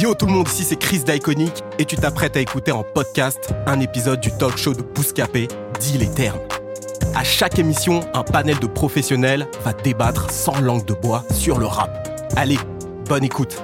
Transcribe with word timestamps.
Yo 0.00 0.14
tout 0.14 0.24
le 0.24 0.32
monde, 0.32 0.48
ici 0.48 0.64
c'est 0.64 0.76
Chris 0.76 1.00
d'Iconic 1.00 1.62
et 1.78 1.84
tu 1.84 1.94
t'apprêtes 1.94 2.34
à 2.34 2.40
écouter 2.40 2.72
en 2.72 2.82
podcast 2.82 3.52
un 3.66 3.80
épisode 3.80 4.18
du 4.18 4.32
talk 4.32 4.56
show 4.56 4.72
de 4.72 4.80
Bouscapé, 4.80 5.46
dit 5.78 5.98
les 5.98 6.10
termes. 6.10 6.38
À 7.14 7.22
chaque 7.22 7.58
émission, 7.58 8.00
un 8.14 8.22
panel 8.22 8.58
de 8.60 8.66
professionnels 8.66 9.46
va 9.62 9.74
débattre 9.74 10.30
sans 10.30 10.58
langue 10.58 10.86
de 10.86 10.94
bois 10.94 11.24
sur 11.30 11.58
le 11.58 11.66
rap. 11.66 12.08
Allez, 12.36 12.56
bonne 13.10 13.24
écoute. 13.24 13.62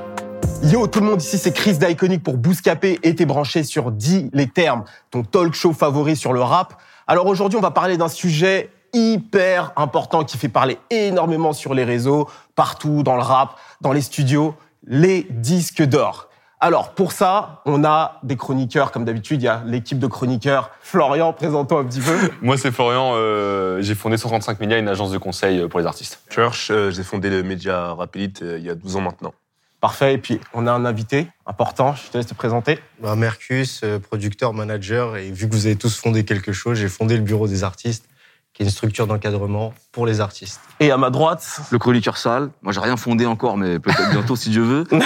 Yo 0.62 0.86
tout 0.88 1.00
le 1.00 1.06
monde, 1.06 1.22
ici 1.22 1.38
c'est 1.38 1.52
Chris 1.52 1.78
d'Iconic 1.78 2.22
pour 2.22 2.36
Bouscapé 2.36 2.98
et 3.02 3.14
t'es 3.14 3.24
branché 3.24 3.62
sur 3.62 3.90
Dis 3.90 4.28
les 4.34 4.46
termes, 4.46 4.84
ton 5.10 5.22
talk 5.22 5.54
show 5.54 5.72
favori 5.72 6.16
sur 6.16 6.34
le 6.34 6.42
rap. 6.42 6.74
Alors 7.06 7.28
aujourd'hui, 7.28 7.58
on 7.58 7.62
va 7.62 7.70
parler 7.70 7.96
d'un 7.96 8.08
sujet 8.08 8.70
hyper 8.92 9.72
important 9.76 10.22
qui 10.22 10.36
fait 10.36 10.50
parler 10.50 10.76
énormément 10.90 11.54
sur 11.54 11.72
les 11.72 11.84
réseaux, 11.84 12.28
partout 12.54 13.02
dans 13.02 13.16
le 13.16 13.22
rap, 13.22 13.56
dans 13.80 13.92
les 13.92 14.02
studios, 14.02 14.54
les 14.86 15.26
disques 15.30 15.82
d'or. 15.82 16.28
Alors 16.58 16.94
pour 16.94 17.12
ça, 17.12 17.60
on 17.66 17.84
a 17.84 18.18
des 18.22 18.36
chroniqueurs 18.36 18.90
comme 18.90 19.04
d'habitude. 19.04 19.42
Il 19.42 19.44
y 19.44 19.48
a 19.48 19.62
l'équipe 19.66 19.98
de 19.98 20.06
chroniqueurs. 20.06 20.70
Florian, 20.80 21.32
présente-toi 21.34 21.80
un 21.80 21.84
petit 21.84 22.00
peu. 22.00 22.16
Moi, 22.42 22.56
c'est 22.56 22.72
Florian. 22.72 23.12
euh, 23.14 23.82
j'ai 23.82 23.94
fondé 23.94 24.16
135 24.16 24.58
Médias, 24.60 24.78
une 24.78 24.88
agence 24.88 25.10
de 25.10 25.18
conseil 25.18 25.68
pour 25.68 25.80
les 25.80 25.86
artistes. 25.86 26.22
Church, 26.30 26.70
euh, 26.70 26.90
j'ai 26.90 27.02
fondé 27.02 27.28
le 27.28 27.42
média 27.42 27.92
Rapelite 27.92 28.42
euh, 28.42 28.58
il 28.58 28.64
y 28.64 28.70
a 28.70 28.74
12 28.74 28.96
ans 28.96 29.02
maintenant. 29.02 29.34
Parfait. 29.80 30.14
Et 30.14 30.18
puis 30.18 30.40
on 30.54 30.66
a 30.66 30.72
un 30.72 30.84
invité 30.86 31.28
important. 31.44 31.94
Je 31.94 32.10
te 32.10 32.16
laisse 32.16 32.26
te 32.26 32.34
présenter. 32.34 32.78
Bah, 33.02 33.14
Mercus, 33.16 33.82
euh, 33.84 33.98
producteur, 33.98 34.54
manager, 34.54 35.16
et 35.16 35.30
vu 35.30 35.48
que 35.48 35.54
vous 35.54 35.66
avez 35.66 35.76
tous 35.76 35.94
fondé 35.96 36.24
quelque 36.24 36.52
chose, 36.52 36.78
j'ai 36.78 36.88
fondé 36.88 37.16
le 37.16 37.22
Bureau 37.22 37.46
des 37.46 37.64
artistes, 37.64 38.08
qui 38.56 38.62
est 38.62 38.64
une 38.66 38.72
structure 38.72 39.06
d'encadrement 39.06 39.74
pour 39.92 40.06
les 40.06 40.22
artistes. 40.22 40.62
Et 40.80 40.90
à 40.90 40.96
ma 40.96 41.10
droite, 41.10 41.60
Le 41.70 41.78
chroniqueur 41.78 42.16
sale. 42.16 42.48
Moi, 42.62 42.72
j'ai 42.72 42.80
rien 42.80 42.96
fondé 42.96 43.26
encore, 43.26 43.58
mais 43.58 43.78
peut-être 43.78 44.10
bientôt 44.10 44.34
si 44.34 44.48
Dieu 44.48 44.62
veut. 44.62 44.84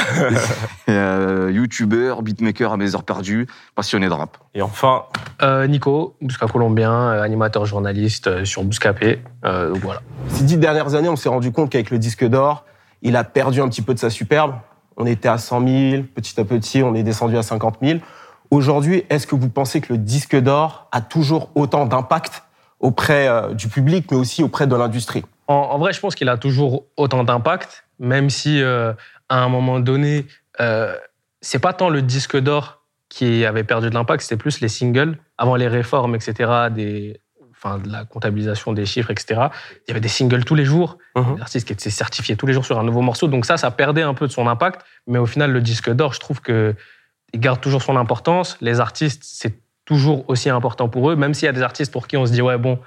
Euh, 0.89 1.51
YouTuber, 1.53 2.15
beatmaker 2.23 2.73
à 2.73 2.77
mes 2.77 2.95
heures 2.95 3.05
perdues, 3.05 3.47
passionné 3.75 4.09
de 4.09 4.13
rap. 4.13 4.39
et 4.55 4.63
enfin 4.63 5.05
Euh, 5.43 5.67
Nico, 5.69 6.17
Bousca 6.21 6.47
Colombien, 6.47 6.93
euh, 6.93 7.23
animateur 7.23 7.65
journaliste 7.65 8.27
euh, 8.27 8.45
sur 8.45 8.65
Bouscapé. 8.65 9.21
Euh, 9.45 9.71
donc 9.73 9.83
voilà. 9.83 10.01
Ces 10.31 10.45
dix 10.45 10.57
dernières 10.57 10.95
années, 10.95 11.09
on 11.09 11.17
s'est 11.17 11.29
rendu 11.29 11.53
compte 11.53 11.71
qu'avec 11.71 11.91
le 11.91 11.99
disque 11.99 12.25
d'or, 12.25 12.65
il 13.03 13.15
a 13.17 13.23
perdu 13.25 13.61
un 13.61 13.69
petit 13.69 13.83
peu 13.83 13.95
de 13.95 13.99
sa 14.01 14.11
superbe. 14.11 14.55
On 14.97 15.07
était 15.07 15.29
à 15.29 15.39
100 15.39 15.67
000, 15.91 16.03
petit 16.15 16.39
à 16.41 16.45
petit, 16.45 16.83
on 16.83 16.95
est 16.95 17.03
descendu 17.05 17.37
à 17.39 17.43
50 17.43 17.77
000. 17.83 18.01
Aujourd'hui, 18.51 19.05
est-ce 19.11 19.27
que 19.29 19.37
vous 19.37 19.49
pensez 19.49 19.81
que 19.81 19.93
le 19.93 19.99
disque 19.99 20.37
d'or 20.37 20.89
a 20.93 21.01
toujours 21.01 21.51
autant 21.55 21.87
d'impact 21.87 22.43
auprès 22.81 23.29
euh, 23.29 23.55
du 23.55 23.69
public, 23.69 24.11
mais 24.11 24.17
aussi 24.17 24.43
auprès 24.43 24.67
de 24.67 24.75
l'industrie 24.75 25.25
En, 25.47 25.55
en 25.55 25.79
vrai, 25.79 25.93
je 25.93 26.01
pense 26.01 26.15
qu'il 26.15 26.29
a 26.29 26.37
toujours 26.37 26.87
autant 26.97 27.23
d'impact, 27.25 27.85
même 27.99 28.31
si 28.31 28.63
euh, 28.63 28.93
à 29.29 29.39
un 29.43 29.49
moment 29.49 29.79
donné, 29.79 30.27
euh, 30.61 30.97
c'est 31.41 31.59
pas 31.59 31.73
tant 31.73 31.89
le 31.89 32.03
disque 32.03 32.37
d'or 32.37 32.83
qui 33.09 33.45
avait 33.45 33.65
perdu 33.65 33.91
de 33.91 33.95
l'impact, 33.95 34.23
c'était 34.23 34.37
plus 34.37 34.61
les 34.61 34.69
singles. 34.69 35.19
Avant 35.37 35.57
les 35.57 35.69
réformes, 35.69 36.15
etc., 36.15 36.69
des, 36.71 37.21
enfin, 37.51 37.79
de 37.79 37.91
la 37.91 38.05
comptabilisation 38.05 38.73
des 38.73 38.87
chiffres, 38.87 39.11
etc., 39.11 39.49
il 39.87 39.89
y 39.89 39.91
avait 39.91 40.01
des 40.01 40.09
singles 40.09 40.45
tous 40.45 40.55
les 40.55 40.65
jours. 40.65 40.97
Mhm. 41.17 41.35
Des 41.35 41.43
artistes 41.43 41.67
qui 41.67 41.73
étaient 41.73 41.91
certifiés 41.91 42.37
tous 42.37 42.47
les 42.47 42.53
jours 42.53 42.65
sur 42.65 42.79
un 42.79 42.85
nouveau 42.85 43.03
morceau. 43.03 43.27
Donc 43.27 43.47
ça, 43.47 43.57
ça 43.57 43.71
perdait 43.71 44.03
un 44.03 44.15
peu 44.15 44.27
de 44.27 44.33
son 44.33 44.47
impact. 44.47 44.83
Mais 45.07 45.19
au 45.19 45.27
final, 45.27 45.51
le 45.51 45.61
disque 45.61 45.91
d'or, 45.91 46.15
je 46.15 46.21
trouve 46.21 46.41
que 46.41 46.75
il 47.33 47.41
garde 47.41 47.61
toujours 47.61 47.83
son 47.83 47.97
importance. 47.97 48.57
Les 48.61 48.81
artistes, 48.81 49.23
c'est 49.25 49.61
toujours 49.85 50.29
aussi 50.29 50.51
important 50.51 50.89
pour 50.89 51.11
eux, 51.11 51.17
même 51.17 51.35
s'il 51.35 51.47
y 51.47 51.49
a 51.49 51.53
des 51.53 51.63
artistes 51.63 51.93
pour 51.93 52.07
qui 52.07 52.17
on 52.17 52.27
se 52.27 52.33
dit, 52.33 52.43
ouais, 52.43 52.59
bon, 52.59 52.79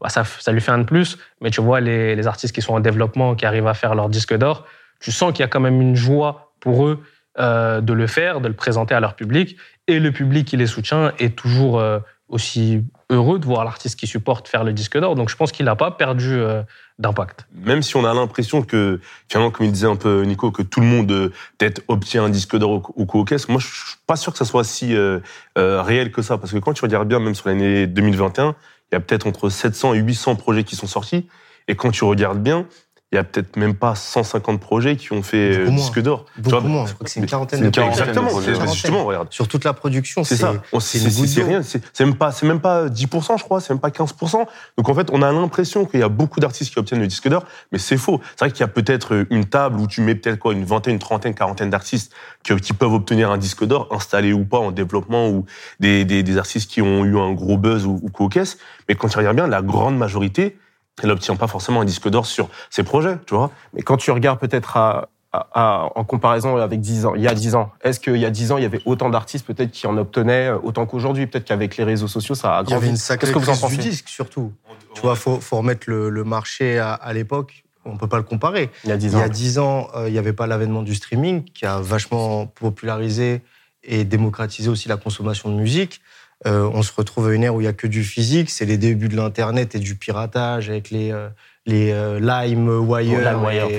bah, 0.00 0.08
ça, 0.08 0.24
ça 0.24 0.52
lui 0.52 0.60
fait 0.60 0.72
un 0.72 0.78
de 0.78 0.84
plus. 0.84 1.18
Mais 1.40 1.50
tu 1.50 1.60
vois, 1.60 1.80
les, 1.80 2.16
les 2.16 2.26
artistes 2.26 2.54
qui 2.54 2.62
sont 2.62 2.74
en 2.74 2.80
développement, 2.80 3.34
qui 3.34 3.46
arrivent 3.46 3.66
à 3.66 3.74
faire 3.74 3.94
leur 3.94 4.08
disque 4.08 4.36
d'or, 4.36 4.66
tu 5.00 5.12
sens 5.12 5.32
qu'il 5.32 5.40
y 5.40 5.44
a 5.44 5.48
quand 5.48 5.60
même 5.60 5.80
une 5.80 5.96
joie 5.96 6.52
pour 6.60 6.86
eux 6.86 7.02
euh, 7.38 7.80
de 7.80 7.92
le 7.92 8.06
faire, 8.06 8.40
de 8.40 8.48
le 8.48 8.54
présenter 8.54 8.94
à 8.94 9.00
leur 9.00 9.14
public. 9.14 9.56
Et 9.86 10.00
le 10.00 10.10
public 10.10 10.46
qui 10.46 10.56
les 10.56 10.66
soutient 10.66 11.12
est 11.18 11.36
toujours 11.36 11.78
euh, 11.78 12.00
aussi 12.28 12.84
heureux 13.10 13.38
de 13.38 13.46
voir 13.46 13.64
l'artiste 13.64 13.98
qui 13.98 14.06
supporte 14.06 14.48
faire 14.48 14.64
le 14.64 14.72
disque 14.72 14.98
d'or. 14.98 15.14
Donc 15.14 15.28
je 15.28 15.36
pense 15.36 15.52
qu'il 15.52 15.66
n'a 15.66 15.76
pas 15.76 15.90
perdu 15.90 16.34
euh, 16.34 16.62
d'impact. 16.98 17.46
Même 17.54 17.82
si 17.82 17.96
on 17.96 18.04
a 18.04 18.12
l'impression 18.12 18.62
que, 18.62 19.00
finalement, 19.28 19.50
comme 19.50 19.66
il 19.66 19.72
disait 19.72 19.86
un 19.86 19.96
peu 19.96 20.22
Nico, 20.22 20.50
que 20.50 20.62
tout 20.62 20.80
le 20.80 20.86
monde 20.86 21.10
euh, 21.10 21.32
peut-être 21.56 21.82
obtient 21.88 22.24
un 22.24 22.28
disque 22.28 22.56
d'or 22.56 22.70
au, 22.70 22.82
au 22.96 23.06
co-caisse, 23.06 23.48
moi 23.48 23.60
je 23.60 23.66
suis 23.66 23.96
pas 24.06 24.16
sûr 24.16 24.32
que 24.32 24.38
ça 24.38 24.44
soit 24.44 24.64
si 24.64 24.94
euh, 24.94 25.20
euh, 25.56 25.82
réel 25.82 26.10
que 26.10 26.22
ça. 26.22 26.38
Parce 26.38 26.52
que 26.52 26.58
quand 26.58 26.72
tu 26.72 26.82
regardes 26.82 27.08
bien, 27.08 27.20
même 27.20 27.34
sur 27.34 27.48
l'année 27.48 27.86
2021, 27.86 28.54
il 28.90 28.94
y 28.94 28.96
a 28.96 29.00
peut-être 29.00 29.26
entre 29.26 29.48
700 29.48 29.94
et 29.94 29.98
800 29.98 30.36
projets 30.36 30.64
qui 30.64 30.76
sont 30.76 30.86
sortis. 30.86 31.28
Et 31.68 31.76
quand 31.76 31.90
tu 31.90 32.04
regardes 32.04 32.42
bien, 32.42 32.66
il 33.10 33.16
y 33.16 33.18
a 33.18 33.24
peut-être 33.24 33.56
même 33.56 33.74
pas 33.74 33.94
150 33.94 34.60
projets 34.60 34.96
qui 34.96 35.12
ont 35.14 35.22
fait 35.22 35.36
euh, 35.38 35.58
Beaucoup 35.60 35.70
moins. 35.70 35.76
disque 35.80 36.02
d'or. 36.02 36.26
Beaucoup 36.36 36.50
vois, 36.50 36.68
moins, 36.68 36.86
je 36.86 36.92
crois 36.92 37.04
que 37.06 37.10
c'est 37.10 37.20
une 37.20 37.26
quarantaine 37.26 37.60
de 37.62 37.70
projets. 37.70 37.88
quarantaine. 37.88 38.24
Exactement, 38.24 38.60
ouais. 38.60 38.68
justement, 38.70 39.04
regarde. 39.04 39.28
Sur 39.30 39.48
toute 39.48 39.64
la 39.64 39.72
production, 39.72 40.24
C'est 40.24 40.36
ça. 40.36 40.52
C'est 40.78 41.42
rien. 41.42 41.62
C'est 41.62 42.00
même 42.00 42.16
pas, 42.16 42.32
c'est 42.32 42.46
même 42.46 42.60
pas 42.60 42.88
10%, 42.88 43.38
je 43.38 43.44
crois. 43.44 43.60
C'est 43.62 43.72
même 43.72 43.80
pas 43.80 43.88
15%. 43.88 44.44
Donc 44.76 44.88
en 44.88 44.94
fait, 44.94 45.08
on 45.10 45.22
a 45.22 45.32
l'impression 45.32 45.86
qu'il 45.86 46.00
y 46.00 46.02
a 46.02 46.10
beaucoup 46.10 46.38
d'artistes 46.40 46.70
qui 46.70 46.78
obtiennent 46.78 47.00
le 47.00 47.06
disque 47.06 47.28
d'or, 47.28 47.44
mais 47.72 47.78
c'est 47.78 47.96
faux. 47.96 48.20
C'est 48.36 48.44
vrai 48.44 48.50
qu'il 48.50 48.60
y 48.60 48.64
a 48.64 48.68
peut-être 48.68 49.26
une 49.30 49.46
table 49.46 49.80
où 49.80 49.86
tu 49.86 50.02
mets 50.02 50.14
peut-être 50.14 50.38
quoi, 50.38 50.52
une 50.52 50.64
vingtaine, 50.64 50.92
une 50.94 50.98
trentaine, 50.98 51.32
quarantaine 51.34 51.70
d'artistes 51.70 52.12
qui, 52.42 52.54
qui 52.56 52.74
peuvent 52.74 52.92
obtenir 52.92 53.30
un 53.30 53.38
disque 53.38 53.64
d'or, 53.64 53.88
installés 53.90 54.34
ou 54.34 54.44
pas 54.44 54.58
en 54.58 54.70
développement, 54.70 55.28
ou 55.30 55.46
des, 55.80 56.04
des, 56.04 56.22
des 56.22 56.36
artistes 56.36 56.70
qui 56.70 56.82
ont 56.82 57.06
eu 57.06 57.18
un 57.18 57.32
gros 57.32 57.56
buzz 57.56 57.86
ou, 57.86 57.98
ou 58.02 58.10
co-caisse. 58.10 58.58
Mais 58.88 58.96
quand 58.96 59.08
tu 59.08 59.16
regardes 59.16 59.36
bien, 59.36 59.46
la 59.46 59.62
grande 59.62 59.96
majorité, 59.96 60.58
elle 61.02 61.08
n'obtient 61.10 61.36
pas 61.36 61.46
forcément 61.46 61.80
un 61.80 61.84
disque 61.84 62.08
d'or 62.08 62.26
sur 62.26 62.48
ses 62.70 62.82
projets, 62.82 63.18
tu 63.26 63.34
vois. 63.34 63.50
Mais 63.74 63.82
quand 63.82 63.96
tu 63.96 64.10
regardes 64.10 64.38
peut-être 64.40 64.76
à, 64.76 65.08
à- 65.32 65.46
à- 65.54 65.88
en 65.94 66.04
comparaison 66.04 66.56
avec 66.56 66.80
10 66.80 67.04
ans, 67.06 67.14
il 67.14 67.22
y 67.22 67.28
a 67.28 67.34
10 67.34 67.54
ans, 67.54 67.70
est-ce 67.82 68.00
qu'il 68.00 68.16
y 68.16 68.24
a 68.24 68.30
10 68.30 68.52
ans, 68.52 68.56
il 68.56 68.62
y 68.62 68.66
avait 68.66 68.80
autant 68.86 69.10
d'artistes 69.10 69.46
peut-être 69.46 69.70
qui 69.70 69.86
en 69.86 69.96
obtenaient 69.98 70.48
euh, 70.48 70.58
autant 70.62 70.86
qu'aujourd'hui? 70.86 71.26
Peut-être 71.26 71.44
qu'avec 71.44 71.76
les 71.76 71.84
réseaux 71.84 72.08
sociaux, 72.08 72.34
ça 72.34 72.58
a 72.58 72.62
Il 72.62 72.70
y 72.70 72.72
avait 72.72 72.80
grandi. 72.80 72.88
une 72.90 72.96
sacrée 72.96 73.26
Qu'est-ce 73.26 73.34
que 73.34 73.38
vous 73.38 73.50
en 73.50 73.52
crise 73.56 73.70
du 73.70 73.76
pensez? 73.76 73.88
disque, 73.90 74.08
surtout. 74.08 74.52
Tu 74.94 75.02
vois, 75.02 75.14
faut, 75.16 75.38
faut 75.40 75.58
remettre 75.58 75.84
le, 75.88 76.08
le 76.08 76.24
marché 76.24 76.78
à, 76.78 76.94
à 76.94 77.12
l'époque. 77.12 77.64
On 77.84 77.96
peut 77.96 78.08
pas 78.08 78.16
le 78.16 78.22
comparer. 78.22 78.70
Il 78.84 78.90
y 78.90 78.92
a 78.92 78.96
10 78.96 79.06
Il 79.12 79.16
ans. 79.16 79.20
y 79.20 79.22
a 79.22 79.28
10 79.28 79.58
ans, 79.58 79.88
euh, 79.94 80.08
il 80.08 80.12
n'y 80.12 80.18
avait 80.18 80.32
pas 80.32 80.46
l'avènement 80.46 80.82
du 80.82 80.94
streaming 80.94 81.44
qui 81.44 81.64
a 81.66 81.78
vachement 81.80 82.46
popularisé 82.46 83.42
et 83.84 84.04
démocratisé 84.04 84.68
aussi 84.68 84.88
la 84.88 84.96
consommation 84.96 85.48
de 85.50 85.54
musique. 85.54 86.00
Euh, 86.46 86.70
on 86.72 86.82
se 86.82 86.92
retrouve 86.92 87.28
à 87.28 87.32
une 87.34 87.42
ère 87.42 87.54
où 87.54 87.60
il 87.60 87.64
n'y 87.64 87.68
a 87.68 87.72
que 87.72 87.86
du 87.86 88.04
physique. 88.04 88.50
C'est 88.50 88.64
les 88.64 88.78
débuts 88.78 89.08
de 89.08 89.16
l'Internet 89.16 89.74
et 89.74 89.78
du 89.80 89.96
piratage 89.96 90.70
avec 90.70 90.90
les, 90.90 91.10
euh, 91.10 91.28
les 91.66 91.90
euh, 91.92 92.20
LimeWire, 92.20 93.10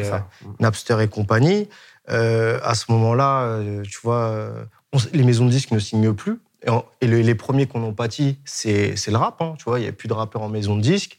ça. 0.06 0.28
euh, 0.44 0.52
Napster 0.60 0.98
et 1.02 1.08
compagnie. 1.08 1.70
À 2.08 2.74
ce 2.76 2.92
moment-là, 2.92 3.60
tu 3.84 4.00
vois, 4.04 4.50
on 4.94 4.98
les 5.14 5.24
maisons 5.24 5.46
de 5.46 5.52
disques 5.52 5.72
ne 5.72 5.80
signent 5.80 6.14
plus. 6.14 6.40
Et, 6.66 6.70
en- 6.70 6.84
et 7.02 7.08
le- 7.08 7.22
les 7.22 7.36
premiers 7.36 7.68
qu'on 7.68 7.84
en 7.84 7.94
pâtit, 7.94 8.40
c'est 8.46 8.96
le 9.08 9.16
rap. 9.18 9.42
hein, 9.42 9.54
tu 9.58 9.66
vois, 9.66 9.80
il 9.80 9.84
n'y 9.84 9.88
a 9.88 9.92
plus 9.92 10.08
de 10.08 10.14
rappeurs 10.14 10.42
en 10.42 10.50
maison 10.50 10.76
de 10.76 10.82
disques. 10.82 11.18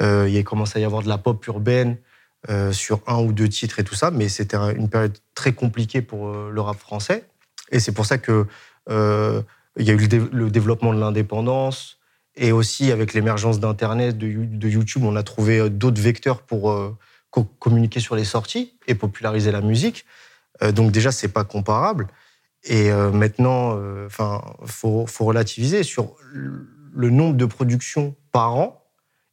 Il 0.00 0.42
commence 0.44 0.74
à 0.74 0.80
y 0.80 0.84
avoir 0.84 1.02
de 1.02 1.08
la 1.08 1.16
pop 1.18 1.46
urbaine 1.46 1.96
sur 2.72 3.00
un 3.06 3.18
ou 3.22 3.32
deux 3.32 3.48
titres 3.48 3.78
et 3.78 3.84
tout 3.84 3.94
ça, 3.94 4.10
mais 4.10 4.28
c'était 4.28 4.56
un- 4.56 4.74
une 4.74 4.88
période 4.90 5.16
très 5.36 5.52
compliquée 5.52 6.02
pour 6.02 6.32
le 6.34 6.60
rap 6.60 6.76
français. 6.78 7.24
Et 7.70 7.78
c'est 7.78 7.92
pour 7.92 8.04
ça 8.06 8.18
que 8.18 8.46
il 9.78 9.86
y 9.86 9.90
a 9.90 9.94
eu 9.94 9.98
le, 9.98 10.08
dé- 10.08 10.22
le 10.32 10.50
développement 10.50 10.92
de 10.94 11.00
l'indépendance 11.00 11.98
et 12.34 12.52
aussi 12.52 12.90
avec 12.92 13.12
l'émergence 13.14 13.60
d'Internet, 13.60 14.16
de, 14.18 14.26
You- 14.26 14.46
de 14.46 14.68
YouTube, 14.68 15.04
on 15.04 15.16
a 15.16 15.22
trouvé 15.22 15.58
euh, 15.58 15.68
d'autres 15.70 16.00
vecteurs 16.00 16.42
pour 16.42 16.70
euh, 16.70 16.96
co- 17.30 17.44
communiquer 17.44 18.00
sur 18.00 18.16
les 18.16 18.24
sorties 18.24 18.74
et 18.86 18.94
populariser 18.94 19.52
la 19.52 19.60
musique. 19.60 20.04
Euh, 20.62 20.72
donc 20.72 20.92
déjà, 20.92 21.12
c'est 21.12 21.28
pas 21.28 21.44
comparable. 21.44 22.08
Et 22.64 22.90
euh, 22.92 23.10
maintenant, 23.10 23.76
enfin, 24.06 24.40
faut, 24.66 25.06
faut 25.06 25.24
relativiser 25.24 25.82
sur 25.82 26.14
le 26.32 27.10
nombre 27.10 27.36
de 27.36 27.44
productions 27.44 28.14
par 28.30 28.54
an 28.54 28.84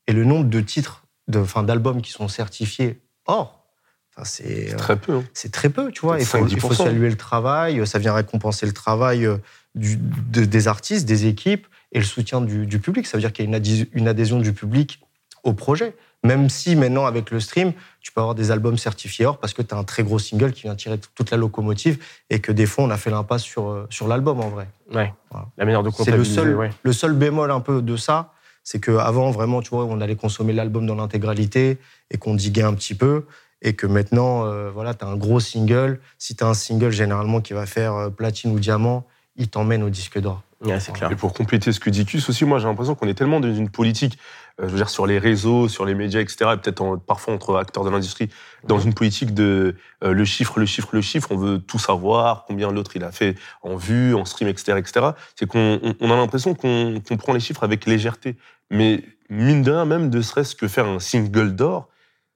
et 0.08 0.14
le 0.14 0.24
nombre 0.26 0.50
de 0.50 0.60
titres, 0.62 1.04
de, 1.28 1.40
enfin, 1.40 1.62
d'albums 1.64 2.02
qui 2.02 2.12
sont 2.12 2.28
certifiés 2.28 3.02
or. 3.28 3.68
Enfin, 4.16 4.26
c'est 4.26 4.76
Très 4.78 4.96
peu. 4.98 5.18
hein. 5.18 5.24
c'est 5.34 5.52
très 5.52 5.70
peu, 5.70 5.92
tu 5.92 6.02
vois. 6.02 6.20
Il 6.20 6.26
faut, 6.26 6.40
5-10%. 6.40 6.50
il 6.52 6.60
faut 6.60 6.74
saluer 6.74 7.10
le 7.10 7.18
travail, 7.18 7.86
ça 7.86 8.00
vient 8.00 8.14
récompenser 8.14 8.66
le 8.66 8.74
travail 8.74 9.28
du- 9.76 9.98
de- 9.98 10.46
des 10.46 10.68
artistes, 10.68 11.08
des 11.08 11.28
équipes 11.28 11.68
et 11.92 12.00
le 12.00 12.06
soutien 12.06 12.42
du, 12.42 12.66
du 12.66 12.80
public. 12.80 13.08
Ça 13.08 13.18
veut 13.18 13.22
dire 13.22 13.34
qu'il 13.34 13.46
y 13.46 13.48
a 13.48 13.86
une, 13.94 14.08
adhésion 14.08 14.40
du 14.40 14.54
public 14.54 15.00
au 15.44 15.54
projet. 15.54 15.96
Même 16.24 16.50
si 16.50 16.76
maintenant, 16.76 17.06
avec 17.06 17.32
le 17.32 17.40
stream, 17.40 17.72
tu 18.02 18.12
peux 18.12 18.20
avoir 18.20 18.36
des 18.36 18.52
albums 18.52 18.78
certifiés 18.78 19.26
or 19.26 19.38
parce 19.38 19.54
que 19.54 19.62
tu 19.62 19.74
as 19.74 19.78
un 19.78 19.86
très 19.86 20.04
gros 20.04 20.20
single 20.20 20.52
qui 20.52 20.64
vient 20.64 20.76
tirer 20.76 21.00
toute 21.16 21.32
la 21.32 21.38
locomotive 21.38 21.98
et 22.30 22.40
que 22.40 22.52
des 22.52 22.66
fois, 22.66 22.84
on 22.84 22.90
a 22.90 22.98
fait 22.98 23.10
l'impasse 23.10 23.44
sur, 23.44 23.70
euh, 23.70 23.88
sur 23.90 24.08
l'album 24.08 24.42
en 24.42 24.50
vrai. 24.50 24.68
Ouais. 24.94 25.14
Voilà. 25.32 25.48
La 25.58 25.66
manière 25.66 25.82
de 25.82 25.90
C'est 25.92 26.12
le 26.12 26.26
seul, 26.26 26.56
ouais. 26.58 26.72
le 26.84 26.92
seul 26.94 27.14
bémol 27.14 27.52
un 27.52 27.62
peu 27.62 27.82
de 27.82 27.96
ça, 27.96 28.34
c'est 28.64 28.82
qu'avant, 28.82 29.32
vraiment, 29.32 29.62
tu 29.62 29.70
vois, 29.70 29.86
on 29.86 30.02
allait 30.02 30.18
consommer 30.18 30.52
l'album 30.52 30.86
dans 30.86 30.96
l'intégralité 30.96 31.78
et 32.12 32.18
qu'on 32.18 32.36
diguait 32.36 32.64
un 32.64 32.74
petit 32.74 32.96
peu. 32.96 33.26
Et 33.62 33.74
que 33.74 33.88
maintenant, 33.88 34.46
euh, 34.46 34.70
voilà, 34.72 34.94
tu 34.94 35.04
as 35.06 35.08
un 35.08 35.18
gros 35.18 35.40
single. 35.40 36.00
Si 36.18 36.36
tu 36.36 36.44
as 36.44 36.48
un 36.48 36.54
single, 36.54 36.92
généralement, 36.92 37.42
qui 37.42 37.54
va 37.54 37.66
faire 37.66 37.94
euh, 37.96 38.10
platine 38.10 38.52
ou 38.52 38.60
diamant, 38.60 39.06
il 39.40 39.48
t'emmène 39.50 39.82
au 39.82 39.90
disque 39.90 40.20
d'or. 40.20 40.44
Ouais, 40.62 40.80
c'est 40.82 40.92
clair. 40.92 41.10
Et 41.10 41.16
pour 41.16 41.34
compléter 41.34 41.72
ce 41.72 41.80
que 41.80 41.90
dit 41.90 42.06
Cus 42.06 42.22
aussi, 42.28 42.44
moi 42.44 42.60
j'ai 42.60 42.68
l'impression 42.68 42.94
qu'on 42.94 43.08
est 43.08 43.14
tellement 43.14 43.40
dans 43.40 43.54
une 43.54 43.70
politique, 43.70 44.18
euh, 44.60 44.66
je 44.66 44.72
veux 44.72 44.76
dire 44.78 44.90
sur 44.90 45.08
les 45.08 45.18
réseaux, 45.18 45.70
sur 45.70 45.86
les 45.86 45.96
médias, 45.96 46.20
etc. 46.20 46.52
Et 46.54 46.58
peut-être 46.58 46.82
en- 46.82 46.98
parfois 46.98 47.34
entre 47.34 47.56
acteurs 47.58 47.86
de 47.86 47.90
l'industrie, 47.90 48.30
dans 48.68 48.78
une 48.78 48.94
politique 48.94 49.34
de 49.34 49.78
euh, 50.04 50.12
le 50.12 50.26
chiffre, 50.26 50.60
le 50.60 50.66
chiffre, 50.66 50.90
le 50.92 51.00
chiffre. 51.02 51.30
On 51.32 51.38
veut 51.38 51.60
tout 51.60 51.80
savoir, 51.80 52.44
combien 52.46 52.70
l'autre 52.74 52.92
il 52.98 53.06
a 53.06 53.12
fait 53.14 53.36
en 53.62 53.78
vue, 53.78 54.14
en 54.16 54.26
stream, 54.26 54.50
etc., 54.50 54.78
etc. 54.78 55.12
C'est 55.38 55.46
qu'on 55.48 55.80
on- 55.82 55.96
on 56.02 56.12
a 56.12 56.18
l'impression 56.18 56.54
qu'on 56.56 57.00
qu'on 57.08 57.16
prend 57.16 57.32
les 57.32 57.40
chiffres 57.40 57.64
avec 57.64 57.86
légèreté. 57.86 58.36
Mais 58.70 59.06
mine 59.30 59.62
de 59.64 59.72
rien, 59.72 59.86
même 59.86 60.10
de 60.10 60.22
serait-ce 60.22 60.56
que 60.58 60.68
faire 60.68 60.88
un 60.88 61.00
single 61.00 61.56
d'or, 61.56 61.88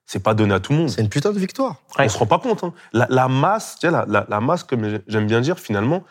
c'est 0.06 0.24
pas 0.24 0.34
donné 0.34 0.54
à 0.54 0.62
tout 0.62 0.72
le 0.72 0.80
monde. 0.80 0.90
C'est 0.90 1.02
une 1.02 1.10
putain 1.10 1.34
de 1.34 1.40
victoire. 1.40 1.76
On 2.00 2.08
se 2.10 2.18
rend 2.18 2.26
pas 2.26 2.40
compte. 2.40 2.64
hein. 2.64 2.74
La, 2.94 3.06
la 3.10 3.28
masse, 3.28 3.76
tu 3.82 3.88
sais, 3.88 3.92
la, 3.92 4.06
la, 4.08 4.26
la 4.30 4.40
masse, 4.40 4.64
comme 4.64 5.00
j'aime 5.08 5.28
bien 5.28 5.42
dire, 5.42 5.60
finalement, 5.60 6.04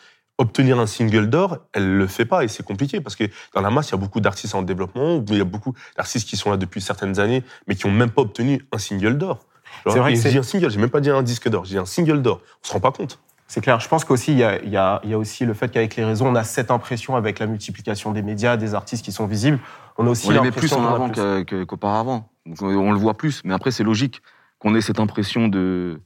obtenir 0.42 0.78
un 0.78 0.86
single 0.86 1.28
d'or, 1.28 1.58
elle 1.72 1.96
le 1.96 2.06
fait 2.06 2.24
pas 2.24 2.44
et 2.44 2.48
c'est 2.48 2.62
compliqué 2.62 3.00
parce 3.00 3.16
que 3.16 3.24
dans 3.54 3.60
la 3.60 3.70
masse, 3.70 3.88
il 3.88 3.92
y 3.92 3.94
a 3.94 3.98
beaucoup 3.98 4.20
d'artistes 4.20 4.54
en 4.54 4.62
développement, 4.62 5.24
il 5.28 5.38
y 5.38 5.40
a 5.40 5.44
beaucoup 5.44 5.74
d'artistes 5.96 6.28
qui 6.28 6.36
sont 6.36 6.50
là 6.50 6.56
depuis 6.56 6.80
certaines 6.80 7.18
années, 7.18 7.42
mais 7.66 7.74
qui 7.74 7.86
ont 7.86 7.90
même 7.90 8.10
pas 8.10 8.22
obtenu 8.22 8.66
un 8.72 8.78
single 8.78 9.18
d'or. 9.18 9.40
C'est 9.86 9.98
vrai 9.98 10.12
que 10.12 10.28
dis 10.28 10.38
un 10.38 10.42
single, 10.42 10.70
j'ai 10.70 10.78
même 10.78 10.90
pas 10.90 11.00
dit 11.00 11.10
un 11.10 11.22
disque 11.22 11.48
d'or, 11.48 11.64
j'ai 11.64 11.74
dit 11.74 11.78
un 11.78 11.86
single 11.86 12.22
d'or. 12.22 12.40
On 12.62 12.68
se 12.68 12.72
rend 12.72 12.80
pas 12.80 12.92
compte. 12.92 13.18
C'est 13.48 13.60
clair. 13.60 13.80
Je 13.80 13.88
pense 13.88 14.04
qu'aussi, 14.04 14.32
il 14.32 14.38
y 14.38 14.44
a, 14.44 14.62
il 14.62 14.70
y, 14.70 14.78
a, 14.78 15.00
il 15.04 15.10
y 15.10 15.14
a 15.14 15.18
aussi 15.18 15.44
le 15.44 15.52
fait 15.52 15.68
qu'avec 15.68 15.96
les 15.96 16.04
réseaux, 16.04 16.24
on 16.24 16.34
a 16.34 16.44
cette 16.44 16.70
impression, 16.70 17.16
avec 17.16 17.38
la 17.38 17.46
multiplication 17.46 18.12
des 18.12 18.22
médias, 18.22 18.56
des 18.56 18.74
artistes 18.74 19.04
qui 19.04 19.12
sont 19.12 19.26
visibles, 19.26 19.58
on 19.98 20.06
a 20.06 20.10
aussi 20.10 20.28
On 20.28 20.30
les 20.30 20.40
met 20.40 20.50
plus 20.50 20.70
l'impression 20.70 20.80
en 20.80 20.94
avant 20.94 21.66
qu'auparavant. 21.66 22.30
On 22.62 22.92
le 22.92 22.98
voit 22.98 23.14
plus. 23.14 23.42
Mais 23.44 23.52
après, 23.52 23.70
c'est 23.70 23.84
logique 23.84 24.22
qu'on 24.58 24.74
ait 24.74 24.80
cette 24.80 25.00
impression 25.00 25.48
de 25.48 26.00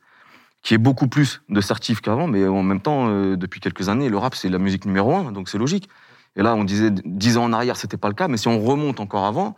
qui 0.67 0.75
est 0.75 0.79
beaucoup 0.79 1.07
plus 1.07 1.43
de 1.49 1.61
certifs 1.61 2.01
qu'avant. 2.01 2.27
Mais 2.27 2.45
en 2.49 2.65
même 2.65 2.81
temps, 2.81 3.07
euh, 3.07 3.37
depuis 3.37 3.61
quelques 3.61 3.89
années, 3.89 4.09
le 4.09 4.19
rap, 4.19 4.35
c'est 4.35 4.49
la 4.49 4.59
musique 4.59 4.85
numéro 4.85 5.15
un. 5.15 5.31
Donc, 5.31 5.49
c'est 5.49 5.59
logique. 5.59 5.89
Et 6.35 6.43
là, 6.43 6.57
on 6.57 6.65
disait 6.65 6.91
dix 6.91 7.37
ans 7.37 7.45
en 7.45 7.53
arrière, 7.53 7.77
c'était 7.77 7.97
pas 7.97 8.09
le 8.09 8.15
cas. 8.15 8.27
Mais 8.27 8.37
si 8.37 8.49
on 8.49 8.59
remonte 8.59 8.99
encore 8.99 9.27
avant, 9.27 9.55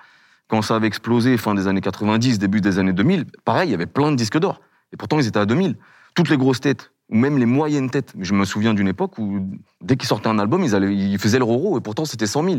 quand 0.49 0.61
ça 0.61 0.77
avait 0.77 0.87
explosé 0.87 1.39
fin 1.39 1.55
des 1.55 1.67
années 1.67 1.81
90, 1.81 2.39
début 2.39 2.61
des 2.61 2.79
années 2.79 2.93
2000, 2.93 3.25
pareil, 3.47 3.71
il 3.71 3.73
y 3.73 3.75
avait 3.75 3.87
plein 3.87 4.11
de 4.11 4.17
disques 4.17 4.39
d'or. 4.39 4.61
Et 4.93 4.99
pourtant, 4.99 5.19
ils 5.19 5.27
étaient 5.27 5.39
à 5.39 5.47
2000. 5.47 5.77
Toutes 6.15 6.29
les 6.29 6.37
grosses 6.37 6.61
têtes, 6.61 6.93
ou 7.09 7.17
même 7.17 7.39
les 7.39 7.47
moyennes 7.47 7.89
têtes. 7.89 8.13
Je 8.21 8.35
me 8.35 8.45
souviens 8.45 8.75
d'une 8.75 8.89
époque 8.89 9.17
où, 9.17 9.49
dès 9.81 9.97
qu'ils 9.97 10.09
sortaient 10.09 10.29
un 10.29 10.39
album, 10.39 10.63
ils, 10.63 10.75
allaient, 10.75 11.17
faisaient 11.17 11.39
le 11.39 11.45
roro, 11.45 11.79
et 11.79 11.81
pourtant, 11.81 12.05
c'était 12.05 12.27
100 12.27 12.45
000. 12.45 12.57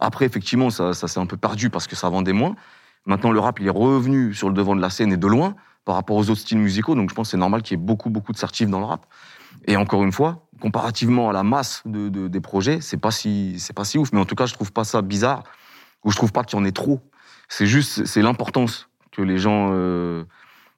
Après, 0.00 0.24
effectivement, 0.24 0.70
ça, 0.70 0.94
ça 0.94 1.06
s'est 1.06 1.20
un 1.20 1.26
peu 1.26 1.36
perdu 1.36 1.70
parce 1.70 1.86
que 1.86 1.94
ça 1.94 2.08
vendait 2.08 2.32
moins. 2.32 2.56
Maintenant, 3.06 3.30
le 3.30 3.38
rap, 3.38 3.60
il 3.60 3.68
est 3.68 3.70
revenu 3.70 4.34
sur 4.34 4.48
le 4.48 4.54
devant 4.54 4.74
de 4.74 4.80
la 4.80 4.90
scène 4.90 5.12
et 5.12 5.16
de 5.16 5.26
loin 5.28 5.54
par 5.84 5.94
rapport 5.96 6.16
aux 6.16 6.30
autres 6.30 6.40
styles 6.40 6.58
musicaux. 6.58 6.94
Donc, 6.94 7.10
je 7.10 7.14
pense 7.14 7.28
que 7.28 7.30
c'est 7.32 7.36
normal 7.36 7.62
qu'il 7.62 7.76
y 7.78 7.80
ait 7.80 7.84
beaucoup, 7.84 8.10
beaucoup 8.10 8.32
de 8.32 8.38
certifs 8.38 8.68
dans 8.68 8.80
le 8.80 8.86
rap. 8.86 9.06
Et 9.66 9.76
encore 9.76 10.02
une 10.04 10.12
fois, 10.12 10.46
comparativement 10.60 11.30
à 11.30 11.32
la 11.32 11.42
masse 11.42 11.82
de, 11.84 12.08
de- 12.08 12.28
des 12.28 12.40
projets, 12.40 12.80
c'est 12.80 12.96
pas 12.96 13.10
si, 13.10 13.56
c'est 13.58 13.72
pas 13.72 13.84
si 13.84 13.98
ouf. 13.98 14.12
Mais 14.12 14.20
en 14.20 14.24
tout 14.24 14.34
cas, 14.34 14.46
je 14.46 14.54
trouve 14.54 14.72
pas 14.72 14.84
ça 14.84 15.02
bizarre 15.02 15.44
ou 16.04 16.10
je 16.10 16.16
trouve 16.16 16.32
pas 16.32 16.44
qu'il 16.44 16.58
y 16.58 16.62
en 16.62 16.64
ait 16.64 16.72
trop. 16.72 17.00
C'est 17.48 17.66
juste, 17.66 18.04
c'est 18.04 18.22
l'importance 18.22 18.88
que 19.12 19.22
les 19.22 19.38
gens, 19.38 19.70
euh, 19.72 20.24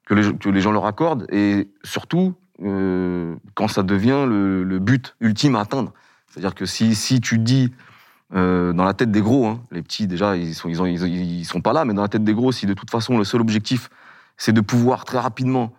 que 0.05 0.13
les, 0.13 0.37
que 0.37 0.49
les 0.49 0.61
gens 0.61 0.71
leur 0.71 0.85
accordent 0.85 1.25
et 1.31 1.69
surtout 1.83 2.33
euh, 2.63 3.35
quand 3.55 3.67
ça 3.67 3.83
devient 3.83 4.25
le, 4.27 4.79
but 4.79 5.15
ultime 5.19 5.55
à 5.55 5.61
atteindre. 5.61 5.93
C'est-à-dire 6.27 6.55
que 6.55 6.65
si, 6.65 6.95
si 6.95 7.19
tu 7.19 7.39
dis 7.39 7.71
euh, 8.35 8.73
dans 8.73 8.83
la 8.83 8.93
tête 8.93 9.11
des 9.11 9.21
gros, 9.21 9.47
hein, 9.47 9.61
les 9.71 9.81
petits 9.81 10.07
déjà 10.07 10.35
ils 10.35 10.53
sont 10.53 10.69
ils, 10.69 10.81
ont- 10.81 10.85
ils, 10.85 11.39
ils 11.39 11.45
sont 11.45 11.61
pas 11.61 11.73
là, 11.73 11.85
mais 11.85 11.93
dans 11.93 12.01
la 12.01 12.07
tête 12.07 12.23
des 12.23 12.33
gros, 12.33 12.51
si 12.51 12.65
de 12.65 12.73
toute 12.73 12.91
façon 12.91 13.17
le 13.17 13.23
seul 13.23 13.41
objectif 13.41 13.89
c'est 14.37 14.53
de 14.53 14.61
pouvoir 14.61 15.05
très 15.05 15.19
rapidement 15.19 15.73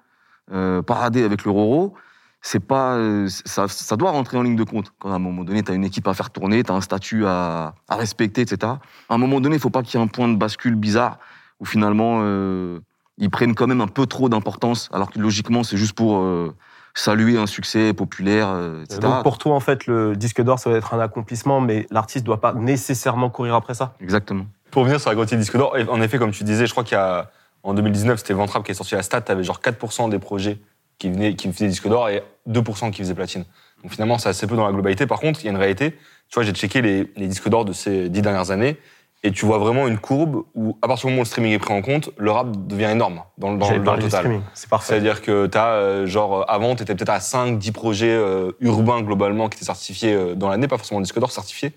euh, 0.52 0.82
parader 0.82 1.24
avec 1.24 1.44
le 1.44 1.50
Roro, 1.50 1.94
c'est 2.40 2.60
pas 2.60 2.94
euh, 2.94 3.28
ça, 3.28 3.66
ça 3.68 3.96
doit 3.96 4.10
rentrer 4.10 4.36
en 4.38 4.42
ligne 4.42 4.56
de 4.56 4.64
compte. 4.64 4.92
Quand 4.98 5.10
à 5.10 5.14
un 5.16 5.18
moment 5.18 5.44
donné, 5.44 5.62
tu 5.62 5.72
as 5.72 5.74
une 5.74 5.84
équipe 5.84 6.06
à 6.06 6.14
faire 6.14 6.30
tourner, 6.30 6.62
tu 6.62 6.70
as 6.70 6.74
un 6.74 6.80
statut 6.80 7.26
à, 7.26 7.74
à 7.88 7.96
respecter, 7.96 8.42
etc. 8.42 8.72
À 9.08 9.14
un 9.14 9.18
moment 9.18 9.40
donné, 9.40 9.56
il 9.56 9.60
faut 9.60 9.70
pas 9.70 9.82
qu'il 9.82 9.98
y 9.98 10.02
ait 10.02 10.04
un 10.04 10.08
point 10.08 10.28
de 10.28 10.36
bascule 10.36 10.76
bizarre 10.76 11.18
où 11.60 11.64
finalement 11.64 12.20
euh, 12.22 12.80
ils 13.18 13.30
prennent 13.30 13.54
quand 13.54 13.66
même 13.66 13.80
un 13.80 13.88
peu 13.88 14.06
trop 14.06 14.28
d'importance, 14.28 14.88
alors 14.92 15.10
que 15.10 15.18
logiquement 15.18 15.64
c'est 15.64 15.76
juste 15.76 15.94
pour 15.94 16.18
euh, 16.18 16.54
saluer 16.94 17.38
un 17.38 17.46
succès 17.46 17.92
populaire, 17.92 18.48
euh, 18.48 18.84
etc. 18.84 19.00
Donc 19.00 19.22
pour 19.22 19.38
toi, 19.38 19.54
en 19.54 19.60
fait, 19.60 19.86
le 19.86 20.16
disque 20.16 20.42
d'or, 20.42 20.58
ça 20.58 20.70
va 20.70 20.76
être 20.76 20.94
un 20.94 21.00
accomplissement, 21.00 21.60
mais 21.60 21.86
l'artiste 21.90 22.24
doit 22.24 22.40
pas 22.40 22.52
nécessairement 22.52 23.30
courir 23.30 23.54
après 23.54 23.74
ça? 23.74 23.94
Exactement. 24.00 24.46
Pour 24.70 24.82
revenir 24.82 25.00
sur 25.00 25.10
la 25.10 25.16
quantité 25.16 25.36
disque 25.36 25.56
d'or, 25.56 25.76
en 25.88 26.00
effet, 26.00 26.18
comme 26.18 26.30
tu 26.30 26.44
disais, 26.44 26.66
je 26.66 26.72
crois 26.72 26.84
qu'il 26.84 26.96
y 26.96 27.00
a, 27.00 27.30
en 27.68 27.74
2019, 27.74 28.18
c'était 28.18 28.34
Ventrap 28.34 28.64
qui 28.64 28.70
est 28.70 28.74
sorti 28.74 28.94
la 28.94 29.02
stat, 29.02 29.20
t'avais 29.20 29.44
genre 29.44 29.60
4% 29.60 30.08
des 30.08 30.18
projets 30.18 30.58
qui, 30.98 31.10
venaient, 31.10 31.34
qui 31.34 31.52
faisaient 31.52 31.68
disque 31.68 31.88
d'or 31.88 32.08
et 32.08 32.22
2% 32.48 32.90
qui 32.90 33.02
faisaient 33.02 33.14
platine. 33.14 33.44
Donc 33.82 33.92
finalement, 33.92 34.18
c'est 34.18 34.30
assez 34.30 34.46
peu 34.46 34.56
dans 34.56 34.66
la 34.66 34.72
globalité. 34.72 35.06
Par 35.06 35.20
contre, 35.20 35.40
il 35.42 35.44
y 35.44 35.48
a 35.48 35.50
une 35.50 35.58
réalité. 35.58 35.92
Tu 35.92 36.34
vois, 36.34 36.42
j'ai 36.42 36.52
checké 36.52 36.82
les, 36.82 37.12
les 37.16 37.26
disques 37.26 37.48
d'or 37.48 37.64
de 37.64 37.72
ces 37.72 38.08
dix 38.08 38.22
dernières 38.22 38.50
années 38.50 38.78
et 39.22 39.32
tu 39.32 39.46
vois 39.46 39.58
vraiment 39.58 39.86
une 39.88 39.98
courbe 39.98 40.44
où, 40.54 40.78
à 40.80 40.86
partir 40.86 41.06
du 41.06 41.12
moment 41.12 41.20
où 41.20 41.24
le 41.24 41.28
streaming 41.28 41.52
est 41.52 41.58
pris 41.58 41.74
en 41.74 41.82
compte, 41.82 42.10
le 42.16 42.30
rap 42.30 42.50
devient 42.68 42.84
énorme 42.84 43.22
dans, 43.36 43.52
dans, 43.52 43.78
dans 43.78 43.94
le 43.96 44.02
total. 44.02 44.40
C'est 44.54 44.70
parfait. 44.70 44.94
C'est-à-dire 44.94 45.22
que 45.22 45.46
tu 45.46 45.58
as, 45.58 46.06
genre, 46.06 46.44
avant, 46.48 46.76
tu 46.76 46.84
étais 46.84 46.94
peut-être 46.94 47.10
à 47.10 47.20
5, 47.20 47.58
10 47.58 47.72
projets 47.72 48.14
euh, 48.14 48.52
urbains 48.60 49.02
globalement 49.02 49.48
qui 49.48 49.56
étaient 49.56 49.66
certifiés 49.66 50.14
euh, 50.14 50.34
dans 50.34 50.48
l'année, 50.48 50.68
pas 50.68 50.78
forcément 50.78 51.00
disque 51.00 51.18
d'or 51.18 51.32
certifié. 51.32 51.72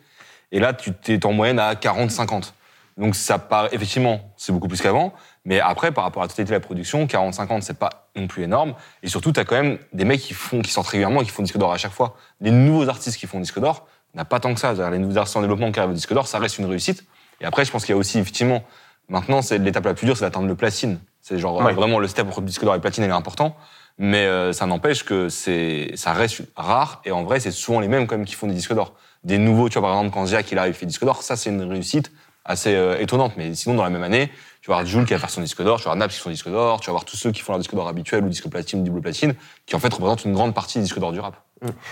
Et 0.51 0.59
là, 0.59 0.73
tu 0.73 0.93
es 1.07 1.25
en 1.25 1.33
moyenne 1.33 1.59
à 1.59 1.75
40, 1.75 2.11
50. 2.11 2.53
Donc, 2.97 3.15
ça 3.15 3.39
paraît, 3.39 3.69
effectivement, 3.71 4.21
c'est 4.37 4.51
beaucoup 4.51 4.67
plus 4.67 4.81
qu'avant. 4.81 5.13
Mais 5.45 5.59
après, 5.59 5.91
par 5.91 6.03
rapport 6.03 6.21
à 6.21 6.25
la 6.25 6.29
totalité 6.29 6.49
de 6.51 6.55
la 6.57 6.59
production, 6.59 7.07
40, 7.07 7.33
50, 7.33 7.63
c'est 7.63 7.77
pas 7.77 8.07
non 8.15 8.27
plus 8.27 8.43
énorme. 8.43 8.75
Et 9.01 9.07
surtout, 9.07 9.31
tu 9.31 9.39
as 9.39 9.43
quand 9.45 9.55
même 9.55 9.79
des 9.91 10.05
mecs 10.05 10.21
qui 10.21 10.33
font, 10.33 10.61
qui 10.61 10.71
sortent 10.71 10.87
régulièrement 10.89 11.21
et 11.21 11.25
qui 11.25 11.31
font 11.31 11.41
disque 11.41 11.57
d'or 11.57 11.73
à 11.73 11.77
chaque 11.77 11.91
fois. 11.93 12.15
Les 12.41 12.51
nouveaux 12.51 12.87
artistes 12.87 13.17
qui 13.17 13.25
font 13.27 13.39
disque 13.39 13.59
d'or, 13.59 13.87
n'a 14.13 14.25
pas 14.25 14.39
tant 14.39 14.53
que 14.53 14.59
ça. 14.59 14.73
Les 14.91 14.99
nouveaux 14.99 15.17
artistes 15.17 15.37
en 15.37 15.41
développement 15.41 15.71
qui 15.71 15.79
arrivent 15.79 15.91
au 15.91 15.95
disque 15.95 16.13
d'or, 16.13 16.27
ça 16.27 16.37
reste 16.37 16.57
une 16.59 16.65
réussite. 16.65 17.05
Et 17.39 17.45
après, 17.45 17.65
je 17.65 17.71
pense 17.71 17.85
qu'il 17.85 17.93
y 17.93 17.95
a 17.95 17.97
aussi, 17.97 18.19
effectivement, 18.19 18.61
maintenant, 19.09 19.41
c'est 19.41 19.57
l'étape 19.57 19.85
la 19.85 19.93
plus 19.95 20.05
dure, 20.05 20.15
c'est 20.17 20.25
d'atteindre 20.25 20.47
le 20.47 20.55
platine. 20.55 20.99
C'est 21.21 21.39
genre, 21.39 21.57
Ouais. 21.63 21.73
vraiment, 21.73 21.97
le 21.99 22.07
step 22.07 22.27
entre 22.27 22.41
disque 22.41 22.63
d'or 22.63 22.75
et 22.75 22.79
platine, 22.81 23.03
il 23.03 23.09
est 23.09 23.13
important. 23.13 23.55
Mais 23.97 24.25
euh, 24.25 24.53
ça 24.53 24.65
n'empêche 24.67 25.03
que 25.03 25.29
c'est, 25.29 25.91
ça 25.95 26.13
reste 26.13 26.41
rare. 26.55 27.01
Et 27.05 27.11
en 27.11 27.23
vrai, 27.23 27.39
c'est 27.39 27.51
souvent 27.51 27.79
les 27.79 27.87
mêmes 27.87 28.05
quand 28.07 28.15
même 28.17 28.25
qui 28.25 28.35
font 28.35 28.47
des 28.47 28.53
disques 28.53 28.73
d'or. 28.73 28.93
Des 29.23 29.37
nouveaux, 29.37 29.69
tu 29.69 29.79
vois, 29.79 29.87
par 29.89 29.97
exemple, 29.97 30.13
quand 30.13 30.25
Zia 30.25 30.43
qui 30.43 30.55
arrive, 30.57 30.73
il 30.73 30.77
fait 30.77 30.85
disque 30.85 31.03
d'or, 31.05 31.21
ça, 31.23 31.35
c'est 31.35 31.49
une 31.49 31.63
réussite 31.63 32.11
assez 32.43 32.73
euh, 32.75 32.97
étonnante. 32.99 33.33
Mais 33.37 33.53
sinon, 33.53 33.75
dans 33.75 33.83
la 33.83 33.89
même 33.89 34.03
année, 34.03 34.31
tu 34.61 34.69
vas 34.69 34.77
avoir 34.77 34.87
Jules 34.87 35.05
qui 35.05 35.13
va 35.13 35.19
faire 35.19 35.29
son 35.29 35.41
disque 35.41 35.63
d'or, 35.63 35.77
tu 35.77 35.85
vas 35.85 35.91
avoir 35.91 35.97
Naps 35.97 36.13
qui 36.13 36.19
fait 36.19 36.23
son 36.23 36.29
disque 36.29 36.49
d'or, 36.49 36.79
tu 36.79 36.87
vas 36.87 36.91
avoir 36.91 37.05
tous 37.05 37.17
ceux 37.17 37.31
qui 37.31 37.41
font 37.41 37.53
leur 37.53 37.59
disque 37.59 37.73
d'or 37.73 37.87
habituel 37.87 38.23
ou 38.23 38.29
disque 38.29 38.47
platine 38.47 38.81
ou 38.81 38.83
double 38.83 39.01
platine, 39.01 39.33
qui 39.65 39.75
en 39.75 39.79
fait 39.79 39.91
représentent 39.91 40.23
une 40.25 40.33
grande 40.33 40.53
partie 40.53 40.77
des 40.77 40.83
disques 40.83 40.99
d'or 40.99 41.11
du 41.11 41.19
rap. 41.19 41.35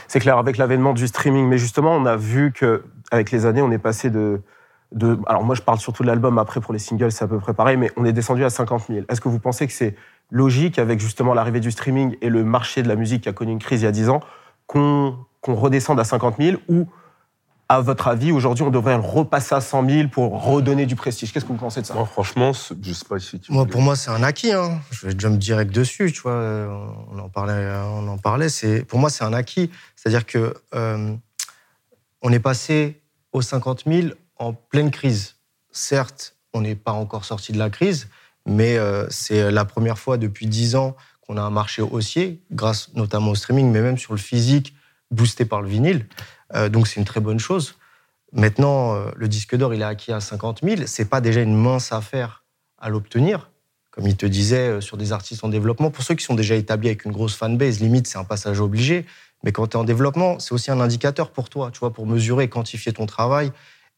C'est 0.08 0.20
clair, 0.20 0.38
avec 0.38 0.58
l'avènement 0.58 0.94
du 0.94 1.08
streaming. 1.08 1.48
Mais 1.48 1.58
justement, 1.58 1.96
on 1.96 2.06
a 2.06 2.16
vu 2.16 2.52
que 2.52 2.84
avec 3.12 3.32
les 3.32 3.46
années, 3.46 3.62
on 3.62 3.72
est 3.72 3.80
passé 3.80 4.10
de, 4.10 4.42
de. 4.92 5.18
Alors 5.28 5.44
moi, 5.44 5.56
je 5.56 5.62
parle 5.62 5.80
surtout 5.80 6.04
de 6.04 6.08
l'album. 6.08 6.38
Après, 6.38 6.60
pour 6.60 6.74
les 6.74 6.80
singles, 6.80 7.12
c'est 7.12 7.24
à 7.24 7.28
peu 7.28 7.40
près 7.40 7.54
pareil. 7.54 7.78
Mais 7.78 7.92
on 7.96 8.06
est 8.06 8.14
descendu 8.14 8.44
à 8.44 8.50
50 8.50 8.88
000. 8.88 9.06
Est-ce 9.10 9.22
que 9.22 9.30
vous 9.30 9.40
pensez 9.40 9.68
que 9.68 9.74
c'est 9.74 9.96
logique, 10.32 10.80
avec 10.80 11.00
justement 11.00 11.34
l'arrivée 11.34 11.60
du 11.60 11.72
streaming 11.72 12.18
et 12.22 12.30
le 12.30 12.44
marché 12.44 12.82
de 12.82 12.88
la 12.88 12.96
musique 12.96 13.24
qui 13.24 13.30
a 13.30 13.34
connu 13.34 13.52
une 13.52 13.60
crise 13.60 13.82
il 13.82 13.86
y 13.86 13.88
a 13.88 13.92
10 13.92 14.10
ans, 14.10 14.22
qu'on 14.68 15.18
qu'on 15.42 15.56
redescende 15.56 16.00
à 16.00 16.04
50 16.04 16.36
000 16.38 16.58
ou 16.68 16.88
à 17.70 17.82
votre 17.82 18.08
avis, 18.08 18.32
aujourd'hui, 18.32 18.64
on 18.64 18.72
devrait 18.72 18.96
repasser 18.96 19.54
à 19.54 19.62
100 19.62 19.88
000 19.88 20.08
pour 20.10 20.44
redonner 20.44 20.88
du 20.88 20.96
prestige 20.96 21.32
Qu'est-ce 21.32 21.46
que 21.46 21.52
vous 21.52 21.58
pensez 21.60 21.82
de 21.82 21.86
ça? 21.86 21.94
Moi, 21.94 22.06
franchement, 22.06 22.52
je 22.82 22.94
sais 22.94 23.06
pas 23.08 23.20
si 23.20 23.40
tu. 23.40 23.52
Moi, 23.52 23.68
pour 23.68 23.82
moi, 23.82 23.96
c'est 23.96 24.10
un 24.10 24.24
acquis. 24.24 24.52
Hein. 24.52 24.82
Je 24.90 25.06
vais 25.08 25.14
jump 25.18 25.38
direct 25.38 25.72
dessus, 25.72 26.12
tu 26.12 26.22
vois. 26.22 26.32
euh, 26.32 26.68
On 27.14 27.20
en 27.20 27.30
parlait. 27.30 27.72
On 27.94 28.08
en 28.08 28.18
parlait. 28.18 28.50
C'est 28.50 28.84
pour 28.84 28.98
moi, 29.00 29.12
c'est 29.12 29.24
un 29.24 29.34
acquis. 29.34 29.70
C'est-à-dire 29.96 30.26
que 30.26 30.56
euh, 30.74 31.14
on 32.24 32.32
est 32.34 32.40
passé 32.40 33.02
aux 33.34 33.44
50 33.44 33.84
000 33.86 34.08
en 34.38 34.54
pleine 34.54 34.90
crise. 34.90 35.36
Certes, 35.72 36.36
on 36.56 36.62
n'est 36.62 36.76
pas 36.76 36.94
encore 36.94 37.24
sorti 37.24 37.52
de 37.52 37.60
la 37.60 37.70
crise, 37.70 38.08
mais 38.48 38.78
euh, 38.78 39.06
c'est 39.12 39.52
la 39.52 39.64
première 39.66 40.00
fois 40.00 40.18
depuis 40.18 40.48
10 40.48 40.76
ans 40.76 40.96
qu'on 41.22 41.38
a 41.38 41.42
un 41.42 41.52
marché 41.52 41.84
haussier, 41.84 42.42
grâce 42.52 42.92
notamment 42.96 43.30
au 43.30 43.36
streaming, 43.36 43.72
mais 43.72 43.82
même 43.82 44.00
sur 44.00 44.14
le 44.14 44.20
physique, 44.20 44.74
boosté 45.12 45.46
par 45.46 45.62
le 45.62 45.70
vinyle. 45.70 46.08
Euh, 46.56 46.70
donc, 46.70 46.88
c'est 46.88 47.00
une 47.00 47.06
très 47.06 47.20
bonne 47.20 47.40
chose. 47.40 47.76
Maintenant, 48.32 48.96
euh, 48.96 49.12
le 49.16 49.28
disque 49.28 49.56
d'or, 49.56 49.74
il 49.74 49.82
est 49.82 49.86
acquis 49.86 50.12
à 50.12 50.20
50 50.20 50.62
000. 50.64 50.82
C'est 50.86 51.06
pas 51.06 51.22
déjà 51.22 51.42
une 51.42 51.56
mince 51.56 51.92
affaire 51.92 52.44
à 52.78 52.90
l'obtenir 52.90 53.50
comme 53.92 54.06
il 54.06 54.16
te 54.16 54.28
disait, 54.28 54.70
euh, 54.70 54.82
sur 54.82 54.98
des 54.98 55.12
artistes 55.12 55.44
en 55.44 55.50
développement. 55.50 55.90
Pour 55.90 56.04
ceux 56.04 56.14
qui 56.14 56.24
sont 56.24 56.36
déjà 56.36 56.56
établis 56.56 56.90
avec 56.90 57.06
une 57.06 57.12
grosse 57.12 57.36
fanbase, 57.36 57.82
limite, 57.82 58.06
c'est 58.08 58.20
un 58.20 58.24
passage 58.24 58.62
obligé. 58.62 59.06
Mais 59.44 59.52
quand 59.52 59.68
tu 59.68 59.78
es 59.78 59.80
en 59.80 59.84
développement, 59.84 60.40
c'est 60.40 60.54
aussi 60.54 60.70
un 60.70 60.80
indicateur 60.80 61.32
pour 61.32 61.50
toi, 61.50 61.72
tu 61.74 61.80
vois, 61.80 61.92
pour 61.92 62.06
mesurer, 62.06 62.50
quantifier 62.50 62.94
ton 62.94 63.08
travail 63.08 63.52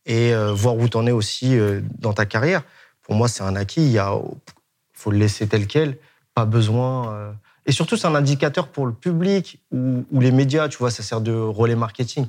et 0.06 0.34
voir 0.54 0.78
où 0.78 0.88
tu 0.88 0.98
en 0.98 1.06
es 1.06 1.12
aussi 1.12 1.58
dans 2.00 2.14
ta 2.14 2.26
carrière. 2.26 2.64
pour 3.02 3.16
moi, 3.16 3.28
c'est 3.28 3.44
un 3.44 3.56
acquis. 3.56 3.82
Il 3.82 3.92
y 3.92 4.00
a, 4.00 4.20
faut 4.94 5.12
le 5.12 5.18
laisser 5.18 5.48
tel 5.48 5.68
quel. 5.68 5.98
Pas 6.34 6.46
besoin. 6.46 7.36
Et 7.66 7.72
surtout, 7.72 7.98
c'est 7.98 8.08
un 8.08 8.16
indicateur 8.16 8.68
pour 8.68 8.86
le 8.86 8.94
public 8.94 9.60
ou, 9.72 10.06
ou 10.12 10.20
les 10.20 10.32
médias. 10.32 10.70
Tu 10.70 10.78
vois, 10.78 10.92
ça 10.92 11.04
sert 11.04 11.22
de 11.22 11.34
relais 11.34 11.76
marketing. 11.76 12.28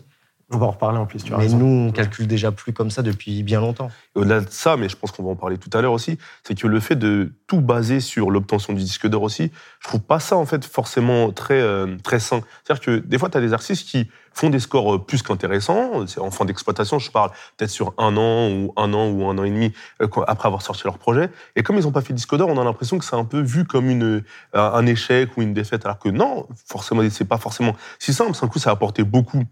On 0.52 0.58
va 0.58 0.66
en 0.66 0.70
reparler 0.70 0.98
en 0.98 1.06
plus, 1.06 1.24
tu 1.24 1.32
as 1.32 1.36
Mais 1.36 1.44
raison. 1.44 1.58
nous, 1.58 1.88
on 1.88 1.92
calcule 1.92 2.26
déjà 2.26 2.52
plus 2.52 2.72
comme 2.72 2.90
ça 2.90 3.02
depuis 3.02 3.42
bien 3.42 3.60
longtemps. 3.60 3.90
Et 4.14 4.18
Au-delà 4.18 4.40
de 4.40 4.50
ça, 4.50 4.76
mais 4.76 4.88
je 4.88 4.96
pense 4.96 5.10
qu'on 5.10 5.22
va 5.22 5.30
en 5.30 5.36
parler 5.36 5.56
tout 5.56 5.70
à 5.72 5.80
l'heure 5.80 5.92
aussi, 5.92 6.18
c'est 6.44 6.58
que 6.58 6.66
le 6.66 6.78
fait 6.78 6.96
de 6.96 7.32
tout 7.46 7.60
baser 7.60 8.00
sur 8.00 8.30
l'obtention 8.30 8.72
du 8.72 8.82
disque 8.82 9.06
d'or 9.06 9.22
aussi, 9.22 9.50
je 9.80 9.88
trouve 9.88 10.00
pas 10.00 10.20
ça 10.20 10.36
en 10.36 10.44
fait 10.44 10.64
forcément 10.64 11.32
très 11.32 11.60
euh, 11.60 11.96
très 12.02 12.20
sain. 12.20 12.42
C'est-à-dire 12.64 12.84
que 12.84 12.98
des 12.98 13.18
fois, 13.18 13.30
tu 13.30 13.38
as 13.38 13.40
des 13.40 13.52
artistes 13.52 13.88
qui 13.88 14.08
font 14.34 14.50
des 14.50 14.60
scores 14.60 14.94
euh, 14.94 14.98
plus 14.98 15.22
qu'intéressants. 15.22 16.06
C'est 16.06 16.20
en 16.20 16.30
fin 16.30 16.44
d'exploitation, 16.44 16.98
je 16.98 17.10
parle 17.10 17.30
peut-être 17.56 17.70
sur 17.70 17.94
un 17.98 18.16
an 18.16 18.50
ou 18.50 18.72
un 18.76 18.92
an 18.92 19.08
ou 19.08 19.24
un 19.26 19.38
an 19.38 19.44
et 19.44 19.50
demi 19.50 19.72
euh, 20.00 20.08
après 20.26 20.46
avoir 20.48 20.62
sorti 20.62 20.82
leur 20.84 20.98
projet. 20.98 21.30
Et 21.56 21.62
comme 21.62 21.76
ils 21.76 21.84
n'ont 21.84 21.92
pas 21.92 22.02
fait 22.02 22.12
disque 22.12 22.36
d'or, 22.36 22.48
on 22.48 22.60
a 22.60 22.64
l'impression 22.64 22.98
que 22.98 23.04
c'est 23.04 23.16
un 23.16 23.24
peu 23.24 23.40
vu 23.40 23.64
comme 23.64 23.88
une, 23.88 24.02
euh, 24.04 24.22
un 24.54 24.86
échec 24.86 25.36
ou 25.36 25.42
une 25.42 25.54
défaite, 25.54 25.84
alors 25.84 25.98
que 25.98 26.08
non, 26.08 26.46
forcément, 26.66 27.02
c'est 27.10 27.24
pas 27.24 27.38
forcément 27.38 27.74
si 27.98 28.12
simple. 28.12 28.32
C'est 28.34 28.44
un 28.44 28.48
coup, 28.48 28.58
ça 28.58 28.70
a 28.70 28.72
apporté 28.74 29.04
beaucoup 29.04 29.44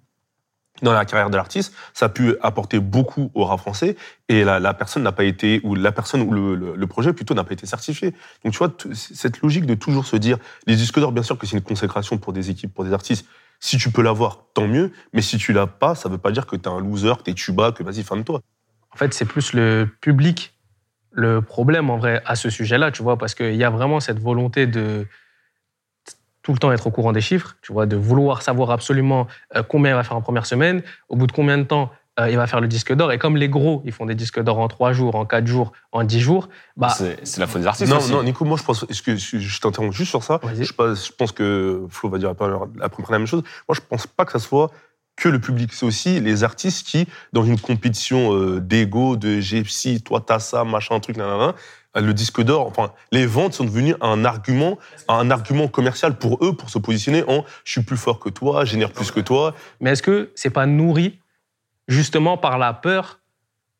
dans 0.83 0.93
la 0.93 1.05
carrière 1.05 1.31
de 1.31 1.37
l'artiste, 1.37 1.75
ça 1.95 2.07
a 2.07 2.09
pu 2.09 2.35
apporter 2.43 2.79
beaucoup 2.81 3.31
au 3.35 3.45
rap 3.45 3.61
français 3.61 3.97
et 4.29 4.45
la, 4.45 4.61
la 4.61 4.75
personne 4.75 5.03
n'a 5.03 5.13
pas 5.13 5.25
été 5.25 5.61
ou 5.65 5.75
la 5.75 5.93
personne 5.93 6.23
ou 6.23 6.33
le, 6.33 6.87
projet 6.87 7.13
plutôt 7.13 7.35
n'a 7.35 7.45
pas 7.45 7.53
été 7.53 7.67
certifié. 7.67 8.13
Donc 8.45 8.53
tu 8.53 8.59
vois 8.59 8.73
cette 8.95 9.41
logique 9.43 9.67
de 9.67 9.75
toujours 9.75 10.07
se 10.07 10.17
dire 10.17 10.39
les 10.67 10.77
disques 10.77 10.99
d'or 10.99 11.13
bien 11.13 11.23
sûr 11.23 11.39
que 11.39 11.47
c'est 11.47 11.57
une 11.57 11.63
consécration 11.63 12.19
pour 12.19 12.33
des 12.33 12.51
équipes 12.51 12.73
pour 12.73 12.85
des 12.85 12.93
artistes. 12.93 13.27
Si 13.63 13.77
tu 13.77 13.91
peux 13.91 14.03
l'avoir, 14.03 14.45
tant 14.55 14.67
mieux, 14.67 14.91
mais 15.13 15.21
si 15.21 15.37
tu 15.37 15.53
l'as 15.53 15.67
pas, 15.67 15.95
ça 15.95 16.09
veut 16.09 16.19
pas 16.19 16.33
dire 16.33 16.47
que 16.47 16.57
tu 16.57 16.63
es 16.63 16.73
un 16.73 16.81
loser, 16.81 17.13
que 17.19 17.25
tu 17.25 17.31
es 17.31 17.35
tuba, 17.35 17.73
que 17.73 17.83
vas-y 17.83 18.03
de 18.03 18.23
toi. 18.23 18.41
En 18.93 18.97
fait, 18.97 19.13
c'est 19.13 19.27
plus 19.27 19.53
le 19.53 19.87
public 20.01 20.55
le 21.13 21.43
problème 21.43 21.91
en 21.91 21.99
vrai 21.99 22.23
à 22.25 22.37
ce 22.37 22.51
sujet-là, 22.51 22.91
tu 22.91 23.03
vois, 23.03 23.19
parce 23.19 23.35
qu'il 23.35 23.57
y 23.57 23.65
a 23.65 23.71
vraiment 23.71 24.01
cette 24.01 24.21
volonté 24.21 24.67
de 24.67 25.07
tout 26.43 26.53
le 26.53 26.59
temps 26.59 26.73
être 26.73 26.87
au 26.87 26.91
courant 26.91 27.13
des 27.13 27.21
chiffres, 27.21 27.57
tu 27.63 27.73
vois, 27.73 27.87
de 27.87 27.97
vouloir 27.97 28.43
savoir 28.43 28.71
absolument 28.71 29.27
euh, 29.57 29.63
combien 29.63 29.93
il 29.93 29.95
va 29.95 30.03
faire 30.05 30.17
en 30.17 30.23
première 30.23 30.47
semaine, 30.47 30.83
au 31.09 31.17
bout 31.17 31.27
de 31.27 31.33
combien 31.33 31.59
de 31.59 31.65
temps 31.65 31.91
euh, 32.19 32.29
il 32.31 32.37
va 32.37 32.47
faire 32.47 32.61
le 32.61 32.69
disque 32.69 32.93
d'or? 32.95 33.13
Et 33.13 33.19
comme 33.19 33.37
les 33.37 33.49
gros, 33.49 33.83
ils 33.85 33.93
font 33.93 34.07
des 34.07 34.15
disques 34.15 34.41
d'or 34.41 34.59
en 34.59 34.67
trois 34.69 34.93
jours, 34.93 35.15
en 35.15 35.25
quatre 35.27 35.47
jours, 35.47 35.73
en 35.93 36.03
dix 36.03 36.21
jours, 36.21 36.49
bah, 36.77 36.89
C'est 36.91 37.19
c'est 37.27 37.41
la 37.41 37.47
faute 37.47 37.61
des 37.63 37.67
artistes 37.67 37.91
Non, 37.91 37.99
aussi. 37.99 38.11
non, 38.13 38.23
Nico, 38.23 38.45
moi 38.45 38.57
je 38.59 38.65
pense, 38.65 38.85
est-ce 38.89 39.03
que 39.03 39.17
je 39.17 39.61
t'interromps 39.61 39.95
juste 39.95 40.11
sur 40.11 40.23
ça 40.25 40.41
je, 40.61 40.73
pense- 40.73 41.07
je 41.09 41.13
pense 41.13 41.33
que 41.33 41.85
Flo 41.89 42.09
va 42.09 42.19
dire 42.19 42.31
à 42.31 42.35
peu 42.35 43.03
près 43.03 43.13
la 43.13 43.19
même 43.19 43.27
chose. 43.29 43.43
Moi, 43.69 43.77
je 43.77 43.81
pense 43.87 44.07
pas 44.07 44.25
que 44.25 44.33
ça 44.33 44.39
soit 44.39 44.71
que 45.17 45.29
le 45.29 45.39
public. 45.39 45.73
C'est 45.75 45.85
aussi 45.85 46.19
les 46.21 46.45
artistes 46.45 46.87
qui, 46.87 47.07
dans 47.35 47.45
une 47.45 47.61
compétition 47.61 48.35
euh, 48.35 48.61
d'ego, 48.61 49.17
de 49.17 49.39
GFC, 49.41 50.01
toi 50.01 50.23
t'as 50.27 50.39
ça, 50.39 50.65
machin, 50.65 50.99
truc, 51.01 51.17
nanana, 51.19 51.55
le 51.95 52.15
disque 52.15 52.43
d'or, 52.43 52.67
enfin, 52.67 52.93
les 53.11 53.27
ventes 53.27 53.55
sont 53.55 53.65
devenues 53.65 53.95
un 54.01 54.25
argument, 54.25 54.79
un 55.09 55.31
argument 55.31 55.69
commercial 55.69 56.17
pour 56.17 56.45
eux, 56.45 56.57
pour 56.57 56.71
se 56.71 56.79
positionner 56.79 57.25
en 57.29 57.45
je 57.65 57.73
suis 57.73 57.83
plus 57.83 57.97
fort 57.97 58.21
que 58.21 58.29
toi, 58.29 58.65
je 58.65 58.73
génère 58.73 58.93
plus 58.93 59.11
que 59.11 59.21
toi. 59.21 59.55
mais 59.81 59.91
est-ce 59.91 60.03
que 60.03 60.31
c'est 60.35 60.51
pas 60.51 60.67
nourri 60.67 61.19
justement 61.89 62.37
par 62.37 62.59
la 62.59 62.73
peur 62.73 63.21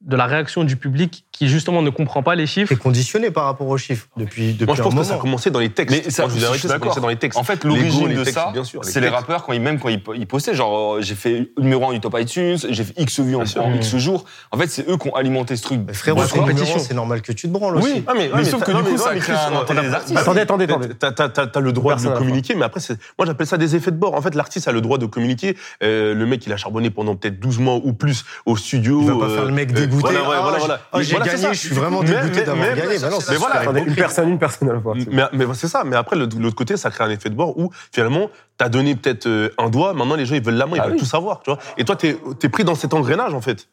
de 0.01 0.17
la 0.17 0.27
réaction 0.27 0.65
du 0.65 0.77
public 0.77 1.25
qui 1.41 1.49
justement 1.49 1.81
ne 1.81 1.89
comprend 1.89 2.23
pas 2.23 2.35
les 2.35 2.47
chiffres 2.47 2.69
T'es 2.69 2.77
conditionné 2.79 3.31
par 3.31 3.45
rapport 3.47 3.67
aux 3.67 3.79
chiffres 3.79 4.09
depuis, 4.19 4.53
depuis 4.53 4.67
Moi, 4.67 4.75
je 4.75 4.83
un 4.83 4.85
pense 4.85 4.91
que 4.93 4.97
moment. 4.97 5.09
ça 5.09 5.15
a 5.15 5.19
commencé 5.19 5.51
dans 5.51 5.59
les 5.59 5.71
textes. 5.71 6.05
Mais 6.05 6.11
ça, 6.11 6.25
Moi, 6.25 6.35
je 6.39 6.39
vous 6.47 6.53
suis 6.53 6.63
que 6.65 6.69
ça 6.69 6.75
a 6.75 6.79
commencé 6.79 7.01
dans 7.01 7.09
les 7.09 7.17
textes. 7.17 7.39
En 7.39 7.45
fait, 7.45 7.65
l'origine 7.65 8.09
de 8.11 8.25
textes, 8.25 8.35
ça, 8.35 8.51
bien 8.53 8.63
sûr, 8.63 8.85
c'est 8.85 9.01
les 9.01 9.07
textes. 9.07 9.21
rappeurs 9.21 9.47
quand 9.47 9.55
ils 9.55 9.61
même 9.63 9.79
quand 9.81 9.89
ils, 9.89 10.03
ils 10.17 10.27
postaient 10.27 10.55
genre 10.55 10.97
euh, 10.97 11.01
j'ai 11.01 11.15
fait 11.15 11.49
numéro 11.59 11.89
1 11.89 11.95
du 11.95 12.01
top 12.01 12.15
iTunes, 12.21 12.59
j'ai 12.69 12.85
fait 12.85 12.93
X 13.01 13.21
vues 13.21 13.37
en, 13.37 13.47
sûr. 13.47 13.65
en 13.65 13.73
X 13.73 13.97
jours. 13.97 14.27
En 14.51 14.59
fait, 14.59 14.67
c'est 14.67 14.87
eux 14.87 14.99
qui 14.99 15.09
ont 15.09 15.15
alimenté 15.17 15.57
ce 15.57 15.63
truc. 15.63 15.81
Mais 15.87 15.95
frérot, 15.95 16.19
de 16.19 16.25
c'est 16.25 16.29
score. 16.35 16.47
numéro 16.47 16.77
un, 16.77 16.79
c'est 16.79 16.93
normal 16.93 17.23
que 17.23 17.33
tu 17.33 17.49
te 17.49 17.53
branles 17.53 17.79
aussi. 17.79 17.91
Oui, 17.91 18.05
Ah, 18.07 18.13
mais, 18.15 18.31
mais 18.37 18.45
sauf 18.45 18.63
que 18.63 18.73
du 18.73 18.83
coup, 18.83 18.99
ça 18.99 19.15
crée 19.15 19.33
un 19.33 19.57
intérêt 19.63 19.81
des 19.81 19.95
artistes. 19.95 20.19
Attendez, 20.19 20.41
attendez, 20.41 20.65
attendez. 20.65 20.89
T'as, 20.99 21.13
t'as- 21.13 21.31
t'as- 21.31 21.47
t'as 21.47 21.61
le 21.61 21.73
droit 21.73 21.95
Personne 21.95 22.09
de 22.11 22.11
à 22.11 22.15
la 22.17 22.21
communiquer, 22.21 22.55
mais 22.55 22.67
après, 22.67 22.81
c'est, 22.81 22.99
moi 23.19 23.25
j'appelle 23.25 23.47
ça 23.47 23.57
des 23.57 23.77
effets 23.77 23.93
de 23.93 23.97
bord. 23.97 24.15
En 24.15 24.21
fait, 24.21 24.35
l'artiste 24.35 24.69
a 24.69 24.73
le 24.73 24.83
droit 24.83 24.99
de 24.99 25.07
communiquer. 25.07 25.57
Euh, 25.83 26.13
le 26.13 26.27
mec, 26.27 26.45
il 26.45 26.53
a 26.53 26.59
charbonné 26.59 26.91
pendant 26.91 27.17
peut-être 27.17 27.41
12 27.41 27.61
mois 27.61 27.77
ou 27.83 27.95
plus 27.95 28.27
au 28.45 28.59
studio. 28.59 29.01
Il 29.01 29.07
va 29.11 29.27
pas 29.27 29.33
faire 29.33 29.45
le 29.47 29.53
mec 29.53 29.71
euh, 29.71 29.75
dégoûté. 29.75 30.01
Voilà, 30.03 30.21
ouais, 30.21 30.27
Ah, 30.37 30.41
voilà, 30.43 30.59
j'ai- 30.59 30.67
voilà. 30.67 30.81
ah, 30.93 31.03
j'ai 31.03 31.11
Voilà, 31.15 31.25
c'est 31.30 31.30
gagné, 31.33 31.55
je 31.55 31.59
suis 31.59 31.75
vraiment 31.75 32.03
dégoûté 32.03 32.43
d'avoir 32.45 32.69
mais- 32.69 32.77
gagné. 32.81 32.99
Mais 33.31 33.37
voilà, 33.37 33.81
une 33.81 33.95
personne, 33.95 34.29
une 34.29 34.39
personne 34.39 34.71
à 34.71 34.75
la 34.75 34.81
fois. 34.81 34.95
Mais, 35.11 35.23
mais 35.33 35.45
c'est 35.55 35.69
ça. 35.69 35.85
Mais 35.85 35.97
après, 35.97 36.17
de 36.17 36.39
l'autre 36.39 36.57
côté, 36.57 36.77
ça 36.77 36.91
crée 36.91 37.05
un 37.05 37.11
effet 37.11 37.29
de 37.31 37.35
bord 37.35 37.59
où 37.59 37.71
finalement, 37.93 38.31
t'as 38.57 38.69
donné 38.69 38.95
peut-être 38.97 39.27
euh, 39.27 39.51
un 39.59 39.69
doigt. 39.71 39.95
Maintenant, 39.95 40.15
les 40.17 40.27
gens, 40.27 40.35
ils 40.35 40.43
veulent 40.43 40.55
la 40.55 40.67
main, 40.67 40.77
ils 40.77 40.81
Ah 40.81 40.85
veulent 40.85 40.95
oui. 40.95 40.99
tout 40.99 41.05
savoir. 41.07 41.41
Tu 41.43 41.51
vois. 41.51 41.59
Et 41.79 41.85
toi, 41.85 41.97
t'es, 41.97 42.17
t'es 42.39 42.49
pris 42.49 42.65
dans 42.65 42.75
cet 42.75 42.95
engrenage, 42.95 43.35
en 43.35 43.41
fait. 43.41 43.69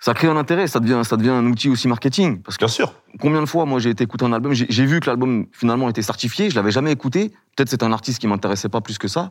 Ça 0.00 0.14
crée 0.14 0.26
un 0.26 0.36
intérêt, 0.36 0.66
ça 0.66 0.80
devient, 0.80 1.02
ça 1.04 1.16
devient 1.16 1.30
un 1.30 1.46
outil 1.46 1.68
aussi 1.68 1.86
marketing. 1.86 2.42
Parce 2.42 2.56
que 2.56 2.64
Bien 2.64 2.72
sûr. 2.72 2.92
combien 3.20 3.40
de 3.40 3.46
fois, 3.46 3.66
moi, 3.66 3.78
j'ai 3.78 3.90
été 3.90 4.02
écouter 4.02 4.24
un 4.24 4.32
album, 4.32 4.52
j'ai 4.52 4.66
j'ai 4.68 4.84
vu 4.84 4.98
que 4.98 5.08
l'album 5.08 5.46
finalement 5.52 5.88
était 5.88 6.02
certifié, 6.02 6.50
je 6.50 6.56
l'avais 6.56 6.72
jamais 6.72 6.90
écouté. 6.90 7.30
Peut-être 7.56 7.68
c'est 7.68 7.84
un 7.84 7.92
artiste 7.92 8.18
qui 8.18 8.26
m'intéressait 8.26 8.68
pas 8.68 8.80
plus 8.80 8.98
que 8.98 9.06
ça. 9.06 9.30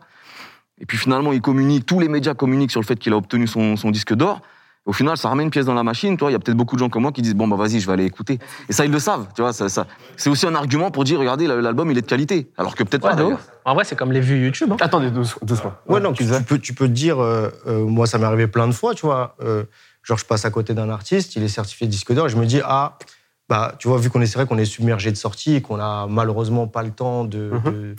Et 0.79 0.85
puis 0.85 0.97
finalement, 0.97 1.33
il 1.33 1.41
communique, 1.41 1.85
tous 1.85 2.00
les 2.00 2.07
médias 2.07 2.33
communiquent 2.35 2.71
sur 2.71 2.79
le 2.79 2.85
fait 2.85 2.95
qu'il 2.95 3.11
a 3.11 3.17
obtenu 3.17 3.47
son, 3.47 3.75
son 3.75 3.91
disque 3.91 4.13
d'or. 4.15 4.39
Au 4.85 4.93
final, 4.93 5.15
ça 5.15 5.29
remet 5.29 5.43
une 5.43 5.51
pièce 5.51 5.65
dans 5.65 5.75
la 5.75 5.83
machine. 5.83 6.17
Toi, 6.17 6.31
il 6.31 6.33
y 6.33 6.35
a 6.35 6.39
peut-être 6.39 6.57
beaucoup 6.57 6.75
de 6.75 6.79
gens 6.79 6.89
comme 6.89 7.03
moi 7.03 7.11
qui 7.11 7.21
disent 7.21 7.35
bon 7.35 7.47
bah 7.47 7.55
vas-y, 7.55 7.79
je 7.79 7.85
vais 7.85 7.93
aller 7.93 8.05
écouter. 8.05 8.39
Et 8.67 8.73
ça, 8.73 8.83
ils 8.83 8.91
le 8.91 8.97
savent. 9.00 9.27
Tu 9.35 9.41
vois, 9.43 9.53
ça, 9.53 9.69
ça- 9.69 9.85
c'est 10.17 10.29
aussi 10.29 10.47
un 10.47 10.55
argument 10.55 10.89
pour 10.89 11.03
dire 11.03 11.19
regardez, 11.19 11.45
l'album 11.45 11.91
il 11.91 11.97
est 11.97 12.01
de 12.01 12.07
qualité. 12.07 12.50
Alors 12.57 12.73
que 12.75 12.83
peut-être 12.83 13.05
Ouais, 13.05 13.15
pas. 13.15 13.39
En 13.65 13.75
vrai, 13.75 13.83
c'est 13.83 13.95
comme 13.95 14.11
les 14.11 14.21
vues 14.21 14.43
YouTube. 14.43 14.71
hein. 14.71 14.77
Attendez, 14.81 15.11
doucement. 15.11 15.73
Ouais, 15.88 16.00
non, 16.00 16.13
tu, 16.13 16.25
tu 16.25 16.43
peux, 16.43 16.57
tu 16.57 16.73
peux 16.73 16.88
te 16.88 16.93
dire, 16.93 17.19
euh, 17.19 17.50
euh, 17.67 17.85
moi, 17.85 18.07
ça 18.07 18.17
m'est 18.17 18.25
arrivé 18.25 18.47
plein 18.47 18.67
de 18.67 18.71
fois, 18.73 18.95
tu 18.95 19.05
vois. 19.05 19.35
euh, 19.41 19.65
genre, 20.01 20.17
je 20.17 20.25
passe 20.25 20.45
à 20.45 20.50
côté 20.50 20.73
d'un 20.73 20.89
artiste, 20.89 21.35
il 21.35 21.43
est 21.43 21.47
certifié 21.47 21.85
disque 21.85 22.11
d'or, 22.11 22.25
et 22.25 22.29
je 22.29 22.38
me 22.38 22.45
dis, 22.47 22.59
ah, 22.65 22.97
bah, 23.50 23.75
tu 23.77 23.88
vois, 23.88 24.00
vu 24.00 24.09
qu'on 24.09 24.19
est, 24.21 24.25
c'est 24.25 24.39
vrai 24.39 24.47
qu'on 24.47 24.57
est 24.57 24.65
submergé 24.65 25.11
de 25.11 25.15
sorties 25.17 25.53
et 25.57 25.61
qu'on 25.61 25.79
a 25.79 26.07
malheureusement 26.07 26.65
pas 26.67 26.81
le 26.81 26.89
temps 26.89 27.23
de, 27.23 27.51
Mhm. 27.53 27.95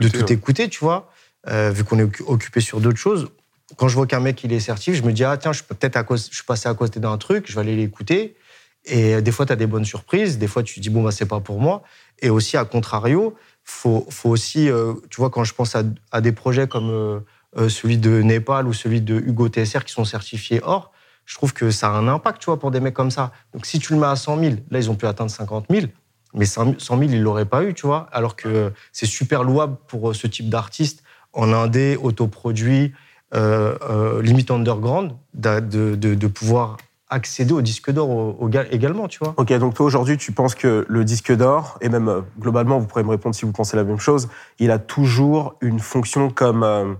de, 0.00 0.08
tout 0.10 0.30
écouter, 0.32 0.68
tu 0.68 0.80
vois, 0.80 1.08
euh, 1.48 1.70
vu 1.70 1.82
qu'on 1.84 1.98
est 1.98 2.04
occu- 2.04 2.24
occupé 2.26 2.60
sur 2.60 2.80
d'autres 2.80 2.98
choses. 2.98 3.28
Quand 3.74 3.88
je 3.88 3.96
vois 3.96 4.06
qu'un 4.06 4.20
mec, 4.20 4.44
il 4.44 4.52
est 4.52 4.60
certifié, 4.60 4.94
je 4.94 5.02
me 5.02 5.12
dis, 5.12 5.24
ah, 5.24 5.36
tiens, 5.36 5.52
je 5.52 5.58
suis 5.58 5.66
peut-être 5.66 5.96
à 5.96 6.04
cause, 6.04 6.28
je 6.30 6.36
suis 6.36 6.44
passé 6.44 6.68
à 6.68 6.74
côté 6.74 7.00
d'un 7.00 7.18
truc, 7.18 7.46
je 7.48 7.54
vais 7.54 7.62
aller 7.62 7.74
l'écouter. 7.74 8.36
Et 8.84 9.14
euh, 9.14 9.20
des 9.20 9.32
fois, 9.32 9.44
tu 9.44 9.52
as 9.52 9.56
des 9.56 9.66
bonnes 9.66 9.84
surprises, 9.84 10.38
des 10.38 10.46
fois, 10.46 10.62
tu 10.62 10.78
dis, 10.78 10.90
bon, 10.90 11.02
bah, 11.02 11.10
c'est 11.10 11.26
pas 11.26 11.40
pour 11.40 11.60
moi. 11.60 11.82
Et 12.20 12.30
aussi, 12.30 12.56
à 12.56 12.64
contrario, 12.64 13.34
faut, 13.64 14.06
faut 14.08 14.30
aussi, 14.30 14.70
euh, 14.70 14.94
tu 15.10 15.20
vois, 15.20 15.30
quand 15.30 15.42
je 15.42 15.52
pense 15.52 15.76
à, 15.76 16.20
des 16.20 16.32
projets 16.32 16.68
comme 16.68 16.90
euh, 16.90 17.68
celui 17.68 17.98
de 17.98 18.22
Népal 18.22 18.68
ou 18.68 18.72
celui 18.72 19.00
de 19.00 19.16
Hugo 19.16 19.48
TSR 19.48 19.84
qui 19.84 19.92
sont 19.92 20.04
certifiés 20.04 20.60
or, 20.62 20.92
je 21.24 21.34
trouve 21.34 21.52
que 21.52 21.72
ça 21.72 21.88
a 21.88 21.90
un 21.90 22.06
impact, 22.06 22.40
tu 22.40 22.46
vois, 22.46 22.60
pour 22.60 22.70
des 22.70 22.78
mecs 22.78 22.94
comme 22.94 23.10
ça. 23.10 23.32
Donc, 23.52 23.66
si 23.66 23.80
tu 23.80 23.92
le 23.92 23.98
mets 23.98 24.06
à 24.06 24.14
100 24.14 24.38
000, 24.38 24.54
là, 24.70 24.78
ils 24.78 24.88
ont 24.88 24.94
pu 24.94 25.06
atteindre 25.06 25.32
50 25.32 25.66
000, 25.68 25.86
mais 26.34 26.44
100 26.46 26.76
000, 26.78 27.02
ils 27.02 27.20
l'auraient 27.20 27.46
pas 27.46 27.64
eu, 27.64 27.74
tu 27.74 27.86
vois. 27.86 28.08
Alors 28.12 28.36
que 28.36 28.72
c'est 28.92 29.06
super 29.06 29.42
louable 29.42 29.76
pour 29.88 30.14
ce 30.14 30.28
type 30.28 30.48
d'artiste 30.48 31.02
en 31.32 31.52
indé, 31.52 31.98
autoproduit, 32.00 32.92
limite 33.32 34.50
underground, 34.50 35.12
de, 35.34 35.60
de, 35.60 36.26
pouvoir 36.26 36.76
accéder 37.08 37.52
au 37.52 37.62
disque 37.62 37.90
d'or 37.90 38.36
également, 38.70 39.08
tu 39.08 39.18
vois. 39.20 39.34
Ok, 39.36 39.52
donc 39.54 39.74
toi 39.74 39.86
aujourd'hui, 39.86 40.16
tu 40.16 40.32
penses 40.32 40.54
que 40.54 40.84
le 40.88 41.04
disque 41.04 41.32
d'or, 41.32 41.78
et 41.80 41.88
même 41.88 42.08
euh, 42.08 42.20
globalement, 42.40 42.78
vous 42.78 42.86
pourrez 42.86 43.04
me 43.04 43.10
répondre 43.10 43.34
si 43.34 43.44
vous 43.44 43.52
pensez 43.52 43.76
la 43.76 43.84
même 43.84 44.00
chose, 44.00 44.28
il 44.58 44.70
a 44.70 44.78
toujours 44.78 45.54
une 45.60 45.78
fonction 45.78 46.30
comme 46.30 46.64
euh, 46.64 46.94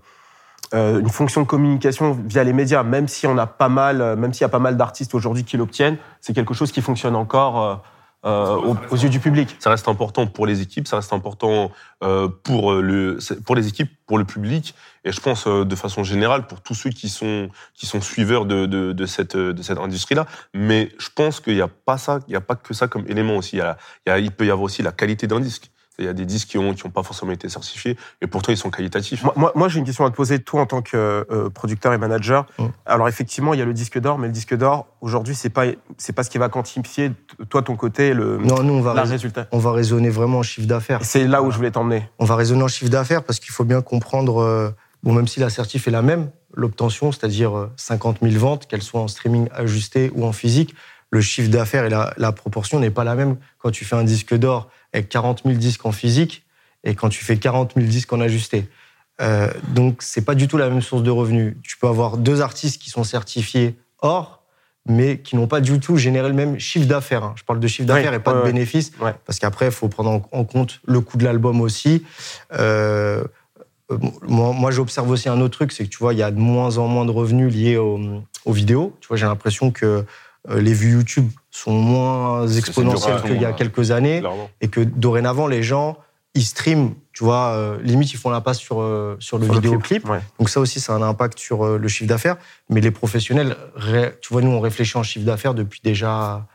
euh, 0.75 1.01
une 1.01 1.09
fonction 1.09 1.43
de 1.43 1.47
communication 1.47 2.19
via 2.27 2.45
les 2.45 2.53
médias, 2.53 2.83
même 2.83 3.09
si 3.09 3.27
on 3.27 3.37
a 3.39 3.47
pas 3.47 3.69
mal, 3.69 4.01
euh, 4.01 4.17
même 4.17 4.33
s'il 4.33 4.43
y 4.43 4.45
a 4.45 4.49
pas 4.49 4.59
mal 4.59 4.77
d'artistes 4.77 5.15
aujourd'hui 5.15 5.45
qui 5.45 5.57
l'obtiennent, 5.57 5.97
c'est 6.21 6.35
quelque 6.35 6.55
chose 6.55 6.73
qui 6.73 6.83
fonctionne 6.83 7.17
encore 7.17 7.83
euh, 8.27 8.75
aux, 8.91 8.97
yeux 8.97 9.09
du 9.09 9.21
public. 9.21 9.57
Ça 9.61 9.71
reste 9.71 9.89
important 9.89 10.27
pour 10.27 10.47
les 10.47 10.61
équipes, 10.61 10.87
ça 10.89 10.97
reste 10.97 11.13
important 11.13 11.71
euh, 12.03 12.29
pour, 12.29 12.73
euh, 12.73 12.83
le, 12.83 13.19
pour 13.45 13.55
les 13.55 13.69
équipes, 13.69 13.91
pour 14.07 14.19
le 14.19 14.25
public, 14.25 14.75
et 15.05 15.13
je 15.13 15.21
pense 15.21 15.47
euh, 15.47 15.65
de 15.65 15.77
façon 15.77 16.03
générale 16.03 16.47
pour 16.47 16.61
tous 16.61 16.75
ceux 16.75 16.91
qui 16.91 17.09
sont, 17.09 17.49
qui 17.75 17.87
sont 17.87 18.01
suiveurs 18.01 18.45
de, 18.45 18.67
de, 18.67 18.93
de 18.93 19.07
cette, 19.07 19.37
de 19.37 19.63
cette 19.63 19.79
industrie-là. 19.79 20.27
Mais 20.55 20.91
je 20.99 21.09
pense 21.15 21.41
qu'il 21.41 21.55
n'y 21.55 21.61
a 21.61 21.69
pas 21.69 21.99
ça, 21.99 22.19
il 22.27 22.31
n'y 22.31 22.37
a 22.37 22.41
pas 22.41 22.57
que 22.57 22.75
ça 22.75 22.89
comme 22.89 23.07
élément 23.09 23.37
aussi. 23.37 23.57
Il, 23.57 23.61
y 24.07 24.11
a- 24.11 24.19
il 24.19 24.31
peut 24.33 24.45
y 24.47 24.51
avoir 24.51 24.65
aussi 24.65 24.83
la 24.83 24.93
qualité 24.93 25.27
d'un 25.27 25.41
disque. 25.41 25.71
Il 25.99 26.05
y 26.05 26.09
a 26.09 26.13
des 26.13 26.25
disques 26.27 26.49
qui 26.49 26.59
n'ont 26.59 26.75
qui 26.75 26.85
ont 26.87 26.91
pas 26.91 27.03
forcément 27.03 27.33
été 27.33 27.49
certifiés, 27.49 27.97
et 28.21 28.27
pourtant 28.27 28.53
ils 28.53 28.57
sont 28.59 28.71
qualitatifs. 28.71 29.23
Moi, 29.25 29.33
moi, 29.37 29.53
moi, 29.55 29.69
j'ai 29.69 29.79
une 29.79 29.85
question 29.85 30.05
à 30.05 30.11
te 30.11 30.17
poser, 30.17 30.39
toi 30.41 30.61
en 30.61 30.67
tant 30.67 30.83
que 30.83 30.97
euh, 31.31 31.49
producteur 31.51 31.93
et 31.95 31.99
manager. 31.99 32.47
Mm. 32.59 32.65
Alors 32.85 33.09
effectivement, 33.09 33.55
il 33.55 33.59
y 33.59 33.63
a 33.63 33.65
le 33.65 33.73
disque 33.75 33.99
d'or, 33.99 34.19
mais 34.19 34.27
le 34.27 34.33
disque 34.33 34.55
d'or 34.57 34.87
aujourd'hui, 35.01 35.35
c'est 35.35 35.49
pas 35.51 35.65
c'est 35.97 36.13
pas 36.13 36.23
ce 36.23 36.31
qui 36.31 36.39
va 36.39 36.49
quantifier 36.49 37.13
toi 37.49 37.63
ton 37.63 37.77
côté 37.77 38.13
le 38.15 38.37
Non, 38.39 38.63
nous, 38.63 38.75
on 38.75 38.81
va, 38.83 38.95
la 38.95 39.03
rais- 39.05 39.11
résultat. 39.11 39.47
on 39.53 39.59
va 39.59 39.73
raisonner 39.73 40.11
vraiment 40.11 40.39
en 40.39 40.43
chiffre 40.43 40.67
d'affaires. 40.67 41.01
C'est 41.03 41.27
là 41.27 41.43
où 41.43 41.51
je 41.51 41.57
voulais 41.57 41.71
t'emmener. 41.71 42.09
On 42.19 42.25
va 42.25 42.37
raisonner 42.37 42.63
en 42.63 42.69
chiffre 42.69 42.91
d'affaires 42.91 43.23
parce 43.25 43.39
qu'il 43.41 43.53
faut 43.53 43.65
bien 43.65 43.81
comprendre, 43.83 44.43
euh, 44.43 44.71
bon, 45.03 45.13
même 45.15 45.27
si 45.29 45.41
la 45.41 45.49
certif 45.51 45.89
est 45.89 45.91
la 45.91 46.03
même, 46.03 46.31
l'obtention, 46.55 47.13
c'est-à-dire 47.13 47.57
euh, 47.57 47.71
50 47.77 48.19
000 48.23 48.35
ventes, 48.39 48.67
qu'elles 48.67 48.83
soient 48.83 49.01
en 49.01 49.09
streaming 49.09 49.49
ajusté 49.55 50.11
ou 50.15 50.25
en 50.27 50.33
physique, 50.33 50.75
le 51.11 51.21
chiffre 51.21 51.51
d'affaires 51.51 51.85
et 51.85 51.89
la, 51.89 52.13
la 52.17 52.33
proportion 52.33 52.81
n'est 52.81 52.91
pas 52.91 53.05
la 53.05 53.15
même 53.15 53.37
quand 53.59 53.71
tu 53.71 53.85
fais 53.85 53.95
un 53.97 54.03
disque 54.05 54.35
d'or 54.35 54.69
avec 54.97 55.09
40 55.09 55.43
000 55.45 55.57
disques 55.57 55.85
en 55.87 55.93
physique 55.93 56.45
et 56.85 56.95
quand 56.95 57.09
tu 57.09 57.25
fais 57.25 57.37
40 57.37 57.73
000 57.77 57.87
disques 57.87 58.13
en 58.13 58.21
ajusté. 58.21 58.69
Euh, 59.21 59.49
donc, 59.69 60.03
c'est 60.03 60.25
pas 60.25 60.35
du 60.35 60.49
tout 60.49 60.57
la 60.57 60.69
même 60.69 60.83
source 60.83 61.03
de 61.03 61.11
revenus. 61.11 61.57
Tu 61.63 61.77
peux 61.79 61.87
avoir 61.87 62.17
deux 62.17 62.41
artistes 62.41 62.81
qui 62.81 62.91
sont 62.91 63.05
certifiés 63.05 63.77
or, 64.01 64.43
mais 64.89 65.19
qui 65.19 65.37
n'ont 65.37 65.47
pas 65.49 65.61
du 65.61 65.81
tout 65.81 65.97
généré 65.97 66.29
le 66.29 66.35
même 66.35 66.59
chiffre 66.59 66.87
d'affaires. 66.87 67.25
hein. 67.25 67.35
Je 67.37 67.43
parle 67.45 67.61
de 67.61 67.67
chiffre 67.67 67.89
d'affaires 67.89 68.15
et 68.15 68.21
pas 68.21 68.35
de 68.35 68.43
bénéfices, 68.43 68.93
Ouais. 69.01 69.15
parce 69.25 69.39
qu'après, 69.39 69.67
il 69.67 69.73
faut 69.73 69.89
prendre 69.89 70.11
en, 70.31 70.45
compte 70.45 70.81
le 70.87 71.01
coût 71.01 71.17
de 71.19 71.25
l'album 71.25 71.61
aussi. 71.61 72.05
Euh, 72.53 73.25
euh, 73.91 73.99
moi, 74.29 74.53
moi, 74.53 74.71
j'observe 74.71 75.11
aussi 75.11 75.29
un 75.29 75.41
autre 75.41 75.57
truc, 75.57 75.73
c'est 75.73 75.85
que 75.85 75.89
tu 75.91 75.99
vois, 75.99 76.13
il 76.15 76.19
y 76.19 76.23
a 76.23 76.31
de 76.31 76.39
moins 76.39 76.79
en 76.79 76.87
moins 76.87 77.05
de 77.05 77.11
revenus 77.11 77.53
liés 77.53 77.77
aux, 77.79 78.01
aux 78.45 78.53
vidéos. 78.53 78.97
Tu 79.01 79.09
vois, 79.09 79.17
j'ai 79.17 79.27
l'impression 79.27 79.71
que 79.71 80.05
les 80.49 80.73
vues 80.73 80.93
YouTube 80.93 81.29
sont 81.57 81.73
moins 81.73 82.47
exponentielles 82.47 83.23
qu'il 83.23 83.41
y 83.41 83.45
a 83.45 83.51
ouais. 83.51 83.55
quelques 83.57 83.91
années 83.91 84.21
Clairement. 84.21 84.51
et 84.61 84.69
que 84.69 84.81
dorénavant, 84.81 85.47
les 85.47 85.63
gens, 85.63 85.97
ils 86.35 86.45
streament, 86.45 86.95
tu 87.13 87.25
vois, 87.25 87.53
euh, 87.55 87.79
limite, 87.83 88.13
ils 88.13 88.19
font 88.19 88.29
la 88.31 88.43
passe 88.43 88.59
sur, 88.59 88.83
euh, 88.83 89.17
sur 89.21 89.39
le 89.39 89.47
Sur 89.47 89.55
le 89.55 89.61
vidéoclip. 89.61 90.03
clip, 90.03 90.11
ouais. 90.11 90.21
Donc 90.39 90.51
ça 90.51 90.61
aussi, 90.61 90.81
ça 90.81 90.93
a 90.93 90.97
un 90.97 91.03
impact 91.03 91.39
sur 91.39 91.65
euh, 91.65 91.79
le 91.79 91.89
chiffre 91.89 92.09
d'affaires. 92.09 92.37
Mais 92.69 92.81
les 92.83 92.91
professionnels, 92.91 93.57
tu 94.21 94.33
vois, 94.33 94.43
nous, 94.43 94.51
on 94.51 94.61
réfléchit 94.61 94.99
en 94.99 95.03
chiffre 95.03 95.25
d'affaires 95.25 95.55
depuis 95.55 95.81
déjà... 95.83 96.47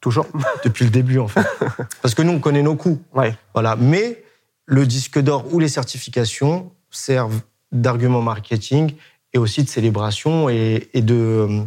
Toujours 0.00 0.26
Depuis 0.64 0.84
le 0.84 0.90
début, 0.90 1.18
en 1.18 1.28
fait. 1.28 1.46
Parce 2.02 2.14
que 2.14 2.20
nous, 2.20 2.32
on 2.32 2.38
connaît 2.38 2.62
nos 2.62 2.76
coûts. 2.76 3.00
Ouais. 3.14 3.34
Voilà. 3.54 3.76
Mais 3.76 4.22
le 4.66 4.84
disque 4.84 5.18
d'or 5.18 5.46
ou 5.54 5.58
les 5.58 5.68
certifications 5.68 6.70
servent 6.90 7.40
d'argument 7.72 8.20
marketing 8.20 8.92
et 9.32 9.38
aussi 9.38 9.64
de 9.64 9.68
célébration 9.70 10.50
et, 10.50 10.90
et 10.92 11.00
de... 11.00 11.62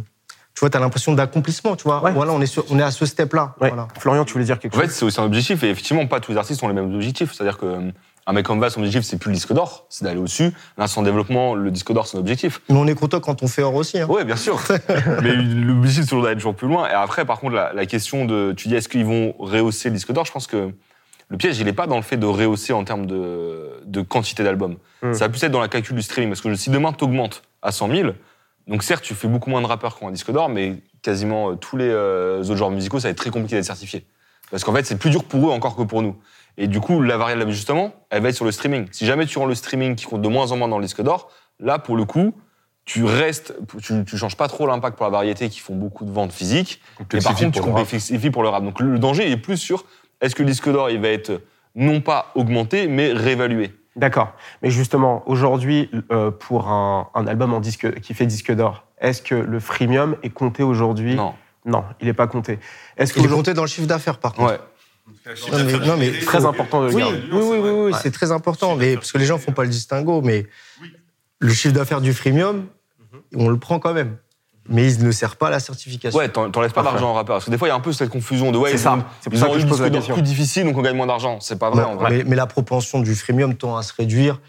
Tu 0.58 0.60
vois, 0.64 0.70
tu 0.70 0.76
as 0.76 0.80
l'impression 0.80 1.12
d'accomplissement, 1.12 1.76
tu 1.76 1.84
vois. 1.84 2.02
Ouais. 2.02 2.10
Voilà, 2.10 2.32
on 2.32 2.40
est, 2.40 2.46
sur- 2.46 2.64
on 2.68 2.80
est 2.80 2.82
à 2.82 2.90
ce 2.90 3.06
step-là. 3.06 3.54
Ouais. 3.60 3.68
Voilà. 3.68 3.86
Florian, 4.00 4.24
tu 4.24 4.32
voulais 4.32 4.44
dire 4.44 4.58
quelque 4.58 4.74
En 4.74 4.80
fait, 4.80 4.86
chose 4.86 4.92
c'est 4.94 5.04
aussi 5.04 5.20
un 5.20 5.24
objectif, 5.24 5.62
et 5.62 5.70
effectivement, 5.70 6.04
pas 6.08 6.18
tous 6.18 6.32
les 6.32 6.36
artistes 6.36 6.60
ont 6.64 6.66
les 6.68 6.74
mêmes 6.74 6.92
objectifs. 6.92 7.32
C'est-à-dire 7.32 7.58
que 7.58 7.66
euh, 7.66 7.90
un 8.26 8.32
mec 8.32 8.44
comme 8.44 8.58
Va, 8.58 8.68
son 8.68 8.80
objectif, 8.80 9.02
c'est 9.08 9.18
plus 9.18 9.28
le 9.28 9.34
disque 9.36 9.52
d'or, 9.52 9.86
c'est 9.88 10.04
d'aller 10.04 10.18
au-dessus. 10.18 10.50
Là, 10.76 10.88
son 10.88 11.02
développement, 11.02 11.54
le 11.54 11.70
disque 11.70 11.92
d'or, 11.92 12.08
c'est 12.08 12.16
un 12.16 12.20
objectif. 12.20 12.60
Mais 12.68 12.74
on 12.76 12.88
est 12.88 12.96
content 12.96 13.20
quand 13.20 13.40
on 13.44 13.46
fait 13.46 13.62
or 13.62 13.72
aussi. 13.76 14.00
hein. 14.00 14.06
Ouais, 14.08 14.24
bien 14.24 14.34
sûr. 14.34 14.60
Mais 15.22 15.32
l'objectif, 15.36 16.02
c'est 16.02 16.08
toujours 16.08 16.24
d'aller 16.24 16.34
toujours 16.34 16.56
plus 16.56 16.66
loin. 16.66 16.88
Et 16.88 16.92
après, 16.92 17.24
par 17.24 17.38
contre, 17.38 17.54
la, 17.54 17.72
la 17.72 17.86
question 17.86 18.24
de, 18.24 18.52
tu 18.56 18.66
dis, 18.66 18.74
est-ce 18.74 18.88
qu'ils 18.88 19.06
vont 19.06 19.36
rehausser 19.38 19.90
le 19.90 19.94
disque 19.94 20.10
d'or? 20.10 20.24
Je 20.24 20.32
pense 20.32 20.48
que 20.48 20.72
le 21.28 21.36
piège, 21.36 21.56
il 21.60 21.66
n'est 21.66 21.72
pas 21.72 21.86
dans 21.86 21.96
le 21.96 22.02
fait 22.02 22.16
de 22.16 22.26
rehausser 22.26 22.72
en 22.72 22.82
termes 22.82 23.06
de, 23.06 23.70
de 23.86 24.00
quantité 24.02 24.42
d'albums. 24.42 24.74
Hmm. 25.02 25.12
Ça 25.12 25.26
va 25.26 25.28
plus 25.28 25.40
être 25.44 25.52
dans 25.52 25.60
la 25.60 25.68
calcul 25.68 25.94
du 25.94 26.02
streaming. 26.02 26.30
Parce 26.30 26.40
que 26.40 26.52
si 26.56 26.70
demain, 26.70 26.92
tu 26.92 27.04
augmentes 27.04 27.42
à 27.62 27.70
100 27.70 27.90
000, 27.90 28.10
donc 28.68 28.82
certes, 28.82 29.02
tu 29.02 29.14
fais 29.14 29.28
beaucoup 29.28 29.50
moins 29.50 29.62
de 29.62 29.66
rappeurs 29.66 29.96
qui 29.96 30.04
ont 30.04 30.08
un 30.08 30.12
disque 30.12 30.30
d'or, 30.30 30.48
mais 30.50 30.76
quasiment 31.02 31.50
euh, 31.50 31.54
tous 31.56 31.76
les 31.76 31.88
euh, 31.88 32.40
autres 32.40 32.56
genres 32.56 32.70
musicaux, 32.70 33.00
ça 33.00 33.08
va 33.08 33.12
être 33.12 33.18
très 33.18 33.30
compliqué 33.30 33.56
d'être 33.56 33.64
certifié. 33.64 34.06
Parce 34.50 34.62
qu'en 34.62 34.74
fait, 34.74 34.84
c'est 34.84 34.98
plus 34.98 35.10
dur 35.10 35.24
pour 35.24 35.48
eux 35.48 35.52
encore 35.52 35.74
que 35.74 35.82
pour 35.82 36.02
nous. 36.02 36.16
Et 36.58 36.66
du 36.66 36.80
coup, 36.80 37.00
la 37.00 37.16
variable 37.16 37.44
d'ajustement, 37.44 37.94
elle 38.10 38.22
va 38.22 38.28
être 38.28 38.34
sur 38.34 38.44
le 38.44 38.52
streaming. 38.52 38.86
Si 38.92 39.06
jamais 39.06 39.26
tu 39.26 39.38
rends 39.38 39.46
le 39.46 39.54
streaming 39.54 39.94
qui 39.94 40.04
compte 40.04 40.22
de 40.22 40.28
moins 40.28 40.52
en 40.52 40.56
moins 40.56 40.68
dans 40.68 40.78
le 40.78 40.84
disque 40.84 41.02
d'or, 41.02 41.30
là, 41.60 41.78
pour 41.78 41.96
le 41.96 42.04
coup, 42.04 42.34
tu 42.84 43.04
restes, 43.04 43.54
tu, 43.82 44.04
tu 44.04 44.16
changes 44.16 44.36
pas 44.36 44.48
trop 44.48 44.66
l'impact 44.66 44.96
pour 44.96 45.06
la 45.06 45.12
variété 45.12 45.48
qui 45.48 45.60
font 45.60 45.74
beaucoup 45.74 46.04
de 46.04 46.10
ventes 46.10 46.32
physiques. 46.32 46.80
Et 47.12 47.20
par 47.20 47.36
contre, 47.36 47.52
tu 47.52 47.60
complexifies 47.60 48.30
pour 48.30 48.42
le 48.42 48.48
rap. 48.48 48.64
Donc 48.64 48.80
le 48.80 48.98
danger 48.98 49.30
est 49.30 49.36
plus 49.36 49.58
sur 49.58 49.84
est-ce 50.20 50.34
que 50.34 50.42
le 50.42 50.48
disque 50.48 50.68
d'or, 50.70 50.90
il 50.90 51.00
va 51.00 51.08
être 51.08 51.42
non 51.74 52.00
pas 52.00 52.32
augmenté, 52.34 52.88
mais 52.88 53.12
réévalué? 53.12 53.72
D'accord. 53.98 54.32
Mais 54.62 54.70
justement, 54.70 55.28
aujourd'hui, 55.28 55.90
euh, 56.12 56.30
pour 56.30 56.68
un, 56.68 57.08
un 57.14 57.26
album 57.26 57.52
en 57.52 57.60
disque, 57.60 58.00
qui 58.00 58.14
fait 58.14 58.26
disque 58.26 58.52
d'or, 58.52 58.84
est-ce 59.00 59.20
que 59.20 59.34
le 59.34 59.58
freemium 59.60 60.16
est 60.22 60.30
compté 60.30 60.62
aujourd'hui? 60.62 61.16
Non. 61.16 61.34
Non, 61.64 61.84
il 62.00 62.06
n'est 62.06 62.14
pas 62.14 62.28
compté. 62.28 62.60
Est-ce 62.96 63.18
Il 63.18 63.24
est 63.24 63.28
compté 63.28 63.54
dans 63.54 63.62
le 63.62 63.68
chiffre 63.68 63.88
d'affaires, 63.88 64.18
par 64.18 64.32
contre. 64.32 64.52
Ouais. 64.52 64.58
Non, 65.52 65.64
mais, 65.64 65.86
non, 65.86 65.96
mais 65.96 66.12
c'est 66.12 66.26
très 66.26 66.44
important 66.44 66.82
de 66.82 66.88
le 66.88 66.94
Oui, 66.94 67.02
garder 67.02 67.22
oui, 67.32 67.40
oui, 67.42 67.58
oui, 67.58 67.70
oui, 67.86 67.92
c'est 68.00 68.10
très 68.10 68.30
important. 68.30 68.76
Mais, 68.76 68.94
parce 68.94 69.10
que 69.10 69.18
les 69.18 69.24
gens 69.24 69.38
font 69.38 69.52
pas 69.52 69.64
le 69.64 69.68
distinguo, 69.68 70.22
mais 70.22 70.46
le 71.40 71.52
chiffre 71.52 71.74
d'affaires 71.74 72.00
du 72.00 72.12
freemium, 72.12 72.66
on 73.34 73.48
le 73.48 73.58
prend 73.58 73.78
quand 73.80 73.94
même. 73.94 74.16
Mais 74.68 74.92
il 74.92 75.02
ne 75.04 75.10
sert 75.10 75.36
pas 75.36 75.48
à 75.48 75.50
la 75.50 75.60
certification. 75.60 76.18
Ouais, 76.18 76.28
t'en- 76.28 76.50
t'enlèves 76.50 76.72
pas 76.72 76.82
d'argent 76.82 77.10
en 77.10 77.14
rappeur. 77.14 77.36
Parce 77.36 77.46
que 77.46 77.50
des 77.50 77.56
fois, 77.58 77.68
il 77.68 77.70
y 77.70 77.72
a 77.72 77.76
un 77.76 77.80
peu 77.80 77.92
cette 77.92 78.10
confusion 78.10 78.52
de 78.52 78.58
ouais, 78.58 78.72
C'est 78.72 78.78
ça. 78.78 78.98
pour 79.24 79.38
ça 79.38 79.48
que 79.48 79.58
je 79.58 79.66
pose 79.66 79.80
la 79.80 79.90
question. 79.90 80.14
plus 80.14 80.22
difficile, 80.22 80.64
donc 80.64 80.76
on 80.76 80.82
gagne 80.82 80.96
moins 80.96 81.06
d'argent. 81.06 81.38
C'est 81.40 81.58
pas 81.58 81.70
vrai 81.70 81.84
en 81.84 81.96
vrai. 81.96 82.10
mais, 82.10 82.24
mais 82.24 82.36
la 82.36 82.46
propension 82.46 83.00
du 83.00 83.14
freemium 83.14 83.54
tend 83.56 83.76
à 83.76 83.82
se 83.82 83.92
réduire, 83.94 84.40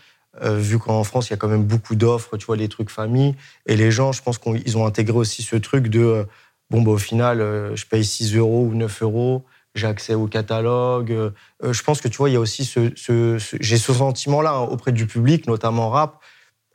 euh, 0.44 0.58
vu 0.58 0.78
qu'en 0.80 1.04
France, 1.04 1.28
il 1.30 1.32
y 1.32 1.34
a 1.34 1.38
quand 1.38 1.48
même 1.48 1.64
beaucoup 1.64 1.96
d'offres, 1.96 2.38
tu 2.38 2.46
vois, 2.46 2.58
les 2.58 2.68
trucs 2.68 2.90
famille. 2.90 3.36
Et 3.66 3.76
les 3.78 3.92
gens, 3.92 4.12
je 4.12 4.22
pense 4.22 4.38
qu'ils 4.38 4.78
ont 4.78 4.86
intégré 4.86 5.18
aussi 5.18 5.42
ce 5.42 5.56
truc 5.56 5.88
de, 5.88 6.00
euh, 6.02 6.24
bon, 6.70 6.82
bah, 6.82 6.92
au 6.92 6.98
final, 6.98 7.40
euh, 7.42 7.76
je 7.76 7.86
paye 7.86 8.04
6 8.06 8.36
euros 8.36 8.66
ou 8.70 8.76
9 8.76 9.02
euros, 9.02 9.44
j'ai 9.76 9.88
accès 9.88 10.16
au 10.16 10.28
catalogue. 10.28 11.32
je 11.64 11.84
pense 11.84 12.02
que, 12.02 12.08
tu 12.08 12.18
vois, 12.18 12.30
il 12.30 12.34
y 12.34 12.36
a 12.36 12.40
aussi 12.40 12.66
ce... 12.66 12.92
ce- 12.96 13.38
ce- 13.40 13.58
j'ai 13.60 13.78
ce 13.78 13.94
sentiment-là 13.94 14.52
hein, 14.52 14.62
auprès 14.62 14.92
du 14.92 15.06
public, 15.08 15.48
notamment 15.48 15.90
rap, 15.90 16.20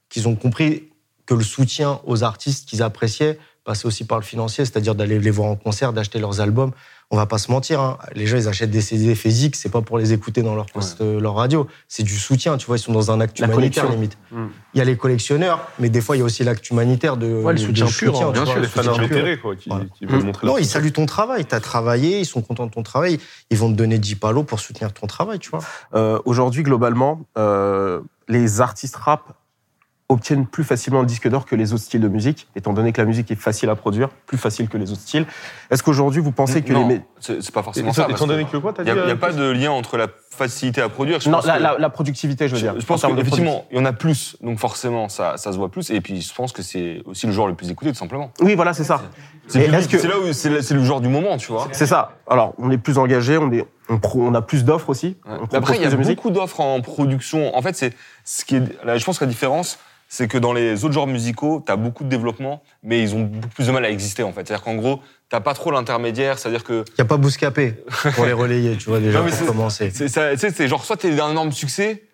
qu'ils 0.09 0.29
ont 0.29 0.35
compris 0.37 0.89
que 1.27 1.35
le 1.35 1.43
soutien 1.45 2.01
aux 2.07 2.23
artistes 2.25 2.69
qu'ils 2.69 2.83
appréciaient 2.83 3.39
passait 3.65 3.87
aussi 3.87 4.05
par 4.05 4.19
le 4.19 4.25
financier, 4.25 4.65
c'est-à-dire 4.67 4.95
d'aller 4.95 5.19
les 5.19 5.31
voir 5.31 5.49
en 5.51 5.57
concert, 5.57 5.95
d'acheter 5.95 6.19
leurs 6.19 6.41
albums. 6.43 6.73
On 7.11 7.17
va 7.17 7.25
pas 7.27 7.39
se 7.39 7.51
mentir, 7.51 7.81
hein, 7.81 7.99
les 8.15 8.27
gens 8.27 8.37
ils 8.37 8.49
achètent 8.49 8.71
des 8.71 8.81
CD 8.83 9.15
physiques, 9.15 9.57
c'est 9.57 9.69
pas 9.71 9.81
pour 9.83 9.97
les 9.99 10.13
écouter 10.13 10.43
dans 10.43 10.55
leur 10.55 10.67
poste, 10.67 11.01
leur 11.01 11.35
radio, 11.37 11.67
c'est 11.89 12.03
du 12.03 12.17
soutien, 12.19 12.57
tu 12.59 12.67
vois, 12.67 12.77
ils 12.77 12.81
sont 12.81 12.93
dans 12.93 13.11
un 13.11 13.21
acte 13.21 13.39
La 13.41 13.47
humanitaire 13.47 13.85
collection. 13.85 13.91
limite. 14.01 14.19
Mm. 14.33 14.47
Il 14.75 14.79
y 14.79 14.81
a 14.81 14.85
les 14.85 14.97
collectionneurs, 14.97 15.69
mais 15.79 15.89
des 15.91 16.01
fois 16.03 16.17
il 16.17 16.21
y 16.21 16.23
a 16.23 16.25
aussi 16.27 16.45
l'acte 16.45 16.69
humanitaire 16.71 17.17
de, 17.17 17.27
Ouais, 17.43 17.53
le 17.53 17.59
soutien 17.59 17.87
de 17.87 17.91
pur, 17.91 18.15
hein, 18.21 18.27
tu 18.27 18.33
bien 18.33 18.45
vois, 18.45 18.47
sûr, 18.47 18.55
le 18.57 18.61
les 18.63 18.69
fans 18.69 18.83
soutien 18.83 19.37
quoi, 19.41 19.55
qui, 19.57 19.69
Voilà. 19.69 19.85
qui 19.97 20.07
veulent 20.07 20.23
Mm. 20.23 20.27
montrer 20.27 20.47
Non, 20.47 20.59
ils 20.59 20.65
soutien. 20.65 20.81
saluent 20.81 20.93
ton 20.93 21.07
travail, 21.07 21.45
tu 21.47 21.55
as 21.55 21.61
travaillé, 21.61 22.21
ils 22.21 22.27
sont 22.27 22.43
contents 22.43 22.67
de 22.67 22.71
ton 22.73 22.83
travail, 22.83 23.19
ils 23.51 23.57
vont 23.59 23.71
te 23.71 23.77
donner 23.77 23.99
10 23.99 24.17
palos 24.17 24.43
pour 24.45 24.59
soutenir 24.61 24.93
ton 24.93 25.07
travail, 25.07 25.39
tu 25.39 25.51
vois. 25.51 25.61
Euh, 25.95 26.19
Aujourd'hui, 26.25 26.63
globalement, 26.65 27.21
euh, 27.39 28.01
les 28.29 28.61
artistes 28.61 28.97
rap 28.97 29.35
obtiennent 30.11 30.47
plus 30.47 30.65
facilement 30.65 31.01
le 31.01 31.07
disque 31.07 31.29
d'or 31.29 31.47
que 31.47 31.57
les 31.57 31.73
autres 31.73 31.83
styles 31.85 32.01
de 32.03 32.09
musique, 32.09 32.47
étant 32.57 32.75
donné 32.75 32.93
que 32.93 33.01
la 33.01 33.07
musique 33.07 33.31
est 33.31 33.37
facile 33.37 33.71
à 33.71 33.75
produire, 33.75 34.11
plus 34.27 34.37
facile 34.37 34.69
que 34.69 34.77
les 34.77 34.93
autres 34.93 35.01
styles. 35.01 35.25
Est-ce 35.71 35.83
qu'aujourd'hui, 35.83 36.21
vous 36.21 36.31
pensez 36.31 36.61
que 36.63 36.75
non, 36.75 36.87
les... 36.89 37.01
c'est 37.21 37.51
pas 37.53 37.63
forcément 37.63 37.93
ça. 37.95 38.07
étant 38.11 38.27
donné 38.27 38.45
que 38.45 38.59
quoi, 38.59 38.75
Il 38.79 38.85
n'y 38.85 38.91
a, 38.91 38.95
il 38.95 38.99
y 38.99 39.01
a 39.01 39.05
euh, 39.07 39.17
pas 39.17 39.33
de 39.33 39.51
lien 39.51 39.71
entre 39.71 39.97
la 39.97 40.09
facilité 40.31 40.83
à 40.83 40.91
produire. 40.91 41.21
Je 41.21 41.31
Non, 41.31 41.39
pense 41.39 41.47
la, 41.47 41.57
que- 41.57 41.63
la- 41.63 41.79
la 41.79 41.89
productivité, 41.91 42.49
je 42.49 42.53
veux 42.53 42.59
Je, 42.61 42.65
dire. 42.67 42.75
je 42.79 42.85
en 42.85 42.87
pense 42.87 43.03
qu'effectivement, 43.03 43.65
il 43.71 43.79
y 43.79 43.81
en 43.81 43.87
a 43.87 43.95
plus, 43.95 44.37
donc 44.43 44.59
forcément, 44.59 45.09
ça, 45.09 45.39
ça 45.39 45.53
se 45.53 45.57
voit 45.57 45.71
plus. 45.71 45.89
Et 45.91 46.03
puis, 46.03 46.21
je 46.21 46.35
pense 46.35 46.53
que 46.53 46.63
c'est 46.63 47.01
aussi 47.07 47.27
le 47.27 47.33
joueur 47.33 47.47
le 47.49 47.55
plus 47.55 47.71
écouté, 47.71 47.91
tout 47.91 47.99
simplement. 47.99 48.31
Oui, 48.41 48.55
voilà, 48.57 48.75
c'est 48.75 48.85
ça. 48.85 49.01
C'est 49.49 49.63
c'est 49.65 50.07
là 50.09 50.19
où 50.19 50.33
c'est 50.35 50.75
le- 50.75 50.85
joueur 50.85 51.01
du 51.01 51.09
moment, 51.09 51.39
tu 51.39 51.51
vois. 51.51 51.69
C'est 51.73 51.87
ça. 51.87 52.19
Alors, 52.29 52.53
on 52.59 52.71
est 52.71 52.79
plus 52.79 52.99
engagé, 52.99 53.39
on, 53.39 53.51
est, 53.53 53.65
on, 53.89 53.99
pro- 53.99 54.21
on 54.23 54.35
a 54.35 54.43
plus 54.43 54.65
d'offres 54.65 54.91
aussi. 54.91 55.17
Ouais. 55.27 55.39
Après, 55.57 55.77
il 55.77 55.83
y 55.83 55.87
a 55.87 55.91
beaucoup 55.97 56.31
d'offres 56.31 56.61
en 56.61 56.83
production. 56.83 57.57
En 57.57 57.63
fait, 57.63 57.75
c'est 57.75 57.95
ce 58.25 58.45
qui 58.45 58.57
est. 58.57 58.85
là, 58.85 58.99
je 58.99 59.05
pense 59.05 59.19
que 59.19 59.25
la 59.25 59.31
différence, 59.31 59.79
c'est 60.15 60.29
que 60.29 60.39
dans 60.39 60.53
les 60.53 60.85
autres 60.85 60.95
genres 60.95 61.09
musicaux, 61.09 61.61
tu 61.67 61.73
as 61.73 61.77
beaucoup 61.77 62.05
de 62.05 62.09
développement, 62.09 62.63
mais 62.85 63.03
ils 63.03 63.17
ont 63.17 63.23
beaucoup 63.25 63.49
plus 63.49 63.67
de 63.67 63.73
mal 63.73 63.85
à 63.85 63.91
exister, 63.91 64.23
en 64.23 64.31
fait. 64.33 64.47
C'est-à-dire 64.47 64.63
qu'en 64.63 64.77
gros, 64.77 65.01
t'as 65.29 65.41
pas 65.41 65.55
trop 65.55 65.73
l'intermédiaire. 65.73 66.39
C'est-à-dire 66.39 66.63
que 66.63 66.85
Il 66.91 66.95
n'y 67.01 67.03
a 67.03 67.05
pas 67.05 67.17
Bouscapé 67.17 67.83
pour 68.15 68.25
les 68.25 68.33
relayer, 68.33 68.77
tu 68.77 68.91
vois, 68.91 69.01
déjà, 69.01 69.19
Non, 69.19 69.25
mais 69.25 69.31
pour 69.33 69.41
c'est- 69.41 69.47
commencer. 69.47 69.93
tu 69.93 70.09
sais, 70.09 70.37
c'est 70.37 70.69
genre 70.69 70.85
soit 70.85 70.99
t'es 70.99 71.19
un 71.21 71.33
énorme 71.33 71.51
succès, 71.51 72.05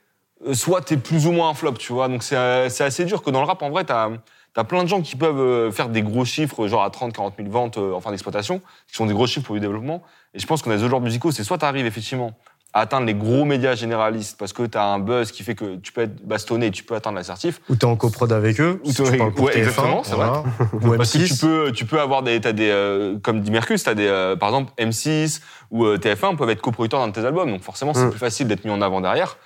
euh, 0.47 0.55
soit 0.55 0.81
t'es 0.81 0.97
plus 0.97 1.27
ou 1.27 1.33
moins 1.33 1.51
un 1.51 1.55
flop, 1.55 1.73
tu 1.75 1.93
vois. 1.93 2.09
Donc 2.09 2.23
c'est 2.23 2.37
euh, 2.37 2.71
c'est 2.71 2.85
assez 2.85 3.05
dur 3.05 3.23
que 3.23 3.29
dans 3.29 3.41
le 3.43 3.47
rap, 3.47 3.61
en 3.61 3.69
vrai, 3.69 3.85
t'as 3.85 4.09
as 4.57 4.65
plein 4.65 4.83
de 4.83 4.89
gens 4.89 5.03
qui 5.03 5.17
peuvent 5.17 5.39
euh, 5.39 5.71
faire 5.71 5.91
des 5.91 6.01
gros 6.01 6.25
chiffres, 6.25 6.67
genre 6.69 6.83
à 6.83 6.89
30, 6.89 7.13
40 7.13 7.35
000 7.37 7.51
ventes 7.51 7.77
en 7.77 8.01
fin 8.01 8.11
d'exploitation, 8.13 8.63
qui 8.89 8.95
sont 8.97 9.05
des 9.05 9.13
gros 9.15 9.27
chiffres 9.27 9.45
pour 9.45 9.55
du 9.57 9.61
développement. 9.61 10.03
Et 10.33 10.39
je 10.39 10.47
pense 10.47 10.63
qu'on 10.63 10.71
a 10.71 10.77
des 10.77 10.83
autres 10.83 10.91
genres 10.93 11.01
musicaux, 11.03 11.33
c'est 11.33 11.45
soit 11.45 11.59
t'arrives 11.59 11.85
effectivement 11.85 12.33
à 12.73 12.81
atteindre 12.83 13.07
les 13.07 13.15
gros 13.15 13.45
médias 13.45 13.75
généralistes 13.75 14.39
parce 14.39 14.53
que 14.53 14.63
t'as 14.65 14.85
un 14.85 14.99
buzz 15.01 15.33
qui 15.33 15.43
fait 15.43 15.55
que 15.57 15.77
tu 15.77 15.93
peux 15.93 16.03
être 16.03 16.25
bastonné 16.25 16.67
et 16.67 16.71
tu 16.71 16.85
peux 16.85 16.95
atteindre 16.95 17.17
l'assertif. 17.17 17.61
Ou 17.69 17.75
t'es 17.77 17.85
en 17.85 17.97
coprod 17.97 18.31
avec 18.33 18.61
eux, 18.61 18.81
Ou 18.85 18.91
si 18.93 19.03
tu 19.03 19.17
parles 19.19 19.33
pour 19.35 19.47
ouais, 19.47 19.53
TF1, 19.55 19.59
exactement, 19.59 20.03
c'est 20.05 20.15
voilà. 20.15 20.45
ou 20.75 20.97
Parce 20.97 21.13
que 21.13 21.19
tu 21.19 21.25
M6. 21.25 21.41
peux, 21.41 21.73
tu 21.73 21.85
peux 21.85 22.01
avoir 22.01 22.23
des, 22.23 22.41
t'as 22.41 22.53
des, 22.53 22.71
euh, 22.71 23.19
comme 23.23 23.41
dit 23.41 23.51
Mercus, 23.51 23.83
t'as 23.83 23.95
des, 23.95 24.07
euh, 24.07 24.37
par 24.37 24.51
exemple, 24.51 24.73
M6 24.79 25.41
ou 25.73 25.85
euh, 25.85 25.97
TF1 25.99 26.37
peuvent 26.37 26.51
être 26.51 26.61
coproducteurs 26.63 27.01
d'un 27.01 27.09
de 27.09 27.13
tes 27.13 27.25
albums. 27.25 27.51
Donc 27.51 27.63
forcément, 27.63 27.93
c'est 27.95 28.05
Mm. 28.07 28.11
plus 28.11 28.19
facile 28.21 28.47
d'être 28.49 28.65
mis 28.65 28.71
en 28.71 28.81
avant 28.83 29.01
derrière. 29.01 29.37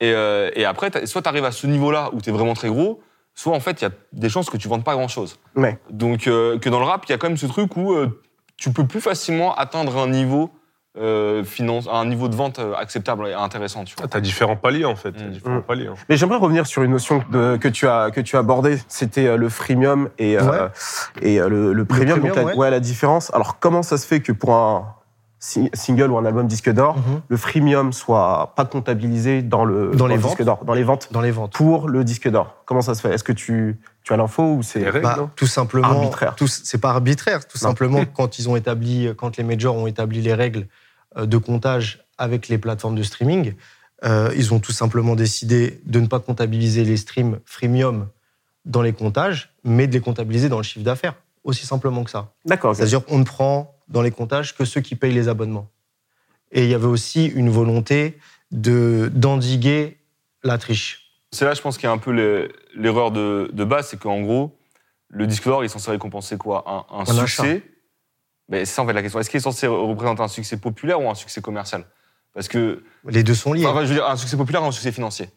Et, 0.00 0.12
euh, 0.14 0.50
et 0.54 0.64
après, 0.64 1.06
soit 1.06 1.20
t'arrives 1.20 1.44
à 1.44 1.52
ce 1.52 1.66
niveau-là 1.66 2.08
où 2.14 2.20
t'es 2.22 2.30
vraiment 2.30 2.54
très 2.54 2.68
gros, 2.68 3.02
soit 3.34 3.54
en 3.54 3.60
fait, 3.60 3.82
il 3.82 3.84
y 3.84 3.88
a 3.88 3.90
des 4.14 4.30
chances 4.30 4.48
que 4.48 4.56
tu 4.56 4.68
vendes 4.68 4.84
pas 4.84 4.94
grand-chose. 4.94 5.38
Ouais. 5.54 5.78
Donc, 5.90 6.26
euh, 6.26 6.58
que 6.58 6.70
dans 6.70 6.78
le 6.78 6.86
rap, 6.86 7.04
il 7.06 7.12
y 7.12 7.14
a 7.14 7.18
quand 7.18 7.28
même 7.28 7.36
ce 7.36 7.44
truc 7.46 7.76
où 7.76 7.92
euh, 7.92 8.20
tu 8.56 8.72
peux 8.72 8.86
plus 8.86 9.02
facilement 9.02 9.54
atteindre 9.54 9.98
un 9.98 10.08
niveau, 10.08 10.50
euh, 10.98 11.44
finance, 11.44 11.88
un 11.90 12.04
niveau 12.04 12.28
de 12.28 12.34
vente 12.34 12.58
euh, 12.58 12.74
acceptable 12.74 13.26
et 13.28 13.32
intéressant, 13.32 13.84
tu 13.84 13.94
vois. 13.94 14.06
Ah, 14.06 14.08
T'as 14.10 14.20
différents 14.20 14.56
paliers, 14.56 14.84
en 14.84 14.96
fait. 14.96 15.12
T'as 15.12 15.24
Mm. 15.24 15.30
différents 15.30 15.56
Mm. 15.58 15.62
paliers. 15.62 15.86
hein. 15.86 15.94
Mais 16.08 16.16
j'aimerais 16.16 16.38
revenir 16.38 16.66
sur 16.66 16.82
une 16.82 16.90
notion 16.90 17.22
de- 17.30 17.56
que 17.58 17.68
tu 17.68 17.86
as 17.86 18.10
que 18.10 18.20
tu 18.20 18.34
as 18.36 18.40
abordée. 18.40 18.78
C'était 18.88 19.26
euh, 19.26 19.36
le 19.36 19.48
freemium 19.48 20.08
et 20.18 20.36
euh, 20.38 20.68
et 21.22 21.38
le, 21.38 21.72
le 21.72 21.84
premium. 21.84 22.18
premium, 22.18 22.34
donc 22.36 22.46
ouais. 22.46 22.54
ouais, 22.56 22.70
la 22.70 22.80
différence. 22.80 23.32
Alors 23.34 23.58
comment 23.60 23.82
ça 23.82 23.98
se 23.98 24.06
fait 24.06 24.20
que 24.20 24.32
pour 24.32 24.52
un 24.54 24.94
si- 25.38 25.70
single 25.74 26.10
ou 26.10 26.18
un 26.18 26.24
album 26.24 26.46
disque 26.48 26.70
d'or, 26.70 26.96
Mhm. 26.98 27.20
le 27.28 27.36
freemium 27.36 27.92
soit 27.92 28.52
pas 28.56 28.64
comptabilisé 28.64 29.42
dans 29.42 29.64
le 29.64 29.92
Dans 29.94 30.08
les 30.08 30.16
le 30.16 30.20
ventes. 30.20 30.32
disque 30.32 30.42
d'or, 30.44 30.64
dans 30.64 30.74
les 30.74 30.82
ventes 30.82 31.08
Dans 31.12 31.20
les 31.20 31.30
ventes. 31.30 31.52
pour 31.52 31.88
le 31.88 32.02
disque 32.02 32.28
d'or? 32.28 32.56
Comment 32.66 32.82
ça 32.82 32.94
se 32.96 33.00
fait? 33.00 33.14
Est-ce 33.14 33.24
que 33.24 33.32
tu 33.32 33.78
tu 34.10 34.14
as 34.14 34.16
l'info 34.16 34.54
ou 34.56 34.62
c'est 34.62 35.00
Bah, 35.00 35.30
tout 35.36 35.46
simplement. 35.46 35.88
Arbitraire. 35.88 36.34
C'est 36.46 36.80
pas 36.80 36.90
arbitraire. 36.90 37.46
Tout 37.46 37.58
Non. 37.62 37.68
simplement, 37.70 38.04
quand 38.16 38.38
ils 38.38 38.48
ont 38.48 38.56
établi, 38.56 39.08
quand 39.16 39.36
les 39.36 39.44
majors 39.44 39.76
ont 39.76 39.86
établi 39.86 40.20
les 40.20 40.34
règles 40.34 40.66
euh, 41.16 41.26
de 41.26 41.36
comptage 41.38 42.04
avec 42.18 42.48
les 42.48 42.58
plateformes 42.58 42.96
de 42.96 43.02
streaming, 43.02 43.54
euh, 44.04 44.32
ils 44.36 44.52
ont 44.54 44.60
tout 44.60 44.72
simplement 44.72 45.14
décidé 45.14 45.80
de 45.84 46.00
ne 46.00 46.06
pas 46.06 46.20
comptabiliser 46.20 46.84
les 46.84 46.96
streams 46.96 47.38
freemium 47.44 48.08
dans 48.64 48.82
les 48.82 48.92
comptages, 48.92 49.54
mais 49.64 49.86
de 49.86 49.92
les 49.92 50.00
comptabiliser 50.00 50.48
dans 50.48 50.56
le 50.58 50.62
chiffre 50.62 50.84
d'affaires. 50.84 51.14
aussi 51.44 51.64
simplement 51.66 52.04
que 52.04 52.10
ça. 52.10 52.32
D'accord. 52.44 52.76
C'est-à-dire 52.76 53.02
qu'on 53.04 53.18
ne 53.18 53.24
prend 53.24 53.74
dans 53.88 54.02
les 54.02 54.10
comptages 54.10 54.54
que 54.54 54.64
ceux 54.66 54.80
qui 54.82 54.94
payent 54.94 55.14
les 55.14 55.28
abonnements. 55.28 55.68
Et 56.52 56.64
il 56.64 56.70
y 56.70 56.74
avait 56.74 56.86
aussi 56.86 57.24
une 57.26 57.48
volonté 57.48 58.18
de 58.50 59.10
d'endiguer 59.14 59.96
la 60.42 60.58
triche. 60.58 61.09
C'est 61.32 61.44
là, 61.44 61.54
je 61.54 61.60
pense 61.60 61.76
qu'il 61.78 61.84
y 61.84 61.88
a 61.88 61.92
un 61.92 61.98
peu 61.98 62.10
le- 62.12 62.50
l'erreur 62.74 63.10
de, 63.12 63.50
de 63.52 63.64
base, 63.64 63.88
c'est 63.88 63.98
qu'en 63.98 64.20
gros, 64.20 64.56
le 65.08 65.26
disque 65.26 65.44
d'or 65.44 65.62
il 65.62 65.66
est 65.66 65.68
censé 65.68 65.90
récompenser 65.90 66.36
quoi? 66.36 66.86
Un, 66.90 67.04
succès? 67.04 67.62
Mais 68.48 68.64
c'est 68.64 68.74
ça 68.74 68.82
en 68.82 68.86
fait 68.86 68.92
la 68.92 69.02
question. 69.02 69.20
Est-ce 69.20 69.30
qu'il 69.30 69.38
est 69.38 69.42
censé 69.42 69.66
représenter 69.68 70.22
un 70.22 70.28
succès 70.28 70.56
populaire 70.56 71.00
ou 71.00 71.08
un 71.08 71.14
succès 71.14 71.40
commercial? 71.40 71.84
Parce 72.34 72.48
que, 72.48 72.82
Les 73.06 73.22
deux 73.22 73.34
sont 73.34 73.52
liés. 73.52 73.66
enfin, 73.66 73.82
je 73.82 73.88
veux 73.88 73.94
dire, 73.94 74.06
un 74.08 74.16
succès 74.16 74.36
populaire 74.36 74.62
ou 74.62 74.66
un 74.66 74.72
succès 74.72 74.92
financier? 74.92 75.28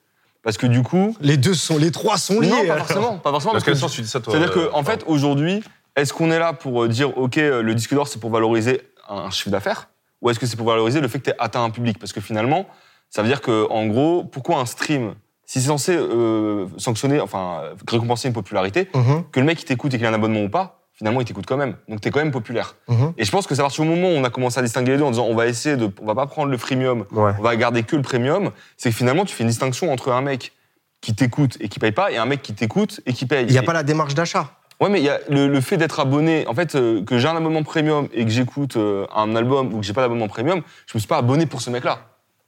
Parce 0.42 0.58
que 0.58 0.68
du 0.68 0.82
coup, 0.84 1.16
les 1.22 1.38
deux 1.38 1.54
sont, 1.54 1.78
les 1.78 1.92
trois 1.92 2.18
sont 2.18 2.40
liés. 2.40 2.50
non, 2.50 2.66
pas 2.68 2.78
forcément, 2.80 3.18
pas 3.18 3.32
forcément. 3.32 3.52
Dans 3.54 3.56
Parce 3.58 3.64
quel 3.66 3.74
que 3.76 3.80
sens 3.80 3.94
tu 3.94 4.02
dis 4.02 4.08
ça, 4.08 4.20
toi 4.20 4.34
C'est-à-dire 4.34 4.58
euh, 4.58 4.70
qu'en 4.70 4.80
en 4.80 4.84
fait, 4.84 5.04
aujourd'hui, 5.08 5.64
est-ce 5.96 6.12
qu'on 6.12 6.32
est 6.32 6.40
là 6.40 6.54
pour 6.54 6.84
euh, 6.84 6.88
dire, 6.90 7.18
OK, 7.18 7.38
euh, 7.38 7.62
le 7.62 7.76
disque 7.76 7.94
d'or, 7.94 8.08
c'est 8.08 8.20
pour 8.20 8.30
valoriser 8.32 8.82
un 9.08 9.30
chiffre 9.30 9.50
d'affaires? 9.52 9.90
Ou 10.22 10.30
est-ce 10.30 10.40
que 10.40 10.46
c'est 10.46 10.58
pour 10.58 10.68
valoriser 10.68 11.02
le 11.02 11.08
fait 11.08 11.20
que 11.20 11.30
tu 11.32 11.38
atteint 11.40 11.64
un 11.64 11.70
public? 11.70 11.98
Parce 12.00 12.14
que 12.14 12.20
finalement, 12.22 12.68
ça 13.10 13.22
veut 13.22 13.28
dire 13.28 13.42
que, 13.42 13.68
en 13.70 13.86
gros, 13.88 14.24
pourquoi 14.24 14.58
un 14.60 14.66
stream 14.66 15.16
Si 15.54 15.62
c'est 15.62 15.68
censé 15.68 15.96
euh, 15.96 16.66
sanctionner, 16.78 17.20
enfin, 17.22 17.62
récompenser 17.88 18.28
une 18.28 18.34
popularité, 18.34 18.90
Mhm, 18.96 19.24
que 19.32 19.40
le 19.40 19.46
mec, 19.46 19.62
il 19.62 19.66
t'écoute 19.66 19.94
et 19.94 19.98
qu'il 19.98 20.06
a 20.08 20.10
un 20.10 20.14
abonnement 20.16 20.42
ou 20.42 20.50
pas, 20.50 20.80
finalement, 20.94 21.22
il 21.22 21.26
t'écoute 21.26 21.46
quand 21.48 21.58
même. 21.58 21.76
Donc, 21.88 22.02
t'es 22.02 22.10
quand 22.10 22.18
même 22.22 22.32
populaire. 22.32 22.76
mhm. 22.88 23.14
Et 23.20 23.24
je 23.24 23.30
pense 23.30 23.46
que 23.46 23.54
c'est 23.54 23.62
à 23.62 23.66
partir 23.66 23.84
du 23.84 23.90
moment 23.92 24.08
où 24.08 24.14
on 24.14 24.24
a 24.24 24.32
commencé 24.32 24.58
à 24.60 24.64
distinguer 24.64 24.94
les 24.94 24.98
deux 24.98 25.04
en 25.04 25.12
disant, 25.12 25.28
on 25.30 25.36
va 25.36 25.46
essayer 25.46 25.78
de. 25.78 25.92
On 26.02 26.08
va 26.08 26.16
pas 26.16 26.26
prendre 26.26 26.50
le 26.50 26.58
freemium, 26.58 27.06
Ouais. 27.12 27.34
on 27.38 27.44
va 27.44 27.56
garder 27.56 27.84
que 27.84 27.96
le 27.96 28.02
premium, 28.02 28.50
c'est 28.78 28.90
que 28.90 28.96
finalement, 28.96 29.26
tu 29.26 29.36
fais 29.36 29.44
une 29.44 29.50
distinction 29.50 29.92
entre 29.94 30.12
un 30.12 30.22
mec 30.22 30.54
qui 31.02 31.14
t'écoute 31.14 31.58
et 31.60 31.70
qui 31.70 31.78
paye 31.78 31.92
pas 31.92 32.12
et 32.12 32.18
un 32.18 32.26
mec 32.26 32.42
qui 32.42 32.56
t'écoute 32.56 33.02
et 33.06 33.14
qui 33.14 33.28
paye. 33.28 33.46
Il 33.46 33.52
n'y 33.52 33.60
a 33.60 33.62
Et- 33.62 33.66
pas 33.66 33.74
la 33.74 33.84
démarche 33.84 34.16
d'achat. 34.16 34.50
Ouais, 34.82 34.90
mais 34.90 35.02
il 35.02 35.06
y 35.06 35.10
a 35.10 35.20
le, 35.30 35.48
le 35.48 35.62
fait 35.62 35.78
d'être 35.78 36.00
abonné, 36.00 36.48
en 36.48 36.56
fait, 36.56 36.74
euh, 36.74 37.04
que 37.06 37.20
j'ai 37.20 37.28
un 37.28 37.36
abonnement 37.38 37.62
premium 37.62 38.08
et 38.12 38.26
que 38.26 38.32
j'écoute 38.32 38.76
euh, 38.76 39.06
un 39.16 39.36
album 39.36 39.72
ou 39.72 39.82
que 39.82 39.86
j'ai 39.86 39.94
pas 39.94 40.02
d'abonnement 40.02 40.28
premium, 40.28 40.64
je 40.88 40.98
me 40.98 41.00
suis 41.00 41.08
pas 41.08 41.18
abonné 41.18 41.46
pour 41.46 41.62
ce 41.62 41.70
mec-là. 41.70 42.00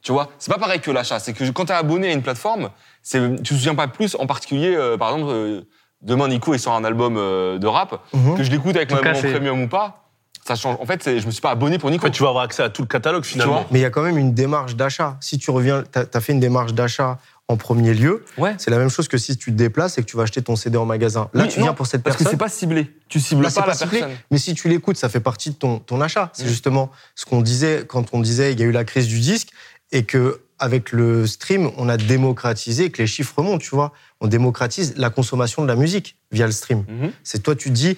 Tu 0.06 0.12
vois, 0.12 0.30
c'est 0.38 0.54
pas 0.54 0.60
pareil 0.60 0.80
que 0.80 0.92
l'achat. 0.92 1.18
C'est 1.18 1.34
que 1.34 1.50
quand 1.50 1.66
t'es 1.66 1.74
abonné 1.74 2.10
à 2.10 2.14
une 2.14 2.22
plateforme, 2.22 2.70
c'est, 3.02 3.20
tu 3.38 3.42
te 3.42 3.48
souviens 3.56 3.74
pas 3.74 3.88
plus, 3.88 4.16
en 4.20 4.28
particulier, 4.28 4.76
euh, 4.76 4.98
par 4.98 5.12
exemple, 5.16 5.32
euh, 5.34 5.62
demain 6.04 6.28
Nico 6.28 6.54
il 6.54 6.60
sort 6.60 6.76
un 6.76 6.84
album 6.84 7.16
euh, 7.18 7.58
de 7.58 7.66
rap, 7.66 8.00
Mhm. 8.14 8.38
que 8.38 8.44
je 8.44 8.52
l'écoute 8.52 8.76
avec 8.76 8.90
Tout 8.90 8.96
mon 8.96 9.02
premium 9.02 9.64
ou 9.64 9.68
pas, 9.68 10.04
ça 10.48 10.54
change. 10.54 10.78
En 10.80 10.86
fait, 10.86 11.02
c'est- 11.02 11.20
je 11.20 11.26
me 11.26 11.32
suis 11.32 11.42
pas 11.42 11.50
abonné 11.50 11.80
pour 11.80 11.90
En 11.90 11.92
Nico. 11.92 12.06
fait, 12.06 12.12
tu 12.12 12.22
vas 12.22 12.30
avoir 12.30 12.44
accès 12.44 12.62
à 12.62 12.70
tout 12.70 12.84
le 12.84 12.88
catalogue 12.88 13.24
finalement. 13.24 13.66
Mais 13.72 13.80
il 13.80 13.82
y 13.82 13.86
a 13.86 13.90
quand 13.90 14.04
même 14.04 14.20
une 14.20 14.36
démarche 14.36 14.76
d'achat. 14.76 15.18
Si 15.22 15.40
tu 15.40 15.50
reviens, 15.50 15.84
tu 15.92 15.98
as, 16.00 16.22
fait 16.22 16.34
une 16.34 16.40
démarche 16.40 16.74
d'achat 16.74 17.18
en 17.48 17.58
premier 17.58 17.94
lieu, 17.96 18.26
Ouais. 18.40 18.54
c'est 18.60 18.70
la 18.72 18.78
même 18.78 18.90
chose 18.90 19.08
que 19.08 19.18
si 19.18 19.38
tu 19.38 19.52
te 19.52 19.56
déplaces 19.56 19.98
et 19.98 20.02
que 20.04 20.08
tu 20.08 20.18
vas 20.18 20.24
acheter 20.24 20.42
ton 20.44 20.56
CD 20.56 20.78
en 20.78 20.86
magasin. 20.86 21.30
Là, 21.34 21.44
Oui, 21.44 21.50
tu 21.50 21.60
non, 21.60 21.66
viens 21.66 21.74
pour 21.74 21.86
cette 21.88 22.02
Parce 22.04 22.16
que 22.16 22.24
personne. 22.24 22.40
c'est 22.40 22.44
pas 22.44 22.50
ciblé. 22.50 22.92
Tu 23.08 23.20
cibles 23.20 23.42
Là, 23.44 23.50
pas, 23.50 23.62
c'est 23.62 23.68
la 23.68 23.74
ciblé. 23.74 24.00
personne. 24.00 24.18
Mais 24.32 24.38
si 24.40 24.54
tu 24.56 24.68
l'écoutes, 24.68 24.98
ça 24.98 25.10
fait 25.10 25.20
partie 25.20 25.50
de 25.52 25.56
ton, 25.56 25.78
ton 25.80 26.00
achat. 26.02 26.30
C'est 26.34 26.46
Mm. 26.46 26.50
justement 26.50 26.92
ce 27.16 27.26
qu'on 27.26 27.42
disait 27.42 27.86
quand 27.88 28.06
on 28.14 28.20
disait 28.20 28.52
il 28.54 28.60
y 28.60 28.64
a 28.64 28.66
eu 28.66 28.72
la 28.72 28.84
crise 28.84 29.08
du 29.08 29.20
disque 29.20 29.50
et 29.92 30.04
que 30.04 30.42
avec 30.58 30.92
le 30.94 31.28
stream, 31.28 31.70
on 31.78 31.90
a 31.90 31.98
démocratisé, 31.98 32.90
que 32.90 33.02
les 33.02 33.08
chiffres 33.08 33.34
remontent, 33.38 33.58
tu 33.58 33.72
vois. 33.76 33.92
On 34.22 34.28
démocratise 34.28 34.94
la 34.96 35.10
consommation 35.10 35.62
de 35.64 35.68
la 35.68 35.76
musique 35.76 36.18
via 36.32 36.46
le 36.46 36.54
stream. 36.54 36.86
Mhm. 36.88 37.12
C'est 37.24 37.44
toi, 37.44 37.56
tu 37.56 37.70
dis, 37.72 37.98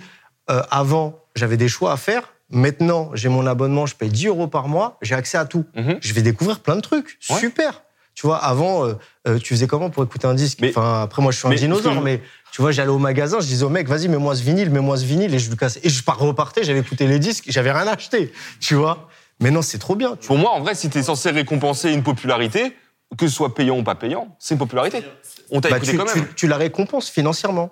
euh, 0.49 0.63
avant, 0.71 1.19
j'avais 1.35 1.57
des 1.57 1.67
choix 1.67 1.91
à 1.91 1.97
faire. 1.97 2.33
Maintenant, 2.49 3.11
j'ai 3.13 3.29
mon 3.29 3.45
abonnement, 3.45 3.85
je 3.85 3.93
paye 3.95 4.09
10 4.09 4.27
euros 4.27 4.47
par 4.47 4.67
mois, 4.69 4.97
j'ai 5.03 5.13
accès 5.13 5.37
à 5.37 5.45
tout. 5.45 5.65
Mhm. 5.75 5.97
Je 6.01 6.13
vais 6.13 6.21
découvrir 6.23 6.61
plein 6.61 6.75
de 6.77 6.81
trucs. 6.81 7.19
Ouais. 7.29 7.39
Super. 7.39 7.83
Tu 8.15 8.25
vois, 8.25 8.37
avant, 8.37 8.83
euh, 8.87 8.93
euh, 9.27 9.37
tu 9.37 9.53
faisais 9.53 9.67
comment 9.67 9.91
pour 9.91 10.03
écouter 10.03 10.25
un 10.25 10.33
disque? 10.33 10.57
Mais- 10.61 10.69
Enfin, 10.69 11.03
après, 11.03 11.21
moi, 11.21 11.31
je 11.31 11.37
suis 11.37 11.45
un 11.47 11.51
mais 11.51 11.57
dinosaure, 11.57 12.01
mais 12.01 12.21
tu 12.51 12.63
vois, 12.63 12.71
j'allais 12.71 12.89
au 12.89 12.97
magasin, 12.97 13.39
je 13.39 13.45
disais 13.45 13.63
au 13.63 13.69
mec, 13.69 13.87
vas-y, 13.87 14.07
mets-moi 14.07 14.35
ce 14.35 14.41
vinyle, 14.41 14.71
mets-moi 14.71 14.97
ce 14.97 15.05
vinyle, 15.05 15.31
et 15.35 15.37
je 15.37 15.47
lui 15.51 15.57
cassais. 15.57 15.81
Et 15.83 15.89
je 15.89 16.01
par- 16.03 16.17
repartais, 16.17 16.63
j'avais 16.63 16.79
écouté 16.79 17.05
les 17.05 17.19
disques, 17.19 17.43
j'avais 17.49 17.71
rien 17.71 17.85
acheté. 17.85 18.31
Tu 18.59 18.73
vois 18.73 19.07
Mais 19.39 19.51
non, 19.51 19.61
c'est 19.61 19.77
trop 19.77 19.95
bien. 19.95 20.15
Tu- 20.15 20.27
Pour 20.27 20.37
moi, 20.37 20.51
en 20.51 20.61
vrai, 20.61 20.73
si 20.75 20.89
tu 20.89 20.97
es 20.97 21.03
censé 21.03 21.29
récompenser 21.31 21.91
une 21.91 22.03
popularité, 22.03 22.75
que 23.17 23.27
ce 23.27 23.33
soit 23.35 23.53
payant 23.55 23.77
ou 23.77 23.83
pas 23.83 23.95
payant, 23.95 24.35
c'est 24.39 24.55
une 24.55 24.59
popularité. 24.59 25.03
On 25.51 25.61
t'a 25.61 25.69
Bah, 25.69 25.77
écouté 25.77 25.91
tu, 25.93 25.97
quand 25.97 26.05
même. 26.05 26.27
tu- 26.27 26.33
tu 26.33 26.47
la 26.47 26.57
récompenses 26.57 27.09
financièrement. 27.09 27.71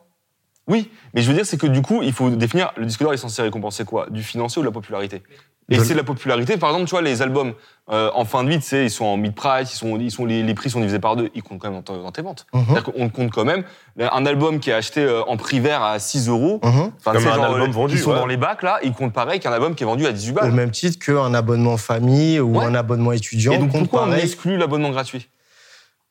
Oui, 0.67 0.89
mais 1.13 1.21
je 1.21 1.28
veux 1.30 1.36
dire, 1.36 1.45
c'est 1.45 1.58
que 1.58 1.67
du 1.67 1.82
coup, 1.82 2.01
il 2.01 2.12
faut 2.13 2.30
définir 2.32 2.71
le 2.75 2.86
disque 2.86 3.01
d'or 3.01 3.13
est 3.13 3.17
censé 3.17 3.41
récompenser 3.41 3.86
quoi? 3.86 4.08
Du 4.10 4.23
financier 4.23 4.60
ou 4.60 4.63
de 4.63 4.67
la 4.67 4.73
popularité? 4.73 5.21
Et 5.69 5.78
De- 5.78 5.84
c'est 5.84 5.93
la 5.95 6.04
popularité. 6.04 6.58
Par 6.58 6.69
exemple, 6.69 6.86
tu 6.86 6.91
vois, 6.91 7.01
les 7.01 7.21
albums 7.23 7.54
euh, 7.91 8.10
en 8.13 8.23
fin 8.25 8.43
de 8.43 8.49
vie, 8.49 8.58
tu 8.60 8.65
sais, 8.65 8.86
ils 8.86 8.89
sont 8.91 9.06
en 9.06 9.17
mid-price, 9.17 9.73
ils 9.73 9.78
sont, 9.78 9.99
ils 9.99 10.12
sont, 10.12 10.25
les, 10.25 10.43
les 10.43 10.54
prix 10.54 10.69
sont 10.69 10.80
divisés 10.80 10.99
par 10.99 11.15
deux, 11.15 11.30
ils 11.36 11.41
comptent 11.43 11.60
quand 11.60 11.71
même 11.71 11.82
dans, 11.84 12.12
tes 12.12 12.21
ventes. 12.21 12.45
C'est-à-dire 12.54 12.84
qu'on 12.84 13.10
compte 13.10 13.32
quand 13.32 13.45
même. 13.45 13.63
Un 13.99 14.25
album 14.28 14.60
qui 14.60 14.69
est 14.69 14.73
acheté 14.73 15.01
euh, 15.04 15.23
en 15.23 15.38
prix 15.38 15.60
vert 15.60 15.82
à 15.84 15.97
6 15.99 16.30
euros, 16.30 16.60
Mhm. 16.63 16.91
enfin, 16.99 17.13
Comme 17.13 17.28
un 17.28 17.34
genre, 17.36 17.45
album 17.45 17.69
euh, 17.69 17.73
vendu, 17.73 17.95
Ils 17.95 17.99
sont 17.99 18.12
ouais. 18.12 18.15
dans 18.17 18.28
les 18.28 18.38
bacs, 18.38 18.62
là, 18.63 18.80
ils 18.84 18.91
comptent 18.93 19.13
pareil 19.13 19.39
qu'un 19.39 19.51
album 19.54 19.73
qui 19.75 19.84
est 19.84 19.88
vendu 19.88 20.06
à 20.06 20.12
18 20.12 20.32
Au 20.32 20.36
balles. 20.36 20.51
même 20.51 20.71
titre 20.71 21.04
qu'un 21.04 21.34
abonnement 21.34 21.78
famille 21.78 22.39
ou 22.39 22.58
Ouais. 22.60 22.65
un 22.65 22.75
abonnement 22.75 23.12
étudiant. 23.12 23.54
Et 23.54 23.58
donc, 23.58 23.71
compte 23.71 23.89
pourquoi 23.89 24.08
on 24.08 24.13
exclut 24.13 24.58
l'abonnement 24.58 24.89
gratuit? 24.91 25.30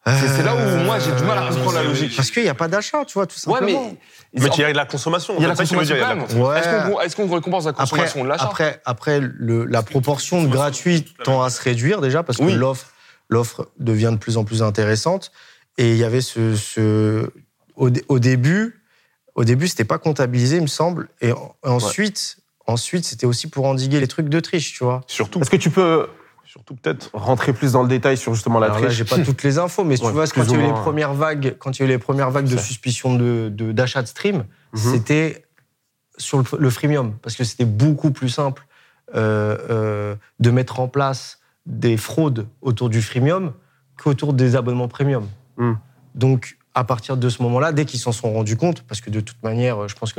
C'est 0.06 0.42
là 0.42 0.54
où 0.54 0.84
moi, 0.84 0.98
j'ai 0.98 1.12
du 1.12 1.24
mal 1.24 1.38
à 1.38 1.48
comprendre 1.48 1.74
la 1.74 1.82
logique. 1.84 2.14
Parce 2.14 2.30
qu'il 2.30 2.42
n'y 2.42 2.48
a 2.48 2.54
pas 2.54 2.68
d'achat, 2.68 3.04
tu 3.06 3.14
vois, 3.14 3.26
tout 3.26 3.36
Ouais, 3.48 3.58
simplement. 3.60 3.88
mais. 3.90 3.98
Mais 4.40 4.48
il 4.54 4.60
y 4.60 4.64
a 4.64 4.72
de 4.72 4.76
la 4.76 4.84
consommation. 4.84 5.34
Il 5.38 5.42
y 5.42 5.46
a 5.46 5.54
consommation 5.54 5.94
de 5.94 6.00
la 6.00 6.14
même. 6.14 6.24
Ouais. 6.40 6.58
Est-ce 7.04 7.16
qu'on 7.16 7.26
qu'on 7.28 7.34
récompense 7.36 7.64
la 7.64 7.70
Après, 7.70 7.84
consommation 7.86 8.24
de 8.24 8.28
l'achat 8.28 8.44
après, 8.44 8.82
après 8.84 9.20
le- 9.22 9.64
la 9.64 9.82
proportion 9.82 10.42
de 10.42 10.48
gratuit 10.48 11.04
tend 11.24 11.42
à 11.42 11.50
se 11.50 11.62
réduire 11.62 12.00
déjà 12.00 12.22
parce 12.22 12.38
que 12.38 12.44
Oui. 12.44 12.54
l'offre, 12.54 12.88
l'offre 13.30 13.68
devient 13.78 14.10
de 14.12 14.18
plus 14.18 14.36
en 14.36 14.44
plus 14.44 14.62
intéressante. 14.62 15.32
Et 15.78 15.92
il 15.92 15.96
y 15.96 16.04
avait 16.04 16.20
ce, 16.20 16.54
ce- 16.54 17.30
au, 17.76 17.88
dé- 17.90 18.04
au 18.08 18.18
début, 18.18 18.82
au 19.36 19.44
début, 19.44 19.68
c'était 19.68 19.84
pas 19.84 19.98
comptabilisé, 19.98 20.56
il 20.56 20.62
me 20.62 20.66
semble. 20.66 21.08
Et 21.20 21.32
en- 21.32 21.54
ensuite, 21.64 22.36
ensuite, 22.66 23.04
c'était 23.04 23.26
aussi 23.26 23.48
pour 23.48 23.64
endiguer 23.66 24.00
les 24.00 24.08
trucs 24.08 24.28
de 24.28 24.40
triche, 24.40 24.74
tu 24.74 24.84
vois. 24.84 25.00
Surtout, 25.06 25.40
Est-ce 25.40 25.50
que 25.50 25.56
tu 25.56 25.70
peux 25.70 26.08
surtout 26.54 26.76
peut-être. 26.76 27.10
rentrer 27.12 27.52
plus 27.52 27.72
dans 27.72 27.82
le 27.82 27.88
détail 27.88 28.16
sur 28.16 28.32
justement 28.34 28.60
la 28.60 28.66
Alors 28.66 28.78
là, 28.78 28.86
triche 28.86 28.98
j'ai 28.98 29.04
pas 29.04 29.18
toutes 29.18 29.42
les 29.42 29.58
infos, 29.58 29.82
mais 29.82 29.98
tu 29.98 30.04
Ouais, 30.04 30.12
vois, 30.12 30.26
quand 30.28 30.44
il 30.44 30.50
y 30.52 30.54
a 30.54 30.58
eu 30.60 30.66
les 30.66 30.72
premières 30.72 31.12
vagues, 31.14 31.56
quand 31.58 31.76
il 31.76 31.80
y 31.80 31.82
a 31.82 31.86
eu 31.86 31.88
les 31.88 31.98
premières 31.98 32.30
vagues 32.30 32.46
de 32.48 32.56
suspicion 32.56 33.16
de 33.16 33.48
d'achat 33.72 34.02
de, 34.02 34.06
stream, 34.06 34.44
Mhm. 34.72 34.78
c'était 34.92 35.44
sur 36.16 36.38
le, 36.38 36.44
le 36.58 36.70
freemium, 36.70 37.14
parce 37.22 37.34
que 37.34 37.42
c'était 37.44 37.64
beaucoup 37.64 38.12
plus 38.12 38.28
simple 38.28 38.66
euh, 39.16 39.58
euh, 39.70 40.14
de 40.38 40.50
mettre 40.50 40.78
en 40.78 40.86
place 40.88 41.40
des 41.66 41.96
fraudes 41.96 42.46
autour 42.62 42.88
du 42.88 43.02
freemium 43.02 43.52
qu'autour 44.00 44.32
des 44.32 44.54
abonnements 44.54 44.88
premium. 44.88 45.26
Mhm. 45.56 45.76
Donc, 46.14 46.56
à 46.74 46.84
partir 46.84 47.16
de 47.16 47.28
ce 47.28 47.42
moment-là, 47.42 47.72
dès 47.72 47.84
qu'ils 47.84 48.00
s'en 48.00 48.12
sont 48.12 48.32
rendus 48.32 48.56
compte, 48.56 48.82
parce 48.82 49.00
que 49.00 49.10
de 49.10 49.20
toute 49.20 49.42
manière, 49.42 49.88
je 49.88 49.94
pense 49.96 50.12
que 50.12 50.18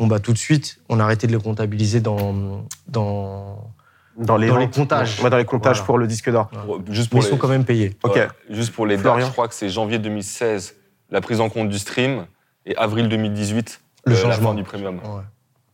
bon 0.00 0.06
bah 0.06 0.18
tout 0.18 0.32
de 0.32 0.38
suite, 0.38 0.78
on 0.88 0.98
a 0.98 1.04
arrêté 1.04 1.26
de 1.26 1.32
les 1.36 1.42
comptabiliser 1.42 2.00
dans, 2.00 2.64
dans... 2.88 3.70
dans 4.16 4.36
les, 4.38 4.48
Dans 4.48 4.56
les 4.56 4.64
ventes. 4.64 4.74
comptages. 4.74 5.20
Ouais, 5.20 5.28
dans 5.30 5.36
les 5.36 5.44
comptages 5.44 5.76
Voilà. 5.76 5.86
pour 5.86 5.98
le 5.98 6.06
disque 6.06 6.30
d'or. 6.30 6.50
Juste 6.90 7.12
Mais 7.12 7.20
ils 7.20 7.22
sont 7.22 7.36
quand 7.36 7.48
même 7.48 7.64
payés. 7.66 7.96
Ok. 8.02 8.16
Ouais, 8.16 8.28
juste 8.48 8.72
pour 8.72 8.86
les 8.86 8.96
dates, 8.96 9.02
Florian. 9.02 9.26
je 9.26 9.32
crois 9.32 9.46
que 9.46 9.54
c'est 9.54 9.68
janvier 9.68 9.98
2016, 9.98 10.74
la 11.10 11.20
prise 11.20 11.40
en 11.42 11.50
compte 11.50 11.68
du 11.68 11.78
stream, 11.78 12.24
et 12.64 12.74
avril 12.76 13.08
2018, 13.10 13.80
Le 14.06 14.12
euh, 14.12 14.16
la 14.16 14.22
changement. 14.22 14.48
fin 14.50 14.54
du 14.54 14.64
premium. 14.64 14.96
Ouais. 14.96 15.22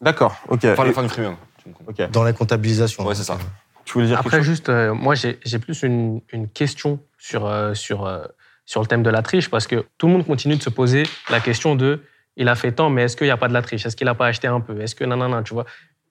D'accord. 0.01 0.35
Ok. 0.49 0.65
Enfin, 0.65 0.83
Et- 0.85 0.89
la 0.89 0.93
fin 0.93 1.03
du 1.03 1.09
premium. 1.09 1.37
Dans 2.13 2.23
la 2.25 2.33
comptabilisation. 2.33 3.07
Ouais, 3.07 3.15
c'est 3.15 3.23
ça. 3.25 3.39
Tu 3.85 3.93
voulais 3.95 4.07
dire 4.09 4.19
Après, 4.19 4.43
juste, 4.43 4.69
euh, 4.69 4.93
moi, 4.93 5.15
j'ai 5.15 5.39
j'ai 5.45 5.61
plus 5.61 5.83
une, 5.85 6.21
une 6.33 6.49
question 6.49 6.99
sur, 7.19 7.47
euh, 7.47 7.75
sur, 7.75 8.05
euh, 8.07 8.25
sur 8.65 8.81
le 8.81 8.87
thème 8.89 9.05
de 9.05 9.11
la 9.11 9.23
triche, 9.23 9.49
parce 9.51 9.69
que 9.69 9.85
tout 9.99 10.09
le 10.09 10.13
monde 10.15 10.27
continue 10.27 10.57
de 10.57 10.63
se 10.63 10.71
poser 10.71 11.05
la 11.31 11.39
question 11.41 11.77
de 11.77 12.03
il 12.37 12.49
a 12.49 12.55
fait 12.55 12.73
tant, 12.73 12.91
mais 12.91 13.03
est-ce 13.05 13.17
qu'il 13.17 13.27
n'y 13.27 13.31
a 13.31 13.37
pas 13.37 13.49
de 13.49 13.53
la 13.55 13.63
triche? 13.63 13.85
Est-ce 13.87 13.97
qu'il 13.97 14.07
n'a 14.07 14.15
pas 14.15 14.27
acheté 14.27 14.47
un 14.49 14.61
peu? 14.61 14.81
Est-ce 14.81 14.95
que 14.95 15.05
non, 15.05 15.17
non, 15.17 15.29
non, 15.29 15.43
tu 15.43 15.55
vois? 15.55 15.65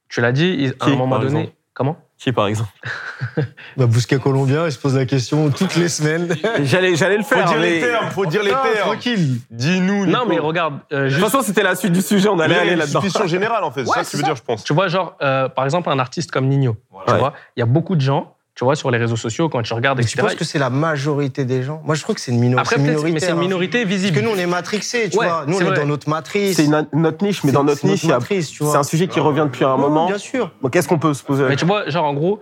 Tu 0.10 0.22
l'as 0.22 0.32
dit, 0.32 0.56
il- 0.60 0.70
à 0.80 0.86
Qui, 0.86 0.92
un 0.92 0.96
moment 0.96 1.10
par 1.16 1.20
donné. 1.20 1.40
exemple? 1.42 1.56
Comment? 1.74 1.98
Qui, 2.18 2.32
par 2.32 2.48
exemple? 2.48 2.70
Bah, 3.78 3.86
Bousquet 3.86 4.18
Colombien, 4.20 4.66
il 4.66 4.72
se 4.72 4.80
pose 4.80 4.96
la 4.96 5.06
question 5.06 5.50
toutes 5.50 5.76
les 5.76 5.90
semaines. 5.90 6.34
J'allais, 6.64 6.96
j'allais 6.96 7.18
le 7.18 7.24
Faut 7.24 7.36
faire. 7.36 7.46
dire 7.50 7.58
mais- 7.60 7.70
les 7.76 7.80
termes, 7.82 8.10
faut 8.12 8.26
dire 8.26 8.44
les 8.44 8.52
Ah, 8.52 8.64
termes. 8.74 8.90
tranquille. 8.92 9.40
Dis-nous. 9.52 10.06
Non, 10.06 10.26
mais 10.28 10.40
regarde, 10.40 10.80
euh, 10.94 11.04
De 11.04 11.10
juste, 11.10 11.22
toute 11.22 11.32
façon, 11.32 11.44
c'était 11.44 11.64
la 11.64 11.76
suite 11.76 11.92
du 11.92 12.02
sujet, 12.02 12.30
on 12.30 12.40
allait 12.40 12.54
Mais 12.56 12.62
aller 12.62 12.76
là-dedans. 12.78 13.02
suspicion 13.02 13.28
générale, 13.28 13.64
en 13.66 13.72
fait. 13.72 13.84
C'est 13.84 13.90
Ouais, 13.90 13.96
ça 13.98 14.02
que 14.02 14.06
tu 14.06 14.12
c'est 14.12 14.18
veux 14.18 14.22
ça. 14.24 14.28
dire, 14.30 14.36
je 14.38 14.44
pense. 14.44 14.64
tu 14.64 14.74
vois, 14.74 14.88
genre, 14.88 15.18
euh, 15.22 15.50
par 15.50 15.66
exemple, 15.66 15.90
un 15.90 16.00
artiste 16.00 16.32
comme 16.32 16.48
Nino, 16.48 16.78
tu 17.06 17.12
Ouais. 17.14 17.20
vois, 17.20 17.34
il 17.58 17.60
y 17.60 17.64
a 17.64 17.66
beaucoup 17.66 17.96
de 17.98 18.02
gens, 18.02 18.35
tu 18.56 18.64
vois, 18.64 18.76
sur 18.78 18.90
les 18.90 18.98
réseaux 18.98 19.18
sociaux, 19.18 19.50
quand 19.50 19.62
tu 19.64 19.74
regardes, 19.74 19.98
Mais 19.98 20.06
tu 20.06 20.12
etc. 20.18 20.22
penses 20.28 20.36
que 20.36 20.46
c'est 20.46 20.60
la 20.60 20.70
majorité 20.70 21.44
des 21.44 21.62
gens? 21.62 21.82
Moi, 21.84 21.94
je 21.96 22.02
trouve 22.02 22.16
que 22.16 22.22
c'est 22.22 22.32
une, 22.32 22.40
minor- 22.40 22.60
Après, 22.62 22.78
c'est 22.78 22.84
peut-être, 22.84 23.04
mais 23.04 23.20
c'est 23.20 23.32
une 23.32 23.38
hein. 23.38 23.42
minorité 23.42 23.82
Parce 23.82 23.94
visible. 23.94 24.18
que 24.18 24.22
nous, 24.24 24.30
on 24.32 24.38
est 24.38 24.46
matrixés, 24.48 25.10
tu 25.10 25.18
Ouais, 25.18 25.26
vois. 25.28 25.46
Nous, 25.46 25.58
on 25.58 25.60
est 25.60 25.64
vrai. 25.66 25.76
dans 25.76 25.86
notre 25.86 26.08
matrice. 26.10 26.56
C'est 26.56 26.68
notre 26.94 27.24
niche, 27.24 27.44
mais 27.44 27.52
dans 27.52 27.66
notre 27.66 27.86
niche, 27.86 28.04
il 28.04 28.10
y 28.10 28.12
a- 28.14 28.16
matrice, 28.16 28.50
tu 28.50 28.64
vois. 28.64 28.72
c'est 28.72 28.78
un 28.78 28.84
sujet 28.84 29.08
qui 29.10 29.20
revient 29.20 29.44
depuis 29.46 29.66
un 29.66 29.76
moment. 29.76 30.08
Bien 30.08 30.18
sûr. 30.18 30.52
Bon, 30.62 30.70
Qu'est-ce 30.70 30.88
qu'on 30.88 31.00
peut 31.00 31.14
se 31.14 31.24
poser? 31.24 31.44
Mais 31.50 31.58
tu 31.58 31.66
vois, 31.66 31.90
genre, 31.90 32.06
en 32.06 32.14
gros, 32.14 32.40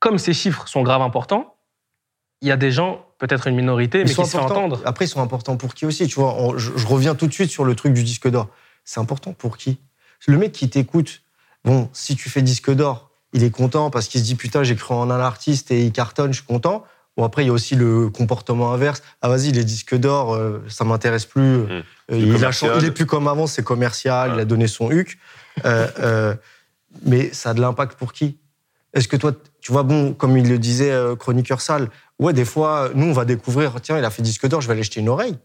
comme 0.00 0.18
ces 0.18 0.34
chiffres 0.34 0.68
sont 0.68 0.82
grave 0.82 1.00
importants, 1.00 1.54
il 2.42 2.48
y 2.48 2.52
a 2.52 2.56
des 2.56 2.70
gens, 2.72 3.06
peut-être 3.18 3.46
une 3.46 3.54
minorité, 3.56 3.98
mais 4.00 4.04
qui 4.04 4.14
se 4.14 4.20
importants. 4.36 4.44
entendre. 4.64 4.80
Après, 4.84 5.04
ils 5.06 5.08
sont 5.08 5.22
importants 5.22 5.56
pour 5.56 5.72
qui 5.74 5.86
aussi, 5.86 6.08
tu 6.08 6.16
vois? 6.16 6.34
On- 6.34 6.58
je, 6.58 6.72
je 6.76 6.86
reviens 6.86 7.14
tout 7.14 7.26
de 7.26 7.32
suite 7.32 7.50
sur 7.50 7.64
le 7.64 7.74
truc 7.74 7.94
du 7.94 8.02
disque 8.02 8.28
d'or. 8.28 8.48
C'est 8.84 9.00
important 9.00 9.32
pour 9.32 9.56
qui? 9.56 9.78
Le 10.26 10.36
mec 10.36 10.52
qui 10.52 10.68
t'écoute, 10.68 11.22
bon, 11.64 11.88
si 11.94 12.16
tu 12.16 12.28
fais 12.28 12.42
disque 12.42 12.70
d'or, 12.72 13.11
il 13.32 13.42
est 13.42 13.50
content 13.50 13.90
parce 13.90 14.08
qu'il 14.08 14.20
se 14.20 14.26
dit 14.26 14.34
putain, 14.34 14.62
j'ai 14.62 14.76
cru 14.76 14.94
en 14.94 15.10
un 15.10 15.20
artiste 15.20 15.70
et 15.70 15.84
il 15.84 15.92
cartonne, 15.92 16.32
je 16.32 16.38
suis 16.38 16.46
content. 16.46 16.84
Bon, 17.16 17.24
après, 17.24 17.44
il 17.44 17.48
y 17.48 17.50
a 17.50 17.52
aussi 17.52 17.76
le 17.76 18.08
comportement 18.08 18.72
inverse. 18.72 19.02
Ah, 19.20 19.28
vas-y, 19.28 19.52
les 19.52 19.64
disques 19.64 19.94
d'or, 19.94 20.34
euh, 20.34 20.64
ça 20.68 20.84
m'intéresse 20.84 21.26
plus. 21.26 21.42
Euh, 21.42 21.82
il, 22.08 22.42
a 22.44 22.50
il 22.78 22.84
est 22.86 22.90
plus 22.90 23.04
comme 23.04 23.28
avant, 23.28 23.46
c'est 23.46 23.62
commercial, 23.62 24.32
il 24.34 24.40
a 24.40 24.44
donné 24.46 24.66
son 24.66 24.90
huc. 24.90 25.18
Euh, 25.66 25.88
euh, 26.00 26.34
mais 27.04 27.30
ça 27.32 27.50
a 27.50 27.54
de 27.54 27.60
l'impact 27.60 27.98
pour 27.98 28.14
qui? 28.14 28.38
Est-ce 28.94 29.08
que 29.08 29.16
toi, 29.16 29.32
tu 29.60 29.72
vois, 29.72 29.82
bon, 29.82 30.14
comme 30.14 30.38
il 30.38 30.48
le 30.48 30.58
disait, 30.58 30.94
chroniqueur 31.18 31.60
sale, 31.60 31.88
ouais, 32.18 32.32
des 32.32 32.44
fois, 32.44 32.90
nous, 32.94 33.06
on 33.06 33.12
va 33.12 33.24
découvrir, 33.24 33.80
tiens, 33.80 33.98
il 33.98 34.04
a 34.04 34.10
fait 34.10 34.22
disque 34.22 34.46
d'or, 34.46 34.60
je 34.60 34.66
vais 34.66 34.74
aller 34.74 34.82
jeter 34.82 35.00
une 35.00 35.08
oreille. 35.08 35.38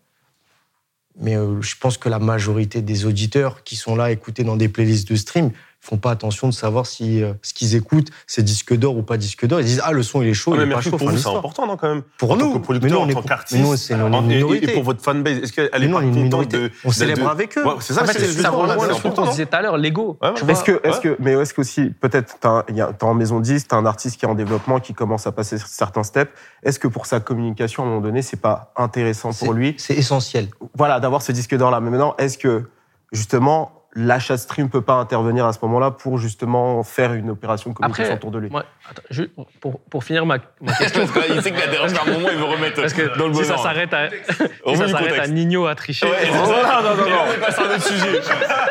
Mais 1.19 1.36
je 1.62 1.76
pense 1.80 1.97
que 1.97 2.10
la 2.10 2.19
majorité 2.19 2.82
des 2.82 3.06
auditeurs 3.06 3.63
qui 3.63 3.78
sont 3.78 3.95
là, 3.95 4.12
écoutés 4.12 4.43
dans 4.43 4.58
des 4.58 4.67
playlists 4.67 5.10
de 5.10 5.15
stream, 5.15 5.52
font 5.88 5.97
pas 5.97 6.12
attention 6.12 6.47
de 6.50 6.54
savoir 6.54 6.86
si 6.86 7.23
euh, 7.23 7.34
ce 7.41 7.54
qu'ils 7.54 7.76
écoutent, 7.76 8.10
c'est 8.28 8.43
disque 8.43 8.76
d'or 8.76 8.97
ou 8.97 9.04
pas 9.04 9.15
disque 9.17 9.45
d'or. 9.45 9.62
Ils 9.62 9.65
disent, 9.65 9.82
ah, 9.86 9.93
le 9.93 10.04
son, 10.04 10.21
il 10.21 10.28
est 10.28 10.34
chaud, 10.34 10.52
Ah, 10.54 10.58
il 10.58 10.60
mais 10.60 10.65
est 10.65 10.69
pas 10.69 10.76
merci 10.76 10.89
chaud. 10.89 10.97
pour 10.97 11.08
fin 11.08 11.15
vous, 11.15 11.21
c'est 11.21 11.30
important, 11.30 11.65
non, 11.65 11.78
quand 11.78 11.88
même. 11.88 12.04
Pour 12.17 12.32
en 12.32 12.36
nous, 12.36 12.41
tant 12.41 12.52
que 12.52 12.58
mais 12.58 12.63
producteur, 12.63 12.89
nous, 12.91 12.97
on 12.97 13.02
en 13.04 13.10
est 13.10 13.13
tant 13.13 13.21
pour- 13.21 13.30
qu'artiste, 13.30 13.76
c'est 13.78 13.93
et- 13.93 13.97
minorité. 13.97 14.69
et 14.69 14.73
pour 14.73 14.84
votre 14.84 15.02
fanbase, 15.02 15.38
est-ce 15.38 15.54
qu'elle 15.54 15.69
est 15.71 15.88
nous, 15.88 15.93
pas 15.93 16.00
on 16.00 16.02
une 16.02 16.10
contente 16.10 16.23
minorité. 16.23 16.58
de... 16.60 16.71
On 16.84 16.91
célèbre 16.91 17.21
de- 17.23 17.28
avec 17.28 17.58
eux. 17.58 17.65
Ouais, 17.65 17.73
c'est 17.80 17.93
ça, 17.93 18.06
fait, 18.06 18.19
c'est 18.19 18.41
ça 18.41 18.50
important. 18.50 19.26
disait 19.32 19.45
tout 19.45 19.56
à 19.56 19.62
l'heure, 19.62 19.78
l'ego. 19.78 20.17
Ouais, 20.21 20.30
ouais. 20.30 20.52
Est-ce 20.52 20.63
que, 20.63 20.80
est-ce 20.84 20.97
Ouais. 20.97 21.04
que, 21.04 21.17
mais 21.19 21.32
est-ce 21.34 21.54
qu'aussi, 21.54 21.91
peut-être, 22.00 22.38
t'es 22.39 23.04
en 23.06 23.13
maison 23.13 23.39
10, 23.39 23.67
t'as 23.67 23.78
un 23.78 23.86
artiste 23.86 24.17
qui 24.19 24.26
est 24.26 24.30
en 24.30 24.36
développement, 24.36 24.80
qui 24.80 24.93
commence 24.93 25.26
à 25.26 25.32
passer 25.32 25.58
certains 25.58 26.04
steps. 26.04 26.32
Est-ce 26.63 26.80
que 26.80 26.88
pour 26.88 27.06
sa 27.06 27.19
communication, 27.21 27.84
à 27.84 27.86
un 27.86 27.89
moment 27.89 28.02
donné, 28.02 28.21
c'est 28.21 28.41
pas 28.41 28.73
intéressant 28.76 29.32
pour 29.32 29.54
lui 29.54 29.76
C'est 29.78 29.93
essentiel. 29.95 30.50
voilà, 30.76 31.00
d'avoir 31.00 31.21
ce 31.21 31.32
disque 31.32 31.56
d'or 31.56 31.71
là. 31.71 31.80
Mais 31.80 31.89
maintenant, 31.89 32.13
est-ce 32.17 32.38
que 32.38 32.63
justement 33.12 33.76
l'achat 33.99 34.36
de 34.36 34.39
stream 34.39 34.69
peut 34.69 34.81
pas 34.81 34.93
intervenir 34.93 35.45
à 35.47 35.53
ce 35.53 35.60
moment-là 35.63 35.89
pour 35.91 36.19
justement 36.19 36.83
faire 36.83 37.13
une 37.13 37.31
opération 37.31 37.71
de 37.71 37.75
communication 37.75 38.03
Après, 38.05 38.15
autour 38.15 38.29
de 38.31 38.38
lui 38.38 38.49
moi, 38.51 38.63
attends, 38.89 39.01
je- 39.10 39.23
pour, 39.60 39.79
pour 39.81 40.03
finir 40.03 40.25
ma, 40.25 40.38
ma 40.62 40.73
question, 40.75 41.01
Parce 41.07 41.12
que 41.12 41.19
là, 41.19 41.25
il 41.36 41.41
sait 41.41 41.51
que 41.51 41.57
la 41.57 41.81
à 41.81 42.01
un 42.03 42.12
moment, 42.13 42.29
il 42.31 42.38
veut 42.38 42.43
remettre 42.43 42.79
parce 42.81 42.93
que 42.93 43.17
dans 43.17 43.27
le 43.27 43.33
si 43.33 43.43
ça 43.45 43.57
s'arrête 43.57 43.91
à, 43.93 44.10
si 44.10 44.77
ça 44.77 44.88
s'arrête 44.88 45.19
à. 45.19 45.27
Nino 45.27 45.65
à 45.65 45.73
tricher, 45.73 46.05
Ouais, 46.05 46.17
c'est 46.21 46.31
ça. 46.31 46.38
non, 46.38 46.89
non, 46.89 46.95
non, 46.95 47.05
Et 47.05 47.10
là, 47.10 47.17
on 47.27 47.33
est 47.33 47.39
passé 47.39 47.62
à 47.62 47.65
un 47.65 47.75
autre 47.75 47.83
sujet. 47.83 48.21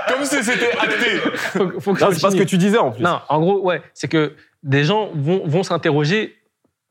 Comme 0.09 0.25
si 0.25 0.45
c'était 0.45 0.71
acté. 0.79 1.17
faut, 1.35 1.81
faut 1.81 1.95
que 1.95 2.01
Non, 2.05 2.11
je 2.11 2.15
c'est 2.17 2.23
pas 2.23 2.31
ce 2.31 2.37
que 2.37 2.43
tu 2.45 2.57
disais 2.59 2.79
en 2.79 2.93
plus. 2.93 3.03
Non, 3.03 3.21
en 3.29 3.41
gros, 3.41 3.61
ouais, 3.63 3.83
c'est 3.95 4.09
que 4.09 4.35
des 4.63 4.85
gens 4.85 5.11
vont, 5.15 5.43
vont 5.47 5.63
s'interroger 5.65 6.37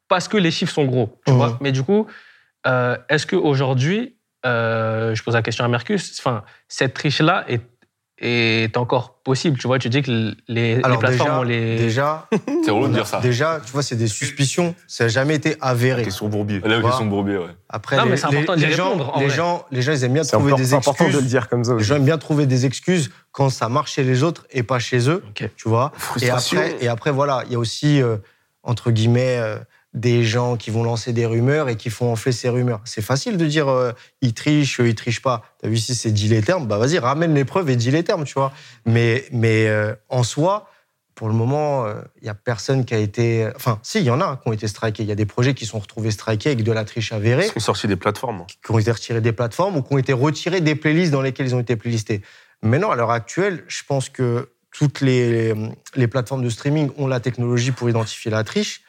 parce 0.10 0.28
que 0.28 0.36
les 0.38 0.52
chiffres 0.52 0.74
sont 0.74 0.86
gros, 0.86 1.17
tu 1.26 1.32
Mhm. 1.32 1.38
vois. 1.38 1.58
Mais 1.62 1.71
du 1.71 1.84
coup, 1.84 2.06
euh, 2.67 2.98
est-ce 3.10 3.26
qu'aujourd'hui, 3.26 4.17
euh, 4.45 5.15
je 5.15 5.24
pose 5.24 5.34
la 5.34 5.41
question 5.41 5.65
à 5.65 5.67
Mercus, 5.67 6.19
enfin, 6.19 6.43
cette 6.67 6.93
triche-là 6.93 7.45
est, 7.48 7.62
est 8.17 8.78
encore 8.78 9.15
possible, 9.23 9.58
tu 9.58 9.67
vois 9.67 9.78
Tu 9.78 9.89
dis 9.89 10.01
que 10.01 10.10
les, 10.10 10.75
les 10.75 10.84
Alors 10.84 10.99
plateformes 10.99 11.28
déjà, 11.30 11.39
ont 11.39 11.43
les... 11.43 11.75
déjà, 11.78 12.28
C'est 12.63 12.71
relou 12.71 12.88
de 12.88 12.93
dire 12.93 13.08
ça. 13.08 13.19
déjà, 13.19 13.60
tu 13.65 13.71
vois, 13.73 13.84
c'est 13.84 13.97
des 13.97 14.08
suspicions. 14.08 14.73
Ça 14.88 15.04
n'a 15.06 15.08
jamais 15.10 15.36
été 15.36 15.58
avéré. 15.60 16.04
Question 16.04 16.30
Bourbier. 16.30 16.60
Là, 16.60 16.67
Voilà. 16.67 16.82
question 16.84 17.06
Bourbier, 17.08 17.38
ouais. 17.38 17.47
Après, 17.67 17.97
Non, 17.97 18.06
les, 18.06 18.12
mais 18.12 18.17
c'est 18.17 18.28
important 18.28 18.54
les- 18.54 18.67
les 18.67 18.71
gens, 18.71 18.91
répondre, 18.93 19.15
en 19.15 19.19
les 19.19 19.28
vrai. 19.28 19.36
gens, 19.36 19.65
les 19.71 19.82
gens, 19.82 19.91
ils 19.91 20.04
aiment 20.06 20.13
bien 20.13 20.23
C'est 20.23 20.38
trouver 20.38 20.54
des 20.56 20.63
c'est 20.65 20.75
important 20.75 21.04
de 21.04 21.10
le 21.10 21.15
excuses. 21.15 21.30
dire 21.32 21.49
comme 21.49 21.63
ça. 21.65 21.71
Les 21.71 21.75
aussi. 21.78 21.86
gens 21.88 21.95
aiment 21.97 22.06
bien 22.06 22.17
trouver 22.17 22.45
des 22.45 22.65
excuses 22.65 23.10
quand 23.34 23.49
ça 23.49 23.67
marche 23.67 23.93
chez 23.93 24.04
les 24.04 24.23
autres 24.23 24.45
et 24.51 24.63
pas 24.63 24.80
chez 24.80 25.10
eux, 25.10 25.21
Ok. 25.30 25.49
tu 25.58 25.67
vois. 25.67 25.91
Et 26.21 26.30
après, 26.30 26.75
et 26.82 26.88
après, 26.88 27.12
voilà, 27.12 27.43
il 27.47 27.51
y 27.51 27.56
a 27.56 27.60
aussi, 27.60 28.01
euh, 28.01 28.15
entre 28.63 28.91
guillemets, 28.91 29.38
euh, 29.39 29.58
des 29.95 30.23
gens 30.23 30.58
qui 30.58 30.69
vont 30.69 30.84
lancer 30.84 31.13
des 31.13 31.25
rumeurs 31.25 31.69
et 31.69 31.77
qui 31.77 31.89
font 31.89 32.12
enfler 32.12 32.34
ces 32.34 32.49
rumeurs. 32.49 32.81
C'est 32.84 33.01
facile 33.01 33.38
de 33.38 33.45
dire 33.45 33.69
euh, 33.69 33.93
ils 34.21 34.34
trichent, 34.34 34.81
euh, 34.81 34.89
ils 34.89 34.95
trichent 34.95 35.21
pas. 35.21 35.43
T'as 35.62 35.69
vu 35.69 35.77
si 35.77 35.95
c'est 35.95 36.12
dit 36.12 36.27
les 36.27 36.41
termes, 36.41 36.67
bah 36.67 36.77
vas-y, 36.77 36.99
ramène 36.99 37.34
les 37.34 37.45
preuves 37.45 37.69
et 37.69 37.77
dis 37.77 37.91
les 37.91 38.03
termes, 38.03 38.25
tu 38.25 38.34
vois. 38.34 38.51
Mais, 38.86 39.25
mais 39.31 39.67
euh, 39.67 39.95
en 40.10 40.23
soi, 40.23 40.69
pour 41.15 41.29
le 41.29 41.34
moment, 41.34 41.88
il 42.21 42.27
y 42.27 42.29
a 42.29 42.34
personne 42.34 42.84
qui 42.84 42.93
a 42.93 42.97
été. 42.97 43.49
Enfin, 43.55 43.79
si, 43.84 43.99
il 43.99 44.03
y 44.03 44.10
en 44.10 44.19
a 44.19 44.36
qui 44.43 44.49
ont 44.49 44.51
été 44.51 44.67
strikés. 44.67 45.03
Il 45.03 45.08
y 45.08 45.13
a 45.13 45.15
des 45.15 45.25
projets 45.25 45.53
qui 45.53 45.65
sont 45.65 45.79
retrouvés 45.79 46.12
strikés 46.12 46.49
avec 46.51 46.63
de 46.65 46.71
la 46.73 46.84
triche 46.84 47.13
avérée 47.13 47.45
Ils 47.45 47.53
sont 47.53 47.62
sortis 47.62 47.88
des 47.88 47.95
plateformes. 47.95 48.45
qui 48.47 48.71
ont 48.71 48.79
été 48.79 48.91
retirés 48.91 49.21
des 49.21 49.31
plateformes 49.31 49.77
ou 49.77 49.81
qui 49.81 49.93
ont 49.93 49.97
été 49.97 50.12
retirés 50.12 50.60
des 50.60 50.75
playlists 50.75 51.13
dans 51.13 51.21
lesquelles 51.21 51.45
ils 51.45 51.55
ont 51.55 51.62
été 51.62 51.77
playlistés. 51.77 52.21
Maintenant, 52.63 52.91
à 52.91 52.97
l'heure 52.97 53.12
actuelle, 53.12 53.63
je 53.69 53.84
pense 53.88 54.10
que 54.10 54.49
toutes 54.71 54.99
les, 54.99 55.53
les 55.95 56.08
plateformes 56.10 56.43
de 56.43 56.49
streaming 56.49 56.91
ont 56.97 57.08
la 57.08 57.21
technologie 57.21 57.71
pour 57.71 57.89
identifier 57.89 58.29
la 58.29 58.43
triche. 58.43 58.81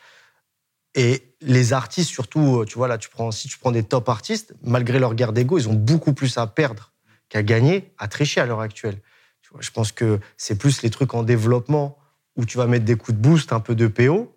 Et 0.96 1.34
les 1.42 1.72
artistes, 1.74 2.08
surtout, 2.10 2.64
tu 2.66 2.76
vois, 2.76 2.88
là, 2.88 2.96
tu 2.98 3.08
prends, 3.10 3.30
si 3.30 3.48
tu 3.48 3.58
prends 3.58 3.70
des 3.70 3.82
top 3.82 4.08
artistes, 4.08 4.54
malgré 4.62 4.98
leur 4.98 5.14
guerre 5.14 5.32
d'ego, 5.32 5.58
ils 5.58 5.68
ont 5.68 5.74
beaucoup 5.74 6.14
plus 6.14 6.38
à 6.38 6.46
perdre 6.46 6.92
qu'à 7.28 7.42
gagner, 7.42 7.92
à 7.98 8.08
tricher 8.08 8.40
à 8.40 8.46
l'heure 8.46 8.60
actuelle. 8.60 8.98
Tu 9.42 9.50
vois, 9.52 9.60
je 9.60 9.70
pense 9.70 9.92
que 9.92 10.18
c'est 10.38 10.56
plus 10.58 10.82
les 10.82 10.90
trucs 10.90 11.12
en 11.14 11.22
développement 11.22 11.98
où 12.36 12.44
tu 12.46 12.56
vas 12.58 12.66
mettre 12.66 12.84
des 12.86 12.96
coups 12.96 13.16
de 13.16 13.22
boost, 13.22 13.52
un 13.52 13.60
peu 13.60 13.74
de 13.74 13.86
PO. 13.86 14.34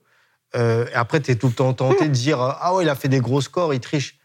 Euh, 0.56 0.86
et 0.88 0.94
après, 0.94 1.22
tu 1.22 1.32
es 1.32 1.36
tout 1.36 1.48
le 1.48 1.54
temps 1.54 1.74
tenté 1.74 2.08
de 2.08 2.14
dire 2.14 2.40
Ah 2.42 2.76
ouais, 2.76 2.84
il 2.84 2.90
a 2.90 2.96
fait 2.96 3.08
des 3.08 3.20
gros 3.22 3.40
scores, 3.42 3.74
il 3.74 3.80
triche. 3.80 4.20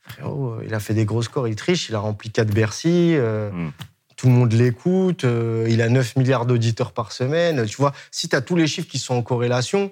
Frérot, 0.00 0.60
il 0.64 0.72
a 0.74 0.80
fait 0.80 0.94
des 0.94 1.04
gros 1.04 1.22
scores, 1.22 1.48
il 1.48 1.56
triche, 1.56 1.88
il 1.88 1.94
a 1.94 1.98
rempli 1.98 2.30
4 2.30 2.48
Bercy, 2.52 3.14
euh, 3.16 3.50
Mm. 3.50 3.72
tout 4.16 4.26
le 4.28 4.32
monde 4.32 4.52
l'écoute, 4.52 5.24
euh, 5.24 5.66
il 5.68 5.82
a 5.82 5.88
9 5.88 6.16
milliards 6.16 6.46
d'auditeurs 6.46 6.92
par 6.92 7.12
semaine. 7.12 7.66
Tu 7.66 7.76
vois, 7.76 7.92
si 8.10 8.28
tu 8.28 8.36
as 8.36 8.40
tous 8.40 8.56
les 8.56 8.66
chiffres 8.66 8.88
qui 8.88 8.98
sont 8.98 9.14
en 9.14 9.22
corrélation, 9.22 9.90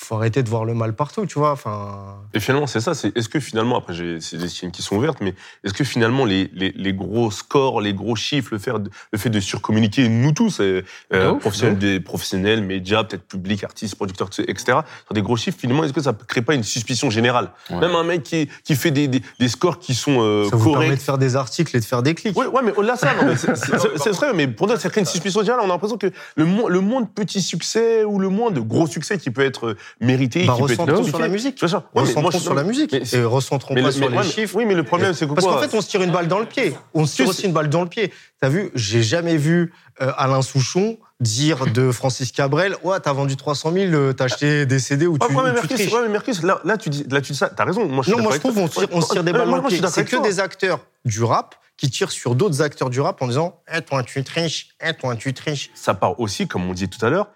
faut 0.00 0.14
arrêter 0.14 0.44
de 0.44 0.48
voir 0.48 0.64
le 0.64 0.74
mal 0.74 0.94
partout, 0.94 1.26
tu 1.26 1.38
vois. 1.40 1.50
Enfin, 1.50 2.18
Et 2.32 2.38
finalement, 2.40 2.68
c'est 2.68 2.80
ça. 2.80 2.94
C'est 2.94 3.14
est-ce 3.16 3.28
que 3.28 3.40
finalement, 3.40 3.76
après, 3.76 3.94
j'ai- 3.94 4.20
c'est 4.20 4.38
c'est 4.48 4.64
une 4.64 4.70
question 4.70 4.96
ouverte, 4.96 5.18
mais 5.20 5.34
est-ce 5.64 5.74
que 5.74 5.82
finalement 5.82 6.24
les, 6.24 6.48
les, 6.54 6.72
les 6.76 6.92
gros 6.94 7.30
scores, 7.32 7.80
les 7.80 7.92
gros 7.94 8.14
chiffres, 8.14 8.50
le 8.52 8.58
fait 8.58 8.70
de, 8.78 8.90
le 9.12 9.18
fait 9.18 9.28
de 9.28 9.40
surcommuniquer, 9.40 10.08
nous 10.08 10.30
tous, 10.32 10.60
euh, 10.60 10.84
euh, 11.12 11.32
ouf, 11.32 11.40
professionnels, 11.40 11.78
des 11.78 11.98
professionnels, 12.00 12.62
médias, 12.62 13.02
peut-être 13.02 13.24
publics, 13.26 13.64
artistes, 13.64 13.96
producteurs, 13.96 14.30
etc., 14.38 14.78
sur 15.04 15.14
des 15.14 15.22
gros 15.22 15.36
chiffres, 15.36 15.58
finalement, 15.58 15.82
est-ce 15.82 15.92
que 15.92 16.00
ça 16.00 16.12
ne 16.12 16.24
crée 16.24 16.42
pas 16.42 16.54
une 16.54 16.62
suspicion 16.62 17.10
générale? 17.10 17.50
Ouais. 17.68 17.78
Même 17.80 17.96
un 17.96 18.04
mec 18.04 18.22
qui, 18.22 18.48
qui 18.64 18.76
fait 18.76 18.92
des, 18.92 19.08
des, 19.08 19.20
des 19.40 19.48
scores 19.48 19.80
qui 19.80 19.94
sont 19.94 20.18
euh, 20.20 20.48
ça 20.48 20.54
vous 20.56 20.70
permet 20.72 20.90
de 20.90 21.00
faire 21.00 21.18
des 21.18 21.34
articles 21.34 21.76
et 21.76 21.80
de 21.80 21.84
faire 21.84 22.04
des 22.04 22.14
clics. 22.14 22.36
Ouais, 22.38 22.46
ouais, 22.46 22.62
mais 22.64 22.72
au-delà 22.76 22.94
de 22.94 23.00
ça, 23.00 23.14
non, 23.16 23.24
mais 23.26 23.36
c'est- 23.36 23.54
c'est 23.56 23.98
c'est 23.98 24.10
vrai, 24.12 24.32
mais 24.32 24.46
pour 24.46 24.68
nous, 24.68 24.76
ça 24.76 24.88
crée 24.90 25.00
une 25.00 25.06
suspicion 25.06 25.40
générale. 25.40 25.62
On 25.64 25.70
a 25.70 25.72
l'impression 25.72 25.98
que 25.98 26.12
le, 26.36 26.44
mo- 26.44 26.68
le 26.68 26.80
moins 26.80 27.00
de 27.00 27.08
petits 27.08 27.42
succès 27.42 28.04
ou 28.04 28.20
le 28.20 28.28
moins 28.28 28.52
de 28.52 28.60
gros 28.60 28.86
succès 28.86 29.18
qui 29.18 29.30
peut 29.32 29.42
être 29.44 29.66
euh, 29.68 29.76
mérité, 30.00 30.44
Bah, 30.46 30.54
recentrons 30.54 31.04
sur 31.04 31.18
la 31.18 31.28
musique. 31.28 31.60
Ouais, 31.62 31.68
recentrons 31.94 32.38
sur 32.38 32.54
la 32.54 32.64
musique 32.64 32.94
et 32.94 33.22
recentrons 33.24 33.74
pas 33.74 33.90
sur 33.92 34.08
les 34.08 34.16
ouais, 34.18 34.24
chiffres. 34.24 34.56
Oui, 34.56 34.64
mais 34.66 34.74
le 34.74 34.82
problème, 34.84 35.14
c'est 35.14 35.26
que 35.26 35.34
Parce 35.34 35.46
qu'en 35.46 35.58
fait, 35.58 35.74
on 35.76 35.80
se 35.80 35.88
tire 35.88 36.02
une 36.02 36.10
balle 36.10 36.28
dans 36.28 36.38
le 36.38 36.46
pied. 36.46 36.74
On 36.94 37.06
se 37.06 37.16
tire 37.16 37.28
aussi 37.28 37.46
une 37.46 37.52
balle 37.52 37.68
dans 37.68 37.82
le 37.82 37.88
pied. 37.88 38.12
T'as 38.40 38.48
vu, 38.48 38.70
j'ai 38.74 39.02
jamais 39.02 39.36
vu 39.36 39.72
euh, 40.00 40.12
Alain 40.16 40.42
Souchon 40.42 40.96
dire 41.20 41.66
de 41.66 41.90
Francis 41.90 42.30
Cabrel 42.30 42.76
Ouais, 42.84 43.00
t'as 43.00 43.12
vendu 43.12 43.36
300 43.36 43.72
000, 43.72 43.92
euh, 43.92 44.12
t'as 44.12 44.26
acheté 44.26 44.64
des 44.64 44.78
CD 44.78 45.08
où 45.08 45.18
tu, 45.18 45.26
Ouais, 45.26 45.34
ouais, 45.34 45.42
mais 45.42 45.48
où 45.50 45.52
tu 45.54 45.54
Mercus, 45.54 45.76
triches. 45.76 45.92
ouais, 45.92 46.02
mais 46.02 46.08
Mercus, 46.08 46.42
là, 46.44 46.60
là, 46.64 46.76
tu 46.76 46.88
dis, 46.88 47.04
là, 47.10 47.20
tu 47.20 47.32
dis 47.32 47.38
ça, 47.38 47.48
t'as 47.48 47.64
raison. 47.64 47.86
Moi, 47.88 48.04
je 48.04 48.10
suis 48.10 48.16
Non, 48.16 48.22
moi 48.22 48.32
je 48.32 48.38
trouve 48.38 48.56
on 48.58 48.60
avec 48.62 48.72
se 48.74 48.78
tire, 48.80 48.88
on 48.92 49.00
tire 49.00 49.24
des 49.24 49.32
Ouais, 49.32 49.38
balles 49.38 49.50
dans 49.50 49.56
le 49.56 49.62
pied. 49.68 49.80
C'est 49.88 50.04
que 50.04 50.22
des 50.22 50.38
acteurs 50.38 50.78
du 51.04 51.24
rap 51.24 51.56
qui 51.76 51.90
tirent 51.90 52.12
sur 52.12 52.36
d'autres 52.36 52.62
acteurs 52.62 52.90
du 52.90 53.00
rap 53.00 53.20
en 53.22 53.26
disant 53.26 53.60
Eh, 53.74 53.80
toi, 53.82 54.04
tu 54.04 54.22
triches, 54.22 54.68
Eh, 54.86 54.92
toi, 54.94 55.16
tu 55.16 55.34
triches. 55.34 55.70
Ça 55.74 55.94
part 55.94 56.20
aussi, 56.20 56.46
comme 56.46 56.68
on 56.70 56.74
dit 56.74 56.88
tout 56.88 57.04
à 57.04 57.10
l'heure, 57.10 57.28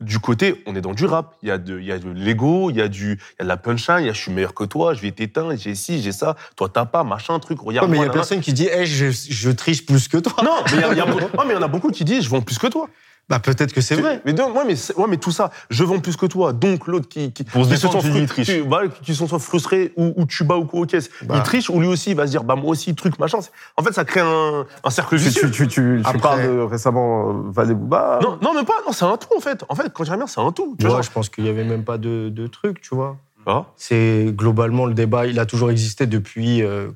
du 0.00 0.20
côté, 0.20 0.62
on 0.66 0.76
est 0.76 0.80
dans 0.80 0.94
du 0.94 1.04
rap. 1.06 1.34
Il 1.42 1.48
y 1.48 1.50
a 1.50 1.58
de, 1.58 1.78
il 1.78 1.84
y 1.84 1.90
a 1.92 1.98
de 1.98 2.08
l'ego, 2.10 2.70
il 2.70 2.76
y 2.76 2.80
a 2.82 2.86
du, 2.88 3.12
il 3.12 3.36
y 3.38 3.42
a 3.42 3.44
de 3.44 3.48
la 3.48 3.56
punchline, 3.56 3.98
il 4.00 4.06
y 4.06 4.10
a 4.10 4.12
je 4.12 4.20
suis 4.20 4.32
meilleur 4.32 4.54
que 4.54 4.64
toi, 4.64 4.94
je 4.94 5.00
vais 5.02 5.10
t'éteindre, 5.10 5.54
j'ai 5.56 5.74
ci, 5.74 6.00
j'ai 6.00 6.12
ça, 6.12 6.36
toi 6.56 6.68
t'as 6.72 6.84
pas, 6.86 7.02
machin, 7.04 7.38
truc, 7.40 7.60
regarde. 7.60 7.88
mais 7.90 7.96
il 7.96 8.00
y 8.00 8.02
a 8.02 8.06
là, 8.06 8.08
là. 8.08 8.14
personne 8.14 8.40
qui 8.40 8.52
dit 8.52 8.68
Eh, 8.72 8.86
je, 8.86 9.06
je 9.10 9.50
triche 9.50 9.84
plus 9.84 10.06
que 10.08 10.18
toi. 10.18 10.34
Non, 10.44 10.58
mais 10.66 10.72
il 10.76 10.80
y, 10.80 10.84
a- 10.84 10.94
y 10.94 11.00
a 11.00 11.06
beaucoup- 11.10 11.36
mais 11.46 11.52
il 11.52 11.56
y 11.56 11.56
en 11.58 11.62
a 11.62 11.68
beaucoup 11.68 11.90
qui 11.90 12.04
disent 12.04 12.22
je 12.22 12.28
vends 12.28 12.40
plus 12.42 12.58
que 12.58 12.68
toi. 12.68 12.88
Bah 13.28 13.38
peut-être 13.40 13.72
que 13.74 13.80
c'est 13.82 13.94
vrai. 13.96 14.22
Mais, 14.24 14.32
donc, 14.32 14.54
ouais, 14.56 14.62
mais, 14.66 14.74
ouais, 14.96 15.06
mais 15.06 15.18
tout 15.18 15.30
ça, 15.30 15.50
je 15.68 15.84
vends 15.84 15.98
plus 16.00 16.16
que 16.16 16.24
toi. 16.24 16.54
Donc 16.54 16.86
l'autre 16.86 17.08
qui, 17.08 17.30
qui, 17.32 17.44
Pour 17.44 17.64
se 17.64 17.68
qui 17.68 17.74
défendre, 17.74 18.00
tu 18.00 18.08
dis, 18.10 18.18
frus- 18.18 18.22
il 18.22 18.26
triche. 18.26 18.46
qui- 18.46 18.60
voilà, 18.60 18.88
qui 18.88 19.14
sont 19.14 19.26
soit 19.28 19.38
frustrés 19.38 19.92
ou, 19.96 20.14
ou 20.16 20.24
tu 20.24 20.44
bats 20.44 20.56
ou 20.56 20.64
quoi 20.64 20.80
aux 20.80 20.86
caisses. 20.86 21.10
Bah. 21.24 21.34
Il 21.36 21.42
triche 21.42 21.68
ou 21.68 21.78
lui 21.78 21.88
aussi 21.88 22.10
il 22.10 22.16
va 22.16 22.24
se 22.26 22.30
dire 22.30 22.42
bah 22.42 22.54
moi 22.56 22.70
aussi 22.70 22.94
truc 22.94 23.18
machin. 23.18 23.40
C'est- 23.42 23.50
En 23.76 23.82
fait 23.82 23.92
ça 23.92 24.04
crée 24.06 24.20
un, 24.20 24.64
un 24.82 24.90
cercle 24.90 25.16
Tu, 25.18 25.24
vicieux. 25.24 25.50
tu, 25.50 25.66
tu, 25.66 25.68
tu, 25.68 26.00
tu 26.02 26.08
Après- 26.08 26.18
parles 26.18 26.42
de 26.44 26.58
récemment 26.60 27.30
euh, 27.30 27.74
Booba. 27.74 28.18
Non, 28.22 28.38
non, 28.42 28.54
même 28.54 28.64
pas. 28.64 28.74
Non, 28.86 28.92
c'est 28.92 29.04
un 29.04 29.16
tout 29.18 29.28
en 29.36 29.40
fait. 29.40 29.62
En 29.68 29.74
fait, 29.74 29.92
quand 29.92 30.04
j'aime 30.04 30.16
bien, 30.16 30.26
c'est 30.26 30.40
un 30.40 30.50
tout. 30.52 30.74
Tu 30.78 30.86
Moi, 30.86 30.94
vois, 30.94 31.02
je 31.02 31.10
pense 31.10 31.28
qu'il 31.28 31.44
y 31.44 31.48
avait 31.50 31.64
même 31.64 31.84
pas 31.84 31.98
de, 31.98 32.30
de 32.30 32.46
truc, 32.46 32.80
tu 32.80 32.94
vois. 32.94 33.16
Ah. 33.46 33.66
C'est 33.76 34.26
globalement 34.34 34.86
le 34.86 34.94
débat, 34.94 35.26
il 35.26 35.38
a 35.38 35.44
toujours 35.46 35.70
existé 35.70 36.06
depuis, 36.06 36.62
euh, 36.62 36.88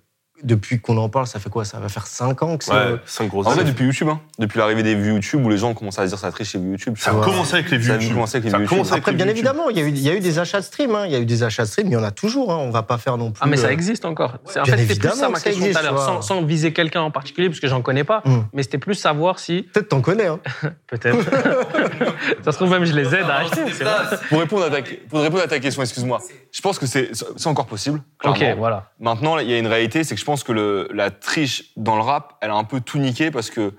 depuis 0.43 0.81
qu'on 0.81 0.97
en 0.99 1.09
parle. 1.09 1.27
Ça 1.27 1.39
fait 1.41 1.51
quoi? 1.51 1.65
Ça 1.65 1.79
va 1.79 1.89
faire 1.89 2.07
5 2.07 2.43
ans 2.43 2.57
que 2.57 2.65
c'est. 2.65 2.73
Ouais, 2.73 2.97
cinq 3.07 3.29
grosses 3.29 3.47
En 3.47 3.51
vrai, 3.51 3.61
années. 3.61 3.71
depuis 3.71 3.85
YouTube, 3.85 4.09
hein. 4.09 4.21
depuis 4.39 4.59
l'arrivée 4.59 4.83
des 4.83 4.95
vues 4.95 5.13
YouTube, 5.13 5.45
où 5.45 5.49
les 5.51 5.59
gens 5.59 5.73
commencent 5.75 5.99
à 5.99 6.03
se 6.05 6.09
dire 6.09 6.19
ça 6.19 6.31
triche 6.31 6.51
chez 6.51 6.59
vues 6.59 6.71
YouTube. 6.73 6.95
Ça 6.99 7.11
a 7.11 7.15
Ouais. 7.15 7.25
commencé 7.25 7.55
avec 7.55 7.71
les 7.71 7.79
vues 7.79 7.85
Ça 7.87 7.93
a 7.93 7.97
YouTube. 7.97 8.13
commencé 8.15 8.37
avec 8.37 8.45
les 8.45 8.51
Ça 8.51 8.57
vues 8.59 8.65
YouTube. 8.65 8.87
Après, 8.93 9.11
les 9.13 9.17
bien 9.17 9.27
YouTube. 9.27 9.37
évidemment, 9.39 9.71
il 9.71 9.77
y, 9.79 9.81
a 9.81 9.85
eu, 9.85 9.89
il 9.91 9.99
y 10.01 10.11
a 10.11 10.15
eu 10.15 10.21
des 10.21 10.39
achats 10.39 10.61
de 10.61 10.65
stream. 10.65 10.95
hein. 10.95 11.05
Il 11.07 11.13
y 11.13 11.17
a 11.17 11.21
eu 11.21 11.27
des 11.27 11.43
achats 11.43 11.63
de 11.65 11.69
stream, 11.69 11.87
il 11.89 11.93
y 11.93 11.97
en 11.97 12.03
a 12.05 12.11
toujours. 12.11 12.53
Hein. 12.53 12.57
On 12.59 12.71
va 12.71 12.83
pas 12.83 12.99
faire 12.99 13.17
non 13.17 13.31
plus. 13.31 13.41
Ah, 13.43 13.47
mais 13.47 13.57
ça 13.57 13.69
euh, 13.69 13.71
existe 13.71 14.05
encore. 14.05 14.39
C'est 14.47 14.61
en 14.61 14.65
Bien 14.65 14.77
fait, 14.77 14.83
c'était 14.83 14.95
plus 14.99 15.07
évidemment 15.09 15.21
ça 15.23 15.29
ma 15.29 15.39
ça 15.39 15.45
question 15.45 15.61
tout 15.61 15.67
à 15.67 15.69
existe, 15.81 15.85
l'heure, 15.85 16.23
sans, 16.25 16.43
viser 16.43 16.73
quelqu'un 16.73 17.03
en 17.03 17.11
particulier, 17.11 17.49
parce 17.49 17.61
que 17.61 17.69
j'en 17.69 17.83
connais 17.83 18.05
pas, 18.05 18.23
Hum. 18.25 18.45
mais 18.53 18.63
c'était 18.63 18.79
plus 18.79 18.95
savoir 18.95 19.39
si, 19.39 19.63
Peut-être 19.75 19.89
t'en 19.89 20.01
connais. 20.01 20.27
Hein. 20.27 20.41
peut-être, 20.89 21.19
ça 22.45 22.53
se 22.53 22.57
trouve 22.57 22.71
même 22.71 22.85
je 22.85 22.93
les 22.95 23.15
aide 23.15 23.25
à 23.29 23.37
acheter. 23.39 23.63
à 23.85 24.11
ta, 24.11 24.17
pour 24.29 24.41
répondre 24.41 25.43
à 25.43 25.49
ta 25.49 25.59
question, 25.61 25.83
excuse-moi, 25.83 26.21
je 26.53 26.61
pense 26.61 26.79
que 26.79 26.87
c'est 26.87 27.11
encore 27.47 27.67
possible. 27.67 28.03
Ok, 28.25 28.37
clairement. 28.37 28.59
voilà. 28.61 28.93
Maintenant, 29.01 29.39
il 29.39 29.49
y 29.51 29.55
a 29.55 29.59
une 29.59 29.67
réalité, 29.67 30.05
c'est 30.05 30.15
que 30.15 30.21
je 30.21 30.25
pense 30.25 30.45
que 30.45 30.53
le, 30.53 30.89
la 30.93 31.11
triche 31.11 31.65
dans 31.77 31.97
le 31.97 32.03
rap, 32.03 32.35
elle 32.43 32.51
a 32.51 32.55
un 32.55 32.65
peu 32.65 32.81
tout 32.81 32.99
niqué 32.99 33.31
parce 33.31 33.51
que, 33.51 33.73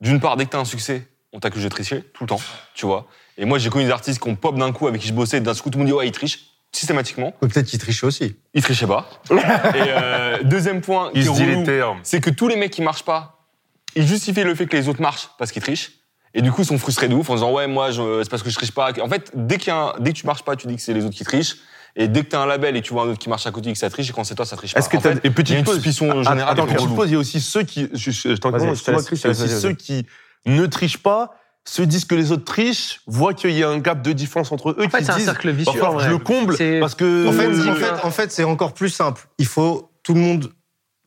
d'une 0.00 0.20
part, 0.20 0.36
dès 0.36 0.46
que 0.46 0.50
t'as 0.50 0.60
un 0.60 0.64
succès, 0.64 1.08
on 1.32 1.40
t'accuse 1.40 1.64
de 1.64 1.68
tricher 1.68 2.02
tout 2.14 2.24
le 2.24 2.28
temps, 2.28 2.40
tu 2.74 2.86
vois. 2.86 3.06
Et 3.36 3.44
moi, 3.44 3.58
j'ai 3.58 3.68
connu 3.70 3.84
des 3.84 3.90
artistes 3.90 4.22
qui 4.22 4.28
ont 4.28 4.36
pop 4.36 4.56
d'un 4.58 4.72
coup 4.72 4.86
avec 4.86 5.00
qui 5.00 5.08
je 5.08 5.12
bossais, 5.12 5.38
et 5.38 5.40
d'un 5.40 5.54
coup, 5.54 5.70
tout 5.70 5.78
le 5.78 5.84
monde 5.84 5.86
dit 5.88 5.92
ouais, 5.92 6.06
il 6.06 6.12
triche 6.12 6.40
systématiquement. 6.72 7.34
Ou 7.42 7.48
Peut-être 7.48 7.66
qu'il 7.66 7.78
trichait 7.80 8.06
aussi. 8.06 8.36
Il 8.54 8.62
trichait 8.62 8.86
pas. 8.86 9.08
Et 9.30 9.34
euh, 9.88 10.42
deuxième 10.44 10.80
point, 10.80 11.10
Il 11.14 11.22
qui 11.22 11.26
se 11.26 11.32
est 11.32 11.34
dit 11.34 11.46
les 11.46 11.54
relou, 11.54 11.64
termes. 11.64 11.98
c'est 12.04 12.20
que 12.20 12.30
tous 12.30 12.46
les 12.46 12.54
mecs 12.56 12.70
qui 12.70 12.82
marchent 12.82 13.02
pas, 13.04 13.44
ils 13.96 14.06
justifient 14.06 14.44
le 14.44 14.54
fait 14.54 14.66
que 14.66 14.76
les 14.76 14.88
autres 14.88 15.02
marchent 15.02 15.30
parce 15.36 15.50
qu'ils 15.50 15.62
trichent. 15.62 15.90
Et 16.32 16.42
du 16.42 16.52
coup, 16.52 16.62
ils 16.62 16.66
sont 16.66 16.78
frustrés 16.78 17.08
de 17.08 17.14
ouf 17.16 17.28
en 17.28 17.34
disant 17.34 17.50
ouais, 17.52 17.66
moi, 17.66 17.90
c'est 17.92 18.30
parce 18.30 18.44
que 18.44 18.50
je 18.50 18.54
triche 18.54 18.70
pas. 18.70 18.92
En 19.02 19.08
fait, 19.08 19.32
dès, 19.34 19.58
qu'il 19.58 19.68
y 19.68 19.70
a 19.72 19.76
un- 19.76 19.94
dès 19.98 20.12
que 20.12 20.18
tu 20.18 20.26
marches 20.26 20.44
pas, 20.44 20.54
tu 20.54 20.68
dis 20.68 20.76
que 20.76 20.82
c'est 20.82 20.94
les 20.94 21.04
autres 21.04 21.16
qui 21.16 21.24
trichent. 21.24 21.56
Et 21.96 22.08
dès 22.08 22.22
que 22.22 22.28
tu 22.30 22.36
as 22.36 22.40
un 22.40 22.46
label 22.46 22.76
et 22.76 22.80
que 22.82 22.86
tu 22.86 22.92
vois 22.92 23.02
un 23.04 23.08
autre 23.08 23.18
qui 23.18 23.28
marche 23.28 23.46
à 23.46 23.50
côté 23.50 23.70
et 23.70 23.72
que 23.72 23.78
ça 23.78 23.90
triche, 23.90 24.08
et 24.10 24.12
quand 24.12 24.24
c'est 24.24 24.34
toi, 24.34 24.46
ça 24.46 24.56
triche 24.56 24.72
pas. 24.74 24.78
Est-ce 24.80 24.88
que 24.88 24.96
t'as- 24.96 25.14
fait, 25.16 25.20
et 25.24 25.30
petite 25.30 25.50
il 25.50 25.52
y 25.52 25.56
a 25.56 25.58
une 25.60 25.66
suspicion 25.66 26.10
Ah, 26.10 26.30
générale. 26.30 26.52
Attends, 26.52 26.66
petite 26.66 26.94
pause, 26.94 27.08
il 27.10 27.12
y 27.14 27.16
a 27.16 27.18
aussi 27.18 27.40
ceux 27.40 27.62
qui. 27.62 27.88
Je, 27.92 28.10
je, 28.10 28.34
je 28.34 28.40
aussi 28.68 29.48
ceux 29.60 29.72
qui 29.72 30.06
ne 30.46 30.66
trichent 30.66 30.98
pas, 31.02 31.34
se 31.64 31.82
disent 31.82 32.04
que 32.06 32.14
les 32.14 32.32
autres 32.32 32.44
trichent, 32.44 33.00
voient 33.06 33.34
qu'il 33.34 33.50
y 33.50 33.62
a 33.62 33.68
un 33.68 33.78
gap 33.78 34.02
de 34.02 34.12
différence 34.12 34.50
entre 34.52 34.70
eux, 34.70 34.76
En 34.78 34.88
fait, 34.88 34.98
qui 34.98 35.04
c'est 35.04 35.04
se 35.04 35.12
un 35.12 35.16
disent. 35.16 35.24
cercle 35.26 35.48
va 35.48 35.52
vicieux. 35.52 35.80
je 35.98 36.08
le 36.08 36.18
comble 36.18 36.56
parce 36.80 36.94
que. 36.94 37.26
En 37.28 37.32
fait, 37.32 37.48
en 37.70 37.74
fait, 37.74 38.06
en 38.06 38.10
fait, 38.10 38.32
c'est 38.32 38.44
encore 38.44 38.72
plus 38.72 38.88
simple. 38.90 39.26
Il 39.38 39.46
faut 39.46 39.90
tout 40.02 40.14
le 40.14 40.20
monde, 40.20 40.52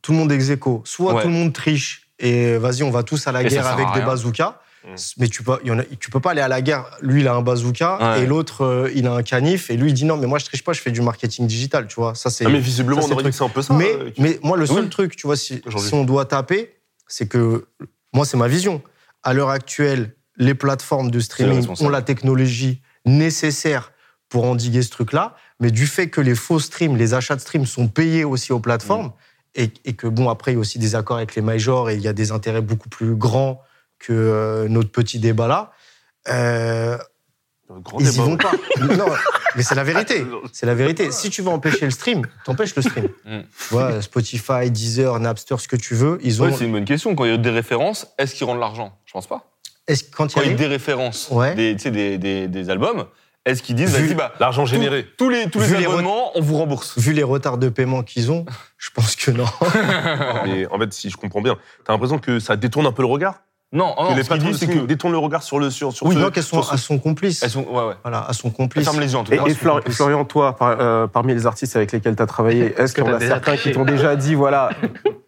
tout 0.02 0.12
le 0.12 0.18
monde 0.20 0.32
ex 0.32 0.50
aequo. 0.50 0.82
Soit 0.86 1.14
Ouais. 1.16 1.22
tout 1.24 1.28
le 1.30 1.34
monde 1.34 1.54
triche 1.54 2.10
et 2.20 2.58
vas-y, 2.58 2.84
on 2.84 2.92
va 2.92 3.04
tous 3.04 3.26
à 3.28 3.32
la 3.32 3.42
Et 3.42 3.48
guerre 3.48 3.68
avec 3.68 3.88
des 3.94 4.02
bazookas. 4.02 4.60
Mm. 4.86 4.96
Mais 5.18 5.28
tu 5.30 5.44
peux, 5.44 5.58
il 5.64 5.68
y 5.70 5.72
en 5.72 5.80
a- 5.80 5.84
tu 6.00 6.10
peux 6.10 6.20
pas 6.20 6.32
aller 6.32 6.42
à 6.42 6.48
la 6.48 6.62
guerre. 6.62 6.86
Lui, 7.02 7.22
il 7.22 7.28
a 7.28 7.34
un 7.36 7.42
bazooka 7.42 7.98
Ouais. 8.16 8.24
et 8.24 8.26
l'autre, 8.26 8.64
euh, 8.66 8.92
il 8.94 9.08
a 9.08 9.14
un 9.14 9.24
canif. 9.24 9.70
Et 9.70 9.78
lui, 9.78 9.92
il 9.92 9.94
dit 9.94 10.04
non, 10.06 10.18
mais 10.18 10.28
moi, 10.28 10.40
je 10.40 10.46
triche 10.46 10.64
pas, 10.64 10.74
je 10.74 10.82
fais 10.82 10.92
du 10.92 11.02
marketing 11.02 11.48
digital. 11.48 11.88
Tu 11.88 11.96
vois, 11.96 12.16
ça 12.16 12.30
c'est. 12.30 12.46
Ah, 12.46 12.50
mais 12.50 12.60
visiblement, 12.60 13.02
ça, 13.02 13.08
on 13.10 13.12
aurait 13.14 13.24
dit 13.24 13.30
que 13.30 13.36
c'est 13.36 13.44
un 13.46 13.50
peu 13.50 13.62
ça. 13.62 13.74
mais, 13.74 13.94
euh, 13.94 14.10
mais 14.18 14.40
moi, 14.44 14.58
le 14.58 14.66
seul 14.66 14.84
Oui. 14.84 14.90
truc, 14.90 15.16
tu 15.16 15.26
vois, 15.28 15.38
si, 15.38 15.62
on 15.94 16.04
doit 16.04 16.26
taper, 16.26 16.74
c'est 17.08 17.28
que 17.28 17.66
moi, 18.14 18.26
c'est 18.26 18.38
ma 18.38 18.48
vision. 18.48 18.82
À 19.24 19.34
l'heure 19.34 19.50
actuelle, 19.50 20.16
les 20.38 20.54
plateformes 20.56 21.12
de 21.12 21.20
streaming 21.22 21.66
ont 21.80 21.90
la 21.90 22.02
technologie 22.02 22.82
nécessaire 23.06 23.92
pour 24.30 24.46
endiguer 24.46 24.82
ce 24.82 24.90
truc-là, 24.90 25.36
mais 25.60 25.70
du 25.72 25.86
fait 25.88 26.10
que 26.10 26.20
les 26.20 26.36
faux 26.36 26.60
streams, 26.60 26.98
les 26.98 27.14
achats 27.14 27.36
de 27.36 27.42
streams 27.42 27.66
sont 27.68 27.88
payés 27.88 28.24
aussi 28.26 28.52
aux 28.52 28.60
plateformes, 28.60 29.08
Mm. 29.08 29.12
et, 29.62 29.72
et 29.86 29.94
que, 29.94 30.08
bon, 30.08 30.30
après, 30.30 30.52
il 30.52 30.56
y 30.56 30.58
a 30.58 30.60
aussi 30.60 30.80
des 30.80 30.96
accords 30.96 31.18
avec 31.18 31.36
les 31.36 31.42
majors 31.44 31.90
et 31.92 31.96
il 31.96 32.02
y 32.02 32.08
a 32.08 32.14
des 32.14 32.32
intérêts 32.32 32.62
beaucoup 32.62 32.90
plus 32.90 33.16
grands 33.16 33.62
que 34.06 34.12
euh, 34.14 34.68
notre 34.68 34.92
petit 34.92 35.20
débat-là, 35.20 35.72
euh, 36.30 36.98
un 37.70 37.80
grand 37.80 38.00
ils 38.00 38.08
y 38.08 38.12
débat. 38.12 38.24
vont 38.24 38.38
pas. 38.38 38.52
non, 38.82 39.06
mais 39.56 39.64
c'est 39.64 39.76
la 39.76 39.84
vérité. 39.84 40.26
C'est 40.52 40.66
la 40.66 40.76
vérité. 40.76 41.12
Si 41.12 41.30
tu 41.30 41.42
veux 41.42 41.50
empêcher 41.50 41.86
le 41.86 41.92
stream, 41.92 42.22
t'empêches 42.46 42.76
le 42.76 42.82
stream. 42.82 43.08
Mm. 43.26 43.40
Tu 43.42 43.74
vois, 43.74 44.02
Spotify, 44.02 44.70
Deezer, 44.70 45.20
Napster, 45.20 45.56
ce 45.60 45.68
que 45.68 45.76
tu 45.78 45.96
veux, 45.96 46.20
ils 46.22 46.42
ont. 46.42 46.46
Ouais, 46.46 46.54
c'est 46.58 46.66
une 46.66 46.72
bonne 46.74 46.86
question. 46.86 47.16
Quand 47.16 47.26
il 47.26 47.32
y 47.32 47.34
a 47.34 47.38
des 47.38 47.50
références, 47.50 48.08
est-ce 48.18 48.36
qu'ils 48.36 48.46
rendent 48.46 48.60
l'argent? 48.60 48.98
Je 49.06 49.14
pense 49.14 49.28
pas. 49.28 49.50
Est-ce 49.88 50.04
quand 50.12 50.32
il 50.32 50.36
Quand 50.36 50.42
y 50.42 50.46
il 50.46 50.52
y 50.52 50.54
a 50.54 50.58
des- 50.58 50.68
références, 50.68 51.30
Ouais. 51.32 51.56
des, 51.56 51.76
tu 51.76 51.84
sais, 51.84 51.92
des, 51.92 52.18
des, 52.18 52.48
des 52.48 52.70
albums, 52.70 53.06
est-ce 53.46 53.62
qu'ils 53.62 53.76
disent, 53.76 53.94
Vu 53.98 54.16
bah, 54.16 54.34
L'argent 54.40 54.66
généré. 54.66 55.06
tous 55.18 55.30
les, 55.30 55.50
tous 55.50 55.60
les 55.60 55.74
abonnements, 55.86 56.32
on 56.38 56.42
vous 56.42 56.58
rembourse. 56.58 56.98
Vu 56.98 57.12
les 57.12 57.24
retards 57.24 57.58
de 57.58 57.68
paiement 57.70 58.02
qu'ils 58.04 58.32
ont, 58.32 58.46
je 58.78 58.90
pense 58.92 59.16
que 59.18 59.32
non. 59.32 59.46
Mais 60.46 60.66
en 60.68 60.80
fait, 60.80 60.94
si 60.94 61.10
je 61.10 61.18
comprends 61.18 61.42
bien, 61.42 61.58
t'as 61.86 61.94
l'impression 61.94 62.20
que 62.20 62.40
ça 62.40 62.56
détourne 62.56 62.86
un 62.86 62.92
peu 62.94 63.02
le 63.02 63.10
regard? 63.10 63.42
Non, 63.76 63.96
oh 63.98 64.04
non, 64.04 64.16
les 64.16 64.24
ce 64.24 64.54
c'est 64.54 64.68
que. 64.68 64.86
détournent 64.86 65.12
le 65.14 65.18
regard 65.18 65.42
sur 65.42 65.58
le. 65.60 65.72
Sur, 65.72 65.92
sur 65.92 66.06
oui, 66.06 66.14
ce- 66.14 66.20
non, 66.20 66.30
qu'elles 66.30 66.44
sont 66.44 66.58
sur 66.62 66.70
ce- 66.70 66.74
à 66.76 66.78
son 66.78 67.00
complice. 67.00 67.42
Elles 67.42 67.50
sont, 67.50 67.64
ouais, 67.66 67.84
ouais. 67.88 67.94
Voilà, 68.04 68.24
à 68.26 68.32
son 68.32 68.50
Elles 68.50 68.54
complice. 68.54 68.84
ferment 68.86 69.00
les 69.00 69.12
yeux, 69.12 69.18
en 69.18 69.24
tout 69.24 69.34
Et, 69.34 69.38
cas. 69.38 69.46
et 69.48 69.54
Flor- 69.56 69.82
Florian, 69.90 70.24
toi, 70.26 70.56
par- 70.56 70.78
euh, 70.80 71.08
parmi 71.08 71.34
les 71.34 71.48
artistes 71.48 71.76
avec 71.76 71.92
lesquels 71.92 72.16
tu 72.16 72.22
as 72.22 72.28
travaillé, 72.28 72.76
est-ce 72.80 72.94
qu'il 72.94 73.04
y 73.04 73.08
en 73.10 73.14
a 73.16 73.20
certains 73.20 73.58
qui 73.58 73.72
t'ont 73.72 73.84
déjà 73.84 74.16
dit, 74.16 74.36
voilà, 74.36 74.70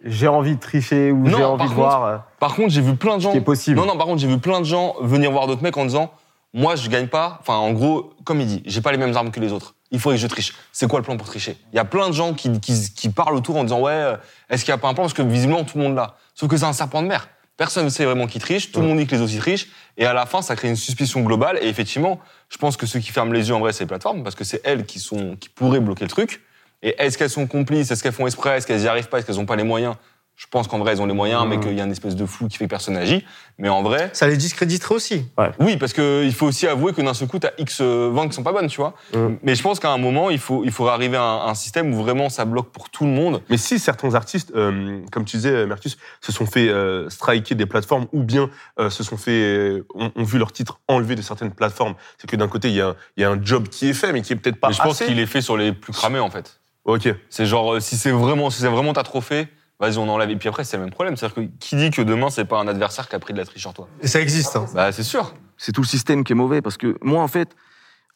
j'ai 0.03 0.27
envie 0.27 0.55
de 0.55 0.59
tricher 0.59 1.11
ou 1.11 1.27
Non, 1.27 1.37
j'ai 1.37 1.43
envie 1.43 1.63
de 1.63 1.67
contre, 1.69 1.73
voir 1.73 2.05
euh, 2.05 2.17
Par 2.39 2.53
contre, 2.55 2.69
j'ai 2.69 2.81
vu 2.81 2.95
plein 2.95 3.17
de 3.17 3.21
gens. 3.23 3.29
ce 3.29 3.33
qui 3.33 3.39
est 3.39 3.41
possible 3.41 3.79
Non, 3.79 3.87
non, 3.87 3.97
par 3.97 4.05
contre, 4.05 4.21
j'ai 4.21 4.27
vu 4.27 4.37
plein 4.37 4.59
de 4.59 4.65
gens 4.65 4.93
venir 5.01 5.31
voir 5.31 5.47
d'autres 5.47 5.63
mecs 5.63 5.75
en 5.77 5.85
disant 5.85 6.11
Moi, 6.53 6.75
je 6.75 6.87
gagne 6.89 7.07
pas. 7.07 7.39
Enfin, 7.41 7.55
en 7.55 7.71
gros, 7.71 8.13
comme 8.25 8.41
il 8.41 8.47
dit, 8.47 8.63
j'ai 8.67 8.81
pas 8.81 8.91
les 8.91 8.97
mêmes 8.99 9.17
armes 9.17 9.31
que 9.31 9.39
les 9.39 9.51
autres. 9.51 9.73
Il 9.91 9.99
faudrait 9.99 10.17
que 10.17 10.21
je 10.21 10.27
triche. 10.27 10.53
C'est 10.71 10.87
quoi 10.87 10.99
le 10.99 11.03
plan 11.05 11.17
pour 11.17 11.27
tricher? 11.27 11.57
Il 11.73 11.75
y 11.75 11.79
a 11.79 11.85
plein 11.85 12.09
de 12.09 12.13
gens 12.13 12.33
qui, 12.33 12.59
qui, 12.59 12.93
qui 12.95 13.09
parlent 13.09 13.35
autour 13.35 13.55
en 13.57 13.63
disant 13.63 13.81
Ouais, 13.81 13.91
euh, 13.91 14.15
est-ce 14.49 14.63
qu'il 14.65 14.71
n'y 14.71 14.77
a 14.77 14.81
pas 14.81 14.87
un 14.89 14.93
plan? 14.93 15.03
Parce 15.03 15.13
que 15.13 15.21
visiblement, 15.23 15.63
tout 15.63 15.77
le 15.79 15.83
monde 15.83 15.95
l'a. 15.95 16.15
Sauf 16.35 16.49
que 16.49 16.57
c'est 16.57 16.65
un 16.65 16.73
serpent 16.73 17.01
de 17.01 17.07
mer. 17.07 17.27
Personne 17.57 17.85
ne 17.85 17.89
sait 17.89 18.05
vraiment 18.05 18.27
qui 18.27 18.39
triche. 18.39 18.71
Tout 18.71 18.81
le 18.81 18.87
monde 18.87 18.97
dit 18.97 19.07
que 19.07 19.15
les 19.15 19.21
autres 19.21 19.37
trichent. 19.37 19.67
Et 19.97 20.05
à 20.05 20.13
la 20.13 20.25
fin, 20.25 20.41
ça 20.41 20.55
crée 20.55 20.67
une 20.67 20.75
suspicion 20.75 21.21
globale. 21.21 21.57
Et 21.61 21.67
effectivement, 21.67 22.19
je 22.49 22.57
pense 22.57 22.75
que 22.75 22.85
ceux 22.85 22.99
qui 22.99 23.11
ferment 23.11 23.31
les 23.31 23.47
yeux, 23.47 23.55
en 23.55 23.59
vrai, 23.59 23.71
c'est 23.71 23.85
les 23.85 23.87
plateformes. 23.87 24.23
Parce 24.23 24.35
que 24.35 24.43
c'est 24.43 24.61
elles 24.65 24.85
qui, 24.85 24.99
sont, 24.99 25.37
qui 25.37 25.49
pourraient 25.49 25.79
bloquer 25.79 26.03
le 26.03 26.09
truc. 26.09 26.41
Et 26.81 26.95
est-ce 26.97 27.17
qu'elles 27.17 27.29
sont 27.29 27.47
complices 27.47 27.91
Est-ce 27.91 28.03
qu'elles 28.03 28.11
font 28.11 28.27
exprès 28.27 28.57
Est-ce 28.57 28.67
qu'elles 28.67 28.81
y 28.81 28.87
arrivent 28.87 29.07
pas 29.07 29.19
Est-ce 29.19 29.27
qu'elles 29.27 29.37
n'ont 29.37 29.45
pas 29.45 29.55
les 29.55 29.63
moyens 29.63 29.95
Je 30.37 30.47
pense 30.51 30.67
qu'en 30.67 30.79
vrai, 30.79 30.91
elles 30.91 31.01
ont 31.01 31.05
les 31.05 31.13
moyens, 31.13 31.45
mais 31.47 31.59
qu'il 31.61 31.73
y 31.73 31.79
a 31.79 31.85
une 31.85 31.91
espèce 31.93 32.15
de 32.15 32.25
flou 32.25 32.49
qui 32.49 32.57
fait 32.57 32.65
que 32.65 32.69
personne 32.69 32.95
n'agit. 32.95 33.23
Mais 33.57 33.69
en 33.69 33.81
vrai, 33.81 34.09
Ça 34.11 34.27
les 34.27 34.35
discréditerait 34.35 34.95
aussi. 34.95 35.25
oui, 35.59 35.77
parce 35.77 35.93
qu'il 35.93 36.33
faut 36.33 36.47
aussi 36.47 36.67
avouer 36.67 36.91
que 36.91 37.01
d'un 37.01 37.13
seul 37.13 37.29
coup, 37.29 37.39
tu 37.39 37.47
as 37.47 37.53
X 37.57 37.79
euh, 37.79 38.09
ventes 38.11 38.29
qui 38.31 38.35
sont 38.35 38.43
pas 38.43 38.51
bonnes, 38.51 38.67
tu 38.67 38.75
vois. 38.81 38.95
Mm. 39.13 39.35
Mais 39.43 39.55
je 39.55 39.61
pense 39.63 39.79
qu'à 39.79 39.91
un 39.91 39.97
moment, 39.97 40.29
il, 40.29 40.39
faut, 40.39 40.63
il 40.65 40.71
faudrait 40.71 40.93
arriver 40.93 41.15
à 41.15 41.21
un, 41.23 41.47
un 41.47 41.53
système 41.53 41.93
où 41.93 42.03
vraiment 42.03 42.27
ça 42.27 42.43
bloque 42.43 42.69
pour 42.71 42.89
tout 42.89 43.05
le 43.05 43.11
monde. 43.11 43.41
Mais 43.49 43.55
si 43.55 43.79
certains 43.79 44.13
artistes, 44.13 44.51
euh, 44.55 44.99
comme 45.09 45.23
tu 45.23 45.37
disais, 45.37 45.65
Mercus, 45.65 45.97
se 46.19 46.31
sont 46.33 46.45
fait 46.45 46.67
euh, 46.67 47.09
striker 47.09 47.55
des 47.55 47.65
plateformes 47.65 48.07
ou 48.11 48.21
bien 48.23 48.49
euh, 48.77 48.89
se 48.89 49.03
sont 49.05 49.15
fait, 49.17 49.31
euh, 49.41 49.85
ont, 49.95 50.11
ont 50.17 50.23
vu 50.23 50.37
leur 50.37 50.51
titre 50.51 50.79
enlevé 50.89 51.15
de 51.15 51.21
certaines 51.21 51.51
plateformes, 51.51 51.95
c'est 52.17 52.29
que 52.29 52.35
d'un 52.35 52.49
côté, 52.49 52.67
il 52.67 52.75
y, 52.75 52.81
a, 52.81 52.87
un- 52.89 52.95
il 53.15 53.21
y 53.21 53.23
a 53.23 53.29
un 53.31 53.39
job 53.41 53.69
qui 53.69 53.87
est 53.87 53.93
fait, 53.93 54.11
mais 54.11 54.21
qui 54.21 54.33
est 54.33 54.35
peut-être 54.35 54.59
pas 54.59 54.67
Mais 54.67 54.73
je 54.73 54.81
pense 54.81 54.99
qu'il 55.01 55.17
est 55.17 55.25
fait 55.27 55.41
sur 55.41 55.55
les 55.55 55.71
plus 55.71 55.93
cramés, 55.93 56.19
en 56.19 56.29
fait. 56.29 56.59
Ok. 56.83 57.07
C'est 57.29 57.45
genre, 57.45 57.81
si 57.81 57.95
c'est 57.95 58.11
vraiment, 58.11 58.49
si 58.49 58.59
c'est 58.61 58.67
vraiment 58.67 58.91
ta 58.93 59.03
trophée, 59.03 59.47
vas-y, 59.79 59.97
on 59.97 60.07
enlève. 60.09 60.29
Et 60.29 60.35
puis 60.35 60.49
après, 60.49 60.63
c'est 60.63 60.77
le 60.77 60.83
même 60.83 60.91
problème. 60.91 61.15
C'est-à-dire 61.17 61.35
que 61.35 61.41
qui 61.59 61.75
dit 61.75 61.91
que 61.91 62.01
demain, 62.01 62.29
c'est 62.29 62.45
pas 62.45 62.59
un 62.59 62.67
adversaire 62.67 63.07
qui 63.09 63.15
a 63.15 63.19
pris 63.19 63.33
de 63.33 63.37
la 63.39 63.45
triche 63.45 63.61
sur 63.61 63.73
toi 63.73 63.87
Et 64.01 64.07
ça 64.07 64.21
existe. 64.21 64.55
hein. 64.55 64.65
Bah, 64.73 64.91
c'est 64.91 65.03
sûr. 65.03 65.33
C'est 65.57 65.71
tout 65.71 65.81
le 65.81 65.87
système 65.87 66.23
qui 66.23 66.33
est 66.33 66.35
mauvais 66.35 66.61
parce 66.61 66.77
que 66.77 66.97
moi, 67.01 67.21
en 67.23 67.27
fait, 67.27 67.55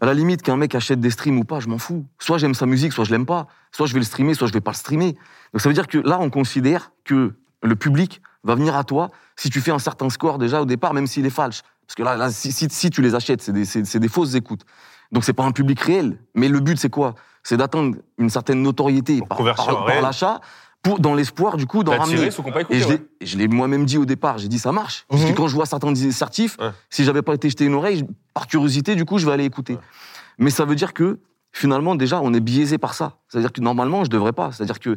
à 0.02 0.06
la 0.06 0.13
limite, 0.13 0.41
qu'un 0.41 0.56
mec 0.58 0.76
achète 0.76 1.00
des 1.00 1.10
streams 1.10 1.38
ou 1.39 1.43
pas, 1.43 1.60
je 1.60 1.67
m'en 1.67 1.78
fous. 1.78 2.06
Soit 2.19 2.38
j'aime 2.38 2.54
sa 2.54 2.65
musique, 2.65 2.93
soit 2.93 3.04
je 3.06 3.12
l'aime 3.12 3.26
pas. 3.26 3.48
Soit 3.72 3.86
je 3.88 3.93
vais 3.93 4.00
le 4.00 4.06
streamer, 4.06 4.34
soit 4.34 4.48
je 4.48 4.54
vais 4.54 4.62
pas 4.62 4.72
le 4.72 4.76
streamer. 4.78 5.13
Donc 5.54 5.62
ça 5.62 5.69
veut 5.69 5.76
dire 5.76 5.88
que 5.88 5.98
là, 5.98 6.17
on 6.19 6.30
considère 6.30 6.91
que 7.04 7.34
le 7.62 7.76
public 7.76 8.22
va 8.43 8.56
venir 8.56 8.76
à 8.78 8.84
toi 8.86 9.10
si 9.36 9.50
tu 9.50 9.60
fais 9.62 9.72
un 9.72 9.80
certain 9.80 10.10
score 10.10 10.38
déjà 10.38 10.62
au 10.62 10.65
départ, 10.65 10.93
même 10.93 11.08
s'il 11.08 11.26
est 11.26 11.30
falche. 11.30 11.62
Parce 11.86 11.95
que 11.95 12.04
là, 12.04 12.15
là 12.15 12.30
si, 12.32 12.52
si- 12.54 12.67
si 12.69 12.89
tu 12.89 13.02
les 13.02 13.15
achètes, 13.15 13.41
c'est 13.41 13.52
des, 13.52 13.65
c'est- 13.65 13.84
c'est 13.86 14.00
des 14.00 14.08
fausses 14.08 14.36
écoutes. 14.36 14.62
Donc 15.12 15.24
c'est 15.26 15.34
pas 15.34 15.43
un 15.43 15.52
public 15.52 15.80
réel. 15.82 16.19
Mais 16.36 16.48
le 16.48 16.60
but, 16.62 16.78
c'est 16.80 16.89
quoi? 16.89 17.15
C'est 17.43 17.58
d'atteindre 17.58 17.98
une 18.17 18.30
certaine 18.30 18.62
notoriété 18.62 19.22
par, 19.28 19.38
l'achat, 20.02 20.39
pour 20.82 21.00
dans 21.00 21.13
l'espoir 21.13 21.58
du 21.58 21.65
coup 21.65 21.84
d'en 21.84 21.98
ramener. 21.98 22.30
Pas 22.30 22.62
écouté. 22.62 22.75
Et 22.75 22.80
je 22.80 22.88
ouais. 22.88 22.94
l'ai- 22.98 23.02
et 23.21 23.25
je 23.25 23.38
l'ai 23.38 23.48
moi-même 23.48 23.86
dit 23.86 23.98
au 23.98 24.06
départ, 24.06 24.38
j'ai 24.38 24.48
dit 24.48 24.60
ça 24.60 24.71
marche. 24.71 25.06
Parce 25.10 25.23
que 25.23 25.30
Mhm. 25.30 25.36
quand 25.36 25.48
je 25.48 25.56
vois 25.56 25.65
certains 25.65 25.92
dissertifs, 25.92 26.58
Ouais. 26.60 26.69
si 26.90 27.04
j'avais 27.04 27.21
pas 27.21 27.34
été 27.34 27.50
jeter 27.50 27.65
une 27.65 27.73
oreille, 27.73 28.06
par 28.34 28.48
curiosité, 28.48 28.96
du 28.96 29.06
coup, 29.06 29.17
je 29.17 29.25
vais 29.25 29.32
aller 29.34 29.46
écouter. 29.46 29.77
Mais 30.38 30.50
ça 30.50 30.63
veut 30.65 30.75
dire 30.75 30.94
que, 30.94 31.19
finalement, 31.52 31.96
déjà, 31.96 32.21
on 32.21 32.34
est 32.34 32.40
biaisé 32.40 32.77
par 32.77 32.94
ça. 32.94 33.17
C'est-à-dire 33.27 33.52
que 33.52 33.60
normalement, 33.62 34.04
je 34.06 34.10
devrais 34.10 34.32
pas. 34.34 34.52
C'est-à-dire 34.54 34.80
que 34.80 34.96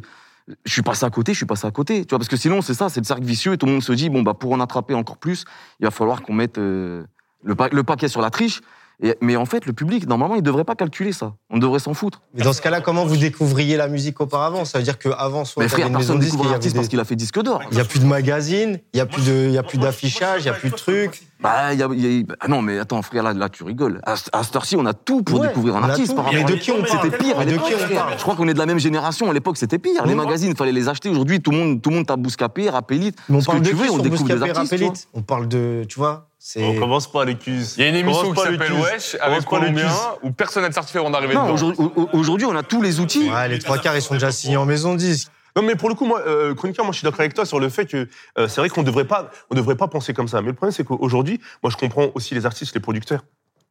je 0.65 0.71
suis 0.71 0.81
passé 0.83 1.05
à 1.05 1.09
côté, 1.09 1.33
je 1.33 1.37
suis 1.37 1.45
passé 1.45 1.67
à 1.67 1.71
côté. 1.71 2.05
Tu 2.05 2.09
vois, 2.11 2.19
parce 2.19 2.29
que 2.29 2.37
sinon, 2.37 2.61
c'est 2.61 2.73
ça, 2.73 2.87
c'est 2.89 2.99
le 3.01 3.05
cercle 3.05 3.23
vicieux 3.23 3.53
et 3.53 3.57
tout 3.57 3.65
le 3.65 3.73
monde 3.73 3.83
se 3.83 3.91
dit, 3.93 4.09
bon, 4.09 4.21
bah, 4.23 4.33
pour 4.33 4.51
en 4.53 4.59
attraper 4.61 4.93
encore 4.93 5.17
plus, 5.17 5.43
il 5.79 5.83
va 5.85 5.91
falloir 5.91 6.21
qu'on 6.21 6.33
mette 6.33 6.57
euh, 6.57 7.03
le, 7.43 7.55
pa- 7.55 7.69
le 7.69 7.83
paquet 7.83 8.07
sur 8.07 8.21
la 8.21 8.29
triche. 8.29 8.61
Et- 9.01 9.15
mais 9.21 9.35
en 9.35 9.45
fait, 9.45 9.65
le 9.65 9.73
public, 9.73 10.07
normalement, 10.07 10.35
il 10.35 10.43
devrait 10.43 10.63
pas 10.63 10.75
calculer 10.75 11.11
ça. 11.13 11.33
On 11.49 11.57
devrait 11.57 11.79
s'en 11.79 11.93
foutre. 11.93 12.21
Mais 12.35 12.43
dans 12.43 12.53
ce 12.53 12.61
cas-là, 12.61 12.79
comment 12.81 13.05
vous 13.05 13.17
découvriez 13.17 13.75
la 13.75 13.87
musique 13.87 14.21
auparavant? 14.21 14.65
Ça 14.65 14.77
veut 14.77 14.83
dire 14.83 14.99
qu'avant, 14.99 15.45
soit 15.45 15.63
Mais 15.63 15.69
frère, 15.69 15.87
une 15.87 15.93
personne 15.93 16.19
découvre 16.19 16.43
un 16.43 16.47
avait 16.47 16.55
artiste 16.55 16.73
des- 16.73 16.79
parce 16.79 16.87
qu'il 16.89 16.99
a 16.99 17.05
fait 17.05 17.15
disque 17.15 17.41
d'or. 17.41 17.61
il 17.71 17.75
n'y 17.75 17.81
a 17.81 17.85
plus 17.85 17.99
de 17.99 18.05
magazines, 18.05 18.79
il 18.93 18.97
n'y 18.97 19.01
a 19.01 19.05
plus 19.05 19.25
de- 19.25 19.45
il 19.47 19.51
y 19.53 19.57
a 19.57 19.63
plus 19.63 19.77
d'affichage, 19.77 20.41
il 20.41 20.43
n'y 20.43 20.49
a 20.49 20.53
plus 20.53 20.69
de 20.69 20.75
trucs. 20.75 21.23
Bah, 21.41 21.73
y 21.73 21.83
a- 21.83 21.89
y 21.93 22.21
a- 22.21 22.35
ah 22.39 22.47
non, 22.47 22.61
mais 22.61 22.79
attends, 22.79 23.01
frère, 23.01 23.23
là, 23.23 23.33
là 23.33 23.49
tu 23.49 23.63
rigoles. 23.63 23.99
À, 24.05 24.13
à 24.31 24.43
cette 24.43 24.55
heure-ci, 24.55 24.77
on 24.77 24.85
a 24.85 24.93
tout 24.93 25.23
pour 25.23 25.41
Ouais, 25.41 25.47
découvrir 25.47 25.75
un 25.75 25.83
artiste 25.89 26.15
par 26.15 26.31
Mais 26.31 26.43
de 26.45 26.53
qui 26.53 26.71
on 26.71 26.75
C'était 26.85 27.17
pire. 27.17 27.37
à 27.39 27.43
de 27.45 27.51
qui 27.51 27.57
on 27.91 27.95
parle 27.95 28.13
Je 28.17 28.21
crois 28.21 28.35
qu'on 28.35 28.47
est 28.47 28.53
de 28.53 28.59
la 28.59 28.65
même 28.65 28.79
génération. 28.79 29.29
À 29.29 29.33
l'époque, 29.33 29.57
c'était 29.57 29.79
pire. 29.79 30.05
Les 30.05 30.15
magazines, 30.15 30.51
il 30.51 30.55
fallait 30.57 30.71
les 30.71 30.87
acheter. 30.87 31.09
Aujourd'hui, 31.09 31.41
tout 31.41 31.51
le 31.51 31.57
monde, 31.57 31.81
tout 31.81 31.89
le 31.89 31.97
monde 31.97 32.05
tape 32.05 32.21
Bouscapé, 32.21 32.69
Rappelite. 32.69 33.17
Mais 33.27 33.37
on 33.39 33.41
parle 33.41 33.61
de 33.61 33.69
qui 33.71 33.89
on 33.89 33.97
découvre 33.97 34.27
des 34.29 34.41
artistes. 34.43 35.09
On 35.13 35.21
parle 35.21 35.47
de, 35.49 35.83
tu 35.89 35.99
vois. 35.99 36.29
On 36.57 36.75
commence 36.79 37.09
pas 37.11 37.23
les 37.25 37.35
culs. 37.35 37.63
Il 37.77 37.83
y 37.83 37.85
a 37.85 37.89
une 37.89 37.95
émission 37.95 38.33
qui 38.33 38.41
s'appelle. 38.41 38.73
Wesh 38.73 39.15
avec 39.21 39.45
Colombien 39.45 39.89
où 40.23 40.31
personne 40.31 40.63
n'a 40.63 40.69
de 40.69 40.73
certificat 40.73 40.99
avant 40.99 41.09
d'arriver 41.09 41.33
Non, 41.35 41.43
dedans. 41.43 41.53
aujourd'hui- 41.53 41.85
au- 41.95 42.09
aujourd'hui, 42.13 42.45
on 42.47 42.55
a 42.55 42.63
tous 42.63 42.81
les 42.81 42.99
outils. 42.99 43.29
Ouais, 43.29 43.47
les 43.47 43.59
trois 43.59 43.77
quarts, 43.77 43.95
ils 43.95 44.01
sont 44.01 44.13
déjà 44.15 44.31
signés 44.31 44.57
en 44.57 44.65
maison 44.65 44.93
de 44.93 44.97
disques. 44.99 45.29
Non, 45.55 45.61
mais 45.61 45.75
pour 45.75 45.87
le 45.87 45.95
coup, 45.95 46.05
moi, 46.05 46.19
euh, 46.25 46.55
chroniqueur, 46.55 46.83
moi, 46.83 46.91
je 46.91 46.97
suis 46.97 47.05
d'accord 47.05 47.19
avec 47.21 47.33
toi 47.35 47.45
sur 47.45 47.59
le 47.59 47.69
fait 47.69 47.85
que 47.85 48.07
euh, 48.39 48.47
c'est 48.47 48.59
vrai 48.59 48.69
qu'on 48.69 48.81
devrait 48.83 49.05
pas, 49.05 49.29
on 49.51 49.55
devrait 49.55 49.75
pas 49.77 49.87
penser 49.87 50.13
comme 50.13 50.27
ça. 50.27 50.41
Mais 50.41 50.47
le 50.47 50.53
problème, 50.53 50.73
c'est 50.73 50.83
qu'aujourd'hui, 50.83 51.39
moi, 51.61 51.69
je 51.71 51.77
comprends 51.77 52.07
aussi 52.15 52.33
les 52.33 52.45
artistes, 52.45 52.73
les 52.73 52.81
producteurs. 52.81 53.23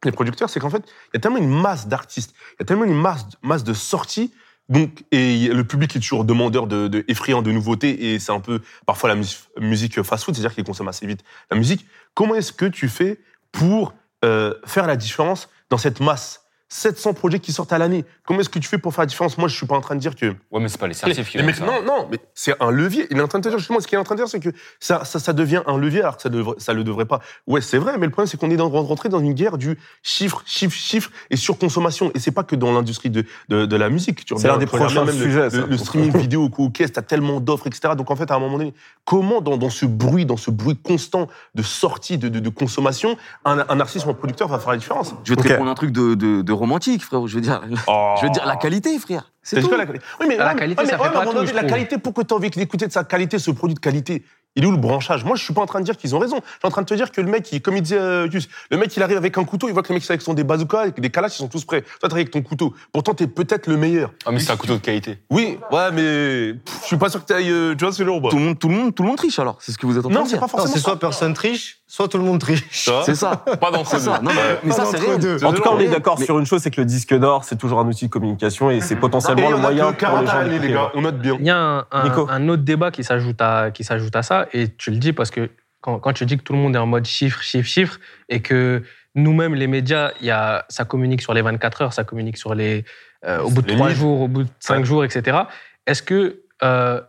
Les 0.05 0.13
producteurs, 0.13 0.49
c'est 0.49 0.59
qu'en 0.61 0.71
fait, 0.71 0.83
il 1.13 1.15
y 1.15 1.17
a 1.17 1.21
tellement 1.21 1.39
une 1.39 1.51
masse 1.51 1.87
d'artistes, 1.89 2.35
il 2.53 2.57
y 2.61 2.63
a 2.63 2.67
tellement 2.67 2.85
une 2.85 2.95
masse, 2.95 3.27
masse 3.43 3.65
de 3.65 3.75
sorties. 3.75 4.33
Donc, 4.69 5.05
et 5.11 5.49
le 5.49 5.65
public 5.65 5.97
est 5.97 6.01
toujours 6.01 6.25
demandeur 6.25 6.67
de, 6.67 6.89
de 6.89 7.05
effrayant 7.09 7.43
de 7.43 7.51
nouveautés 7.53 8.15
et 8.15 8.19
c'est 8.19 8.33
un 8.33 8.41
peu 8.41 8.63
parfois 8.87 9.09
la 9.09 9.17
mus- 9.17 9.49
musique 9.59 10.03
fast-food, 10.03 10.35
c'est-à-dire 10.35 10.55
qu'il 10.55 10.65
consomme 10.65 10.89
assez 10.89 11.07
vite 11.07 11.25
la 11.51 11.57
musique. 11.57 11.87
Comment 12.15 12.35
est-ce 12.37 12.53
que 12.53 12.67
tu 12.67 12.89
fais 12.89 13.21
pour 13.51 13.93
euh, 14.25 14.55
faire 14.65 14.87
la 14.87 14.97
différence 14.97 15.49
dans 15.69 15.79
cette 15.79 16.01
masse 16.01 16.42
700 16.73 17.13
projets 17.13 17.39
qui 17.39 17.53
sortent 17.53 17.73
à 17.75 17.79
l'année. 17.79 18.05
Comment 18.27 18.41
est-ce 18.41 18.49
que 18.49 18.59
tu 18.59 18.67
fais 18.67 18.79
pour 18.79 18.95
faire 18.95 19.03
la 19.03 19.07
différence? 19.07 19.37
Moi, 19.37 19.47
je 19.49 19.55
suis 19.55 19.67
pas 19.67 19.77
en 19.77 19.81
train 19.83 19.95
de 19.95 20.01
dire 20.01 20.17
que 20.17 20.27
Ouais, 20.51 20.61
mais 20.61 20.69
c'est 20.69 20.79
pas 20.81 20.87
les 20.89 20.95
certifs 20.95 21.29
qui 21.31 21.37
les 21.37 21.45
viennent 21.45 21.55
mecs- 21.55 21.67
non, 21.67 21.83
non, 21.85 22.09
mais 22.11 22.19
c'est 22.35 22.55
un 22.63 22.71
levier. 22.71 23.07
Il 23.11 23.19
est 23.19 23.21
en 23.21 23.29
train 23.29 23.41
de 23.41 23.45
te 23.45 23.49
dire 23.51 23.59
justement, 23.59 23.79
ce 23.81 23.87
qu'il 23.87 23.97
est 23.97 24.01
en 24.01 24.05
train 24.05 24.15
de 24.15 24.21
dire, 24.21 24.29
c'est 24.29 24.41
que 24.41 24.49
ça, 24.81 25.05
ça, 25.05 25.19
ça 25.19 25.35
devient 25.35 25.63
un 25.67 25.77
levier 25.77 26.01
alors 26.01 26.17
que 26.17 26.23
ça 26.23 26.31
ne 26.31 26.43
ça 26.57 26.73
le 26.73 26.83
devrait 26.83 27.05
pas. 27.05 27.21
Ouais, 27.47 27.61
c'est 27.61 27.77
vrai, 27.79 27.99
mais 27.99 28.07
le 28.07 28.11
problème, 28.13 28.27
c'est 28.27 28.39
qu'on 28.41 28.51
est 28.51 28.57
dans, 28.57 28.71
rentré 28.71 29.11
dans 29.11 29.21
une 29.21 29.35
guerre 29.35 29.59
du 29.59 29.79
chiffre, 30.03 30.43
chiffre, 30.47 30.75
chiffre 30.75 31.11
et 31.29 31.37
surconsommation. 31.37 32.11
Et 32.15 32.19
c'est 32.21 32.31
pas 32.31 32.43
que 32.43 32.57
dans 32.57 32.73
l'industrie 32.73 33.11
de, 33.11 33.25
de, 33.51 33.67
de 33.67 33.77
la 33.77 33.91
musique. 33.91 34.25
C'est 34.37 34.49
l'un 34.49 34.57
des 34.57 34.67
prochains 34.67 35.05
même 35.05 35.15
le- 35.17 35.23
sujets, 35.25 35.45
Le, 35.45 35.51
ça. 35.51 35.67
le 35.69 35.77
streaming 35.77 36.17
vidéo, 36.17 36.49
caisse, 36.73 36.93
t'as 36.93 37.03
tellement 37.03 37.41
d'offres, 37.41 37.67
etc. 37.67 37.95
Donc 37.97 38.11
en 38.11 38.17
fait, 38.17 38.31
à 38.31 38.37
un 38.37 38.39
moment 38.39 38.57
donné, 38.59 38.73
comment 39.05 39.41
dans, 39.43 39.59
dans 39.59 39.71
ce 39.71 39.85
bruit, 39.85 40.25
dans 40.25 40.37
ce 40.39 40.51
bruit 40.51 40.79
constant 40.83 41.29
de 41.55 41.63
sortie, 41.63 42.17
de, 42.19 42.29
de, 42.29 42.39
de 42.41 42.49
consommation, 42.49 43.17
un, 43.45 43.59
un 43.69 43.81
artiste 43.81 44.07
ou 44.07 44.11
un 44.11 44.15
producteur 44.15 44.49
va 44.49 44.59
faire 44.59 44.71
la 44.71 44.79
différence? 44.79 45.15
Je 45.25 45.31
vais 45.31 45.37
te 45.37 45.43
Ok. 45.43 45.49
répondre 45.49 45.71
un 45.71 45.75
truc 45.75 45.91
de, 45.93 46.15
de, 46.15 46.41
de 46.43 46.53
romantique, 46.63 47.03
frère. 47.05 47.27
Je 47.27 47.35
veux 47.35 47.41
dire, 47.41 47.61
je 47.69 48.23
veux 48.25 48.31
dire 48.31 48.47
la 48.47 48.57
qualité, 48.57 48.99
frère. 48.99 49.31
C'est 49.43 49.57
C'est 49.57 49.63
tout. 49.63 49.69
quoi 49.69 49.77
la 49.79 49.87
qualité 49.87 50.05
Oui, 50.21 50.27
mais, 50.29 50.37
la 50.37 50.49
ouais, 50.53 50.55
qualité, 50.59 50.85
ça 50.87 50.93
mais- 50.93 50.97
fait 50.97 51.09
ouais, 51.09 51.13
pas 51.13 51.27
tout, 51.27 51.33
donné, 51.35 51.53
La 51.53 51.65
qualité, 51.65 51.99
pourquoi 51.99 52.23
tu 52.25 52.33
as 52.33 52.37
envie 52.37 52.51
d'écouter 52.51 52.87
de 52.87 52.93
sa 52.93 53.03
qualité, 53.05 53.39
ce 53.41 53.51
produit 53.51 53.75
de 53.75 53.81
qualité? 53.81 54.23
Il 54.55 54.65
est 54.65 54.67
où 54.67 54.71
le 54.71 54.77
branchage? 54.77 55.25
Moi, 55.25 55.35
je 55.35 55.43
suis 55.43 55.55
pas 55.55 55.63
en 55.63 55.67
train 55.67 55.81
de 55.81 55.85
dire 55.87 55.97
qu'ils 55.97 56.15
ont 56.15 56.19
raison. 56.19 56.37
Je 56.37 56.51
suis 56.59 56.59
en 56.65 56.69
train 56.71 56.83
de 56.83 56.87
te 56.87 56.93
dire 56.95 57.11
que 57.11 57.21
le 57.23 57.29
mec, 57.31 57.51
il- 57.53 57.61
comme 57.63 57.75
il 57.77 57.83
disait 57.83 57.99
euh, 57.99 58.29
le 58.71 58.77
mec, 58.77 58.95
il 58.97 59.03
arrive 59.03 59.17
avec 59.17 59.37
un 59.39 59.45
couteau, 59.45 59.67
il 59.69 59.73
voit 59.73 59.83
que 59.83 59.93
les 59.93 59.99
mecs, 59.99 60.23
sont 60.23 60.35
des 60.35 60.45
bazookas, 60.45 60.81
avec 60.83 61.01
des 61.01 61.11
calaches, 61.11 61.37
ils 61.37 61.39
sont 61.39 61.49
tous 61.49 61.65
prêts. 61.65 61.83
Toi, 62.01 62.09
tu 62.09 62.15
avec 62.15 62.31
ton 62.31 62.43
couteau. 62.43 62.73
Pourtant, 62.93 63.15
tu 63.15 63.25
es 63.25 63.27
peut-être 63.27 63.67
le 63.67 63.79
meilleur. 63.79 64.13
Ah, 64.27 64.31
mais 64.31 64.39
c'est 64.41 64.53
un 64.53 64.57
couteau 64.57 64.75
de 64.75 64.81
qualité. 64.83 65.19
Oui, 65.31 65.59
ouais, 65.73 65.91
mais 65.91 66.55
pff, 66.55 66.81
je 66.83 66.87
suis 66.87 66.97
pas 66.99 67.09
sûr 67.09 67.23
que 67.25 67.27
tu 67.27 67.33
ailles. 67.33 67.51
euh, 67.51 67.75
tu 67.75 67.83
vois, 67.85 67.93
c'est 67.95 68.05
lourd. 68.05 68.29
Tout 68.29 68.37
le 68.37 68.43
monde, 68.45 68.59
tout 68.59 68.69
le 68.69 68.75
monde, 68.77 68.95
tout 68.95 69.03
le 69.03 69.09
monde 69.09 69.19
triche 69.19 69.39
alors. 69.41 69.57
C'est 69.61 69.73
ce 69.73 69.79
que 69.79 69.87
vous 69.87 69.99
êtes 69.99 70.05
en 70.05 70.11
train 70.11 70.19
Non, 70.19 70.25
de 70.25 70.29
c'est 70.29 70.37
dire. 70.37 70.41
pas 70.41 70.47
Non, 70.47 70.51
forcément 70.51 70.75
c'est 70.75 70.81
soit 70.81 70.99
personne 71.01 71.33
triche, 71.35 71.82
soit 71.95 72.09
tout 72.09 72.17
le 72.17 72.25
monde 72.25 72.41
triche. 72.41 72.65
C'est 73.05 73.15
ça. 73.15 73.37
Pas 73.61 73.71
dans 73.71 73.85
C'est 73.85 73.99
ça. 73.99 74.19
Non, 74.23 74.31
mais, 74.35 74.59
mais 74.65 74.73
ça, 74.73 74.87
c'est 74.87 74.97
réel. 74.99 75.19
deux. 75.21 75.45
En 75.45 75.53
tout 75.53 75.61
cas, 75.61 75.71
on 75.73 75.79
est 75.79 75.89
d'accord 75.89 76.17
Mais- 76.19 76.25
sur 76.25 76.39
une 76.39 76.47
chose, 76.47 76.63
c'est 76.63 76.71
que 76.71 76.81
le 76.81 76.87
disque 76.87 77.13
d'or, 77.15 77.45
c'est 77.45 77.57
toujours 77.57 77.81
un 77.81 77.87
outil 77.87 78.07
de 78.07 78.11
communication 78.11 78.71
et 78.71 78.81
c'est 78.81 78.97
potentiellement 78.97 79.51
le 79.51 79.59
moyen 79.59 79.93
que 79.93 80.07
pour 80.07 80.25
40 80.25 80.47
les 80.49 80.69
gens 80.69 80.75
gars. 80.85 80.93
On 80.95 81.03
note 81.03 81.19
bien. 81.19 81.37
Il 81.39 81.45
y 81.47 81.51
a 81.51 81.59
un, 81.59 81.87
un- 81.91 82.05
Nico. 82.05 82.27
un 82.31 82.49
autre 82.49 82.63
débat 82.63 82.91
qui 82.91 83.05
s'ajoute 83.05 83.41
à, 83.43 83.71
qui 83.73 83.85
s'ajoute 83.85 84.17
à 84.17 84.23
ça, 84.23 84.47
et 84.55 84.69
tu 84.75 84.91
le 84.91 84.97
dis 84.97 85.13
parce 85.13 85.31
que 85.31 85.51
quand, 85.83 85.99
quand 85.99 86.15
tu 86.15 86.25
dis 86.25 86.39
que 86.39 86.43
tout 86.43 86.55
le 86.55 86.59
monde 86.61 86.75
est 86.77 86.79
en 86.79 86.87
mode 86.87 87.05
chiffre, 87.05 87.43
chiffre, 87.43 87.69
chiffre, 87.69 87.99
et 88.31 88.41
que 88.41 88.83
nous-mêmes, 89.15 89.55
les 89.55 89.67
médias, 89.67 90.13
il 90.21 90.27
y 90.27 90.31
a, 90.31 90.65
ça 90.71 90.85
communique 90.87 91.21
sur 91.21 91.35
les 91.35 91.43
24 91.43 91.83
heures, 91.83 91.93
ça 91.93 92.05
communique 92.05 92.39
sur 92.39 92.55
les, 92.55 92.85
euh, 93.27 93.41
au 93.43 93.51
bout 93.51 93.61
de 93.61 93.67
Les 93.69 93.75
3 93.75 93.89
minutes. 93.89 94.01
jours, 94.01 94.21
au 94.23 94.29
bout 94.29 94.45
de 94.45 94.49
5 94.61 94.79
Ouais. 94.79 94.85
jours, 94.85 95.05
etc. 95.05 95.41
Est-ce 95.87 96.03
que 96.03 96.41
euh, 96.63 97.01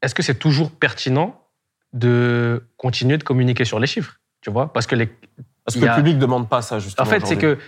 est-ce 0.00 0.14
que 0.14 0.22
c'est 0.22 0.36
toujours 0.38 0.70
pertinent 0.70 1.38
de 1.98 2.62
continuer 2.76 3.16
de 3.18 3.24
communiquer 3.24 3.64
sur 3.64 3.78
les 3.80 3.86
chiffres 3.86 4.20
tu 4.42 4.50
vois 4.50 4.72
Parce 4.72 4.86
que 4.86 4.94
les, 4.94 5.06
Parce 5.64 5.76
que 5.76 5.84
a- 5.84 5.90
le 5.90 5.96
public 5.96 6.16
ne 6.16 6.20
demande 6.20 6.48
pas 6.48 6.62
ça, 6.62 6.78
justement. 6.78 7.06
en 7.06 7.10
fait, 7.10 7.26
c'est 7.26 7.36
que 7.36 7.58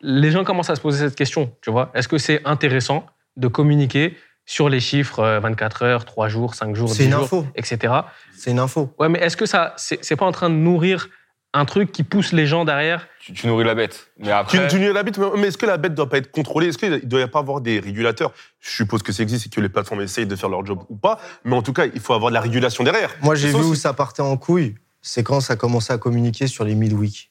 les 0.00 0.30
gens 0.32 0.42
commencent 0.44 0.70
à 0.70 0.74
se 0.76 0.80
poser 0.80 1.06
cette 1.06 1.14
question, 1.16 1.54
tu 1.62 1.70
vois. 1.70 1.90
Est-ce 1.94 2.08
que 2.08 2.18
c'est 2.18 2.40
intéressant 2.46 3.06
de 3.36 3.46
communiquer 3.48 4.16
sur 4.46 4.68
les 4.68 4.80
chiffres 4.80 5.20
euh, 5.20 5.38
24 5.38 5.82
heures, 5.84 6.04
3 6.04 6.28
jours, 6.28 6.54
5 6.54 6.74
jours, 6.74 6.88
C'est 6.88 7.04
10 7.04 7.04
une 7.04 7.10
jours, 7.12 7.22
info. 7.24 7.46
etc. 7.54 7.94
C'est 8.36 8.50
une 8.50 8.58
info. 8.58 8.92
Ouais, 8.98 9.08
mais 9.08 9.20
est-ce 9.20 9.36
que 9.36 9.46
ça, 9.46 9.74
c'est 9.76 10.02
c'est 10.04 10.16
pas 10.16 10.26
en 10.26 10.32
train 10.32 10.50
de 10.50 10.54
nourrir 10.56 11.08
un 11.52 11.64
truc 11.64 11.90
qui 11.90 12.04
pousse 12.04 12.32
les 12.32 12.46
gens 12.46 12.64
derrière 12.64 13.08
Tu, 13.20 13.32
tu 13.32 13.46
nourris 13.46 13.64
la 13.64 13.74
bête. 13.74 14.12
Mais 14.18 14.30
après. 14.30 14.68
tu 14.68 14.78
nuis 14.78 14.92
la 14.92 15.02
bête, 15.02 15.18
mais 15.36 15.48
est-ce 15.48 15.58
que 15.58 15.66
la 15.66 15.78
bête 15.78 15.94
doit 15.94 16.08
pas 16.08 16.18
être 16.18 16.30
contrôlée? 16.30 16.68
Est-ce 16.68 16.78
qu'il 16.78 17.08
doit 17.08 17.20
y 17.20 17.26
pas 17.26 17.40
avoir 17.40 17.60
des 17.60 17.80
régulateurs? 17.80 18.32
Je 18.60 18.70
suppose 18.70 19.02
que 19.02 19.12
ça 19.12 19.22
existe 19.22 19.46
et 19.46 19.50
que 19.50 19.60
les 19.60 19.68
plateformes 19.68 20.00
essayent 20.02 20.26
de 20.26 20.36
faire 20.36 20.48
leur 20.48 20.64
job 20.64 20.80
ou 20.88 20.96
pas, 20.96 21.20
mais 21.44 21.56
en 21.56 21.62
tout 21.62 21.72
cas, 21.72 21.86
il 21.86 22.00
faut 22.00 22.14
avoir 22.14 22.30
de 22.30 22.34
la 22.34 22.40
régulation 22.40 22.84
derrière. 22.84 23.10
Moi, 23.22 23.34
j'ai 23.34 23.48
vu 23.48 23.56
où 23.56 23.74
ça 23.74 23.92
partait 23.92 24.22
en 24.22 24.36
couille. 24.36 24.76
C'est 25.02 25.22
quand 25.22 25.40
ça 25.40 25.56
commençait 25.56 25.92
à 25.92 25.98
communiquer 25.98 26.46
sur 26.46 26.64
les 26.64 26.74
midweek. 26.74 27.30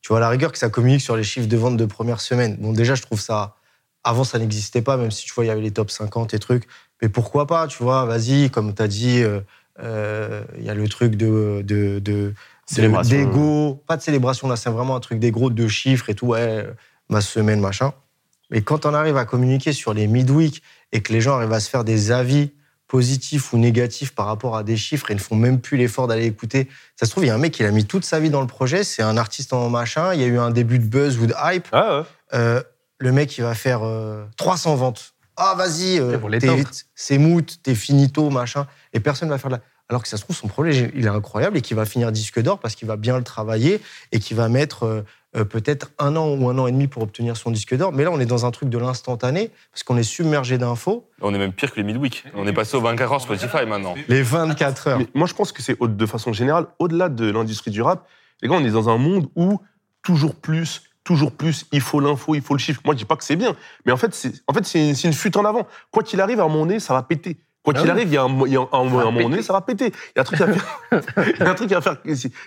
Tu 0.00 0.08
vois, 0.08 0.18
à 0.18 0.20
la 0.20 0.28
rigueur, 0.28 0.52
que 0.52 0.58
ça 0.58 0.68
communique 0.68 1.00
sur 1.00 1.16
les 1.16 1.22
chiffres 1.22 1.48
de 1.48 1.56
vente 1.56 1.76
de 1.76 1.84
première 1.86 2.20
semaine. 2.20 2.56
Bon, 2.58 2.72
déjà, 2.72 2.94
je 2.94 3.02
trouve 3.02 3.20
ça. 3.20 3.56
Avant, 4.02 4.24
ça 4.24 4.38
n'existait 4.38 4.82
pas, 4.82 4.96
même 4.96 5.10
si 5.10 5.24
tu 5.24 5.32
vois, 5.32 5.44
il 5.44 5.48
y 5.48 5.50
avait 5.50 5.62
les 5.62 5.70
top 5.70 5.90
50 5.90 6.34
et 6.34 6.38
trucs. 6.38 6.64
Mais 7.00 7.08
pourquoi 7.08 7.46
pas, 7.46 7.66
tu 7.68 7.82
vois, 7.82 8.04
vas-y, 8.04 8.50
comme 8.50 8.74
tu 8.74 8.82
as 8.82 8.88
dit, 8.88 9.22
euh, 9.22 9.40
euh, 9.80 10.44
il 10.58 10.64
y 10.64 10.70
a 10.70 10.74
le 10.74 10.88
truc 10.88 11.16
de. 11.16 11.62
de. 11.62 12.34
D'ego. 13.10 13.82
Pas 13.86 13.96
de 13.96 14.02
célébration, 14.02 14.48
là, 14.48 14.56
c'est 14.56 14.70
vraiment 14.70 14.96
un 14.96 15.00
truc 15.00 15.18
d'ego, 15.18 15.50
de 15.50 15.68
chiffres 15.68 16.08
et 16.10 16.14
tout, 16.14 16.28
ouais, 16.28 16.66
ma 17.08 17.20
semaine, 17.20 17.60
machin. 17.60 17.92
Mais 18.50 18.62
quand 18.62 18.86
on 18.86 18.94
arrive 18.94 19.16
à 19.16 19.24
communiquer 19.24 19.72
sur 19.72 19.94
les 19.94 20.06
midweek 20.06 20.62
et 20.92 21.00
que 21.02 21.12
les 21.12 21.20
gens 21.20 21.34
arrivent 21.36 21.52
à 21.52 21.60
se 21.60 21.68
faire 21.70 21.84
des 21.84 22.12
avis 22.12 22.52
positifs 22.86 23.52
ou 23.52 23.58
négatifs 23.58 24.14
par 24.14 24.26
rapport 24.26 24.56
à 24.56 24.62
des 24.62 24.76
chiffres 24.76 25.10
et 25.10 25.14
ne 25.14 25.18
font 25.18 25.34
même 25.36 25.60
plus 25.60 25.76
l'effort 25.76 26.06
d'aller 26.06 26.26
écouter, 26.26 26.68
ça 26.96 27.06
se 27.06 27.10
trouve, 27.10 27.24
il 27.24 27.28
y 27.28 27.30
a 27.30 27.34
un 27.34 27.38
mec 27.38 27.52
qui 27.52 27.64
a 27.64 27.70
mis 27.70 27.86
toute 27.86 28.04
sa 28.04 28.20
vie 28.20 28.30
dans 28.30 28.42
le 28.42 28.46
projet, 28.46 28.84
c'est 28.84 29.02
un 29.02 29.16
artiste 29.16 29.52
en 29.52 29.70
machin, 29.70 30.12
il 30.14 30.20
y 30.20 30.24
a 30.24 30.26
eu 30.26 30.38
un 30.38 30.50
début 30.50 30.78
de 30.78 30.84
buzz 30.84 31.18
ou 31.18 31.26
de 31.26 31.34
hype. 31.44 31.66
Ah 31.72 32.00
ouais. 32.00 32.04
Euh, 32.34 32.62
le 32.98 33.10
mec, 33.12 33.36
il 33.38 33.42
va 33.42 33.54
faire 33.54 33.80
euh, 33.82 34.24
300 34.36 34.76
ventes. 34.76 35.14
Ah, 35.36 35.54
vas-y, 35.56 35.98
euh, 35.98 36.12
C'est 36.12 36.18
les 36.28 36.38
t'es- 36.38 36.46
finito, 37.74 38.30
machin. 38.30 38.66
Et 38.92 39.00
personne 39.00 39.28
va 39.28 39.38
faire 39.38 39.50
de 39.50 39.56
la. 39.56 39.62
Alors 39.88 40.02
que 40.02 40.08
ça 40.08 40.16
se 40.16 40.22
trouve, 40.22 40.34
son 40.34 40.48
projet, 40.48 40.90
il 40.94 41.04
est 41.04 41.10
incroyable 41.10 41.58
et 41.58 41.60
qu'il 41.60 41.76
va 41.76 41.84
finir 41.84 42.10
disque 42.10 42.40
d'or 42.40 42.58
parce 42.58 42.74
qu'il 42.74 42.88
va 42.88 42.96
bien 42.96 43.18
le 43.18 43.24
travailler 43.24 43.80
et 44.12 44.18
qu'il 44.18 44.36
va 44.36 44.48
mettre 44.48 44.84
euh, 44.84 45.02
euh, 45.36 45.44
peut-être 45.44 45.90
un 45.98 46.16
an 46.16 46.28
ou 46.28 46.48
un 46.48 46.56
an 46.58 46.66
et 46.66 46.72
demi 46.72 46.86
pour 46.86 47.02
obtenir 47.02 47.36
son 47.36 47.50
disque 47.50 47.76
d'or. 47.76 47.92
Mais 47.92 48.04
là, 48.04 48.10
on 48.10 48.18
est 48.18 48.26
dans 48.26 48.46
un 48.46 48.50
truc 48.50 48.70
de 48.70 48.78
l'instantané 48.78 49.50
parce 49.72 49.82
qu'on 49.82 49.98
est 49.98 50.02
submergé 50.02 50.56
d'infos. 50.56 51.08
On 51.20 51.34
est 51.34 51.38
même 51.38 51.52
pire 51.52 51.70
que 51.70 51.76
les 51.76 51.82
midweek. 51.82 52.24
On 52.34 52.46
est 52.46 52.52
passé 52.52 52.76
aux 52.76 52.80
24 52.80 53.12
heures 53.12 53.20
Spotify 53.20 53.66
maintenant. 53.66 53.94
Les 54.08 54.22
24 54.22 54.88
heures. 54.88 54.98
Mais 54.98 55.08
moi, 55.14 55.26
je 55.26 55.34
pense 55.34 55.52
que 55.52 55.60
c'est 55.60 55.76
de 55.80 56.06
façon 56.06 56.32
générale, 56.32 56.66
au-delà 56.78 57.10
de 57.10 57.30
l'industrie 57.30 57.70
du 57.70 57.82
rap, 57.82 58.08
les 58.42 58.48
gars, 58.48 58.54
on 58.54 58.64
est 58.64 58.70
dans 58.70 58.88
un 58.88 58.96
monde 58.96 59.28
où 59.36 59.60
toujours 60.02 60.34
plus, 60.34 60.82
toujours 61.02 61.32
plus, 61.32 61.66
il 61.72 61.80
faut 61.80 62.00
l'info, 62.00 62.34
il 62.34 62.42
faut 62.42 62.54
le 62.54 62.58
chiffre. 62.58 62.80
Moi, 62.84 62.94
je 62.94 62.98
dis 62.98 63.04
pas 63.04 63.16
que 63.16 63.24
c'est 63.24 63.36
bien, 63.36 63.54
mais 63.84 63.92
en 63.92 63.96
fait, 63.96 64.14
c'est 64.14 64.32
en 64.46 64.52
fait, 64.52 64.74
une 64.74 65.12
fuite 65.12 65.36
en 65.36 65.44
avant. 65.44 65.66
Quoi 65.90 66.02
qu'il 66.02 66.20
arrive, 66.20 66.40
à 66.40 66.44
un 66.44 66.48
moment 66.48 66.66
donné, 66.66 66.80
ça 66.80 66.94
va 66.94 67.02
péter. 67.02 67.38
Quoi 67.64 67.72
Ah 67.76 67.80
qu'il 67.80 67.86
oui. 67.86 67.90
arrive, 67.92 68.08
il 68.08 68.14
y 68.14 68.16
a 68.18 68.22
un, 68.22 68.28
mo- 68.28 68.46
il 68.46 68.52
y 68.52 68.56
a 68.56 68.60
un, 68.60 68.68
un- 68.72 68.84
va 68.84 69.00
un 69.02 69.10
moment 69.10 69.28
donné, 69.30 69.42
ça 69.42 69.54
va 69.54 69.62
péter. 69.62 69.86
Il 69.86 70.12
y 70.16 70.18
a 70.18 70.20
un 70.20 70.24
truc 70.24 70.40
à 70.40 70.46
faire. 70.52 70.80
Il 71.38 71.40
y 71.40 71.42
a 71.42 71.50
un 71.50 71.54
truc 71.54 71.72
à 71.72 71.80
faire. 71.80 71.96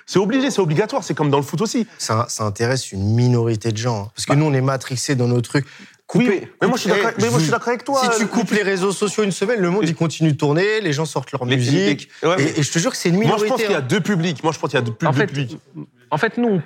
C'est- 0.06 0.20
obligé, 0.20 0.52
c'est 0.52 0.62
obligatoire. 0.62 1.04
C'est 1.04 1.16
comme 1.16 1.32
dans 1.32 1.38
le 1.38 1.44
foot 1.44 1.60
aussi. 1.62 1.88
Ça, 1.98 2.28
ça 2.30 2.44
intéresse 2.44 2.92
une 2.92 3.16
minorité 3.16 3.72
de 3.72 3.78
gens. 3.78 4.04
hein. 4.04 4.12
Parce 4.16 4.28
que 4.28 4.34
nous, 4.34 4.46
on 4.46 4.54
est 4.54 4.62
matrixés 4.62 5.16
dans 5.16 5.28
nos 5.28 5.42
trucs. 5.42 5.66
Couper- 6.08 6.30
Oui, 6.30 6.48
mais 6.62 6.68
moi, 6.68 6.78
je 6.78 6.82
suis 6.84 6.90
d'accord- 6.92 7.12
Eh, 7.18 7.22
mais 7.22 7.30
moi, 7.30 7.40
je 7.40 7.44
suis 7.44 7.46
vous- 7.48 7.52
d'accord 7.52 7.68
avec 7.70 7.84
toi. 7.84 8.02
Si 8.14 8.20
tu 8.20 8.28
coupes 8.28 8.52
les 8.52 8.62
réseaux 8.62 8.92
sociaux 8.94 9.24
une 9.24 9.32
semaine, 9.32 9.60
le 9.60 9.70
monde, 9.72 9.84
il 9.86 9.96
continue 9.96 10.32
de 10.34 10.38
tourner, 10.38 10.80
les 10.82 10.94
gens 10.94 11.04
sortent 11.06 11.32
leur 11.34 11.44
Les- 11.46 11.56
musique. 11.58 12.10
ouais, 12.24 12.42
et, 12.42 12.60
et 12.60 12.64
je 12.64 12.72
te 12.72 12.78
jure 12.80 12.92
que 12.92 12.98
c'est 12.98 13.10
une 13.10 13.16
Moi, 13.16 13.24
minorité. 13.26 13.48
je 13.48 13.52
pense 13.54 13.62
qu'il 13.64 13.72
y 13.72 13.74
a 13.74 13.80
hein. 13.80 13.82
deux 13.82 14.00
publics. 14.00 14.42
Moi, 14.44 14.54
je 14.54 14.60
pense 14.60 14.70
qu'il 14.70 14.80
y 14.80 14.82
a 14.82 14.86
deux, 14.86 14.94
En 15.06 15.12
fait, 15.14 15.26
publics. 15.28 15.58
En 16.12 16.18
fait, 16.18 16.38
nous, 16.38 16.62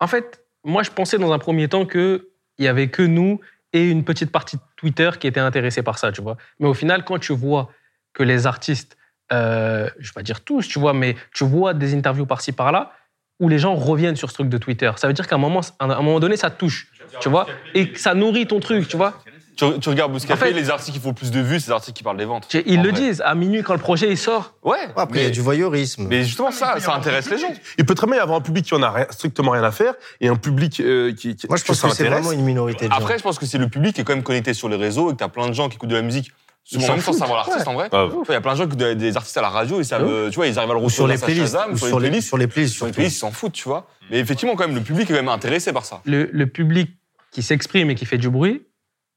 en 0.00 0.06
fait, 0.06 0.40
moi, 0.64 0.82
je 0.84 0.90
pensais 0.90 1.18
dans 1.18 1.32
un 1.32 1.38
premier 1.40 1.68
temps 1.68 1.84
que 1.84 2.28
il 2.58 2.64
y 2.64 2.68
avait 2.68 2.88
que 2.88 3.02
nous 3.02 3.40
et 3.74 3.90
une 3.90 4.04
petite 4.04 4.30
partie 4.32 4.56
de 4.56 4.62
Twitter 4.76 5.10
qui 5.20 5.26
étaient 5.26 5.40
intéressés 5.40 5.82
par 5.82 5.98
ça, 5.98 6.10
tu 6.12 6.22
vois. 6.22 6.36
Mais 6.60 6.68
au 6.68 6.72
final, 6.74 7.04
quand 7.04 7.18
tu 7.18 7.34
vois 7.34 7.68
que 8.16 8.22
les 8.22 8.46
artistes, 8.46 8.96
euh, 9.32 9.88
je 9.98 10.08
vais 10.08 10.14
pas 10.14 10.22
dire 10.22 10.40
tous, 10.40 10.66
tu 10.66 10.78
vois, 10.78 10.94
mais 10.94 11.16
tu 11.34 11.44
vois 11.44 11.74
des 11.74 11.94
interviews 11.94 12.24
par-ci 12.26 12.52
par-là 12.52 12.92
où 13.40 13.48
les 13.50 13.58
gens 13.58 13.74
reviennent 13.74 14.16
sur 14.16 14.30
ce 14.30 14.34
truc 14.34 14.48
de 14.48 14.56
Twitter. 14.56 14.90
Ça 14.96 15.06
veut 15.06 15.12
dire 15.12 15.26
qu'à 15.28 15.34
un 15.34 15.38
moment, 15.38 15.60
à 15.78 15.84
un 15.84 16.00
moment 16.02 16.18
donné, 16.20 16.38
ça 16.38 16.48
te 16.48 16.58
touche, 16.58 16.88
tu 17.20 17.28
vois, 17.28 17.46
et 17.74 17.90
que 17.90 18.00
ça 18.00 18.14
nourrit 18.14 18.46
ton 18.46 18.58
truc, 18.58 18.88
tu 18.88 18.96
vois. 18.96 19.12
Tu, 19.58 19.64
tu 19.80 19.88
regardes 19.90 20.12
Bouscapé, 20.12 20.32
En 20.34 20.36
fait- 20.36 20.52
les 20.52 20.68
artistes 20.70 20.92
qui 20.92 21.00
font 21.00 21.08
le 21.10 21.14
plus 21.14 21.30
de 21.30 21.40
vues, 21.40 21.60
c'est 21.60 21.68
les 21.68 21.72
artistes 21.72 21.96
qui 21.96 22.02
parlent 22.02 22.16
des 22.18 22.24
ventes. 22.26 22.46
Tu 22.48 22.62
Ils 22.66 22.82
le 22.82 22.90
vrai. 22.90 23.00
disent, 23.00 23.22
à 23.24 23.34
minuit, 23.34 23.62
quand 23.62 23.72
le 23.74 23.78
projet 23.80 24.10
il 24.10 24.18
sort. 24.18 24.54
Ouais. 24.62 24.76
Après, 24.96 25.20
il 25.20 25.24
y 25.24 25.26
a 25.26 25.30
du 25.30 25.40
voyeurisme. 25.40 26.06
Mais 26.08 26.24
justement, 26.24 26.50
ça, 26.50 26.78
ça 26.78 26.94
intéresse 26.94 27.30
les 27.30 27.38
gens. 27.38 27.52
Il 27.78 27.84
peut 27.86 27.94
très 27.94 28.06
bien 28.06 28.16
y 28.16 28.18
avoir 28.20 28.36
un 28.38 28.42
public 28.42 28.66
qui 28.66 28.74
en 28.74 28.82
a 28.82 28.90
rien- 28.90 29.06
strictement 29.10 29.52
rien 29.52 29.62
à 29.64 29.70
faire 29.70 29.94
et 30.20 30.28
un 30.28 30.36
public 30.36 30.80
euh, 30.80 31.12
qui, 31.14 31.36
qui 31.36 31.46
Moi, 31.48 31.56
je 31.56 31.64
pense 31.64 31.80
que 31.80 31.88
c'est 31.90 32.04
vraiment 32.08 32.32
une 32.32 32.42
minorité 32.44 32.86
de 32.86 32.90
gens. 32.92 32.98
Après, 32.98 33.16
je 33.16 33.22
pense 33.22 33.38
que 33.38 33.46
c'est 33.46 33.56
le 33.58 33.68
public 33.68 33.94
qui 33.94 34.02
est 34.02 34.04
quand 34.04 34.14
même 34.14 34.22
connecté 34.22 34.52
sur 34.52 34.68
les 34.68 34.76
réseaux 34.76 35.08
et 35.10 35.12
que 35.14 35.18
t'as 35.18 35.28
plein 35.28 35.48
de 35.48 35.54
gens 35.54 35.68
qui 35.70 35.76
écoutent 35.76 35.88
de 35.88 35.94
la 35.96 36.02
musique. 36.02 36.32
Souvent, 36.68 36.88
même 36.94 37.00
sans 37.00 37.12
savoir 37.12 37.46
l'artiste 37.46 37.68
en 37.68 37.74
vrai. 37.74 37.88
Ah, 37.92 38.08
Il 38.28 38.32
y 38.32 38.34
a 38.34 38.40
plein 38.40 38.52
de 38.54 38.56
gens 38.58 38.64
qui 38.66 38.74
écoutent 38.74 38.96
des- 38.98 39.16
artistes 39.16 39.36
à 39.36 39.42
la 39.42 39.50
radio, 39.50 39.78
ils 39.80 39.84
savent, 39.84 40.04
euh, 40.04 40.28
tu 40.30 40.34
vois, 40.36 40.48
ils 40.48 40.58
arrivent 40.58 40.72
à 40.72 40.74
le 40.74 40.80
Ou 40.80 40.90
sur 40.90 41.06
les 41.06 41.16
playlists. 41.16 41.52
Shazam, 41.54 41.72
ou 41.72 41.76
sur 41.78 41.86
sur 41.86 42.00
les 42.00 42.08
playlists. 42.08 42.26
sur 42.28 42.36
les 42.38 42.46
playlists, 42.48 42.74
Sur 42.74 42.86
les 42.86 42.90
surtout. 42.90 42.94
playlists, 42.96 43.16
ils 43.16 43.20
s'en 43.20 43.30
foutent, 43.30 43.52
tu 43.52 43.68
vois. 43.68 43.86
Mais 44.10 44.18
effectivement, 44.18 44.56
quand 44.56 44.66
même, 44.66 44.74
le 44.76 44.82
public 44.82 45.08
est 45.08 45.12
quand 45.14 45.20
même 45.20 45.28
intéressé 45.28 45.72
par 45.72 45.84
ça. 45.84 46.00
Le, 46.04 46.28
le 46.32 46.46
public 46.48 46.90
qui 47.30 47.42
s'exprime 47.42 47.90
et 47.90 47.94
qui 47.94 48.04
fait 48.04 48.18
du 48.18 48.30
bruit, 48.30 48.66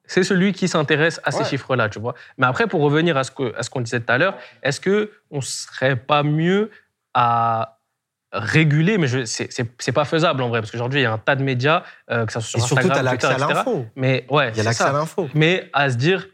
c'est 0.05 0.23
celui 0.23 0.53
qui 0.53 0.67
s'intéresse 0.67 1.19
à 1.23 1.31
ces 1.31 1.39
Ouais. 1.39 1.45
chiffres-là, 1.45 1.89
tu 1.89 1.99
vois. 1.99 2.13
Mais 2.37 2.45
après, 2.45 2.67
pour 2.67 2.81
revenir 2.81 3.17
à 3.17 3.23
ce 3.23 3.31
que- 3.31 3.55
à 3.57 3.63
ce 3.63 3.69
qu'on 3.71 3.81
disait 3.81 3.99
tout 3.99 4.11
à 4.11 4.17
l'heure, 4.19 4.37
est-ce 4.61 4.79
que 4.79 5.11
on 5.31 5.41
serait 5.41 5.95
pas 5.95 6.21
mieux 6.21 6.69
à 7.15 7.77
réguler, 8.31 8.99
mais 8.99 9.07
c'est 9.25 9.91
pas 9.91 10.05
faisable 10.05 10.43
en 10.43 10.49
vrai, 10.49 10.59
parce 10.61 10.69
qu'aujourd'hui, 10.71 10.99
il 10.99 11.03
y 11.03 11.07
a 11.07 11.11
un 11.13 11.17
tas 11.17 11.35
de 11.35 11.41
médias, 11.43 11.81
euh, 12.11 12.27
que 12.27 12.31
ça 12.31 12.41
soit 12.41 12.59
Et 12.59 12.61
sur 12.61 12.67
surtout, 12.77 12.83
tu 12.83 12.89
as 12.91 12.97
Instagram, 12.99 13.05
l'accès 13.13 13.27
Twitter, 13.27 13.43
à 13.43 13.45
etc. 13.49 13.63
l'info. 13.65 13.85
Mais 13.95 14.25
ouais, 14.29 14.49
Il 14.51 14.57
y 14.57 14.59
a 14.59 14.63
l'accès 14.63 14.83
à 14.83 14.91
l'info. 14.91 15.27
Mais 15.33 15.69
à 15.73 15.89
se 15.89 15.95
dire, 15.95 16.27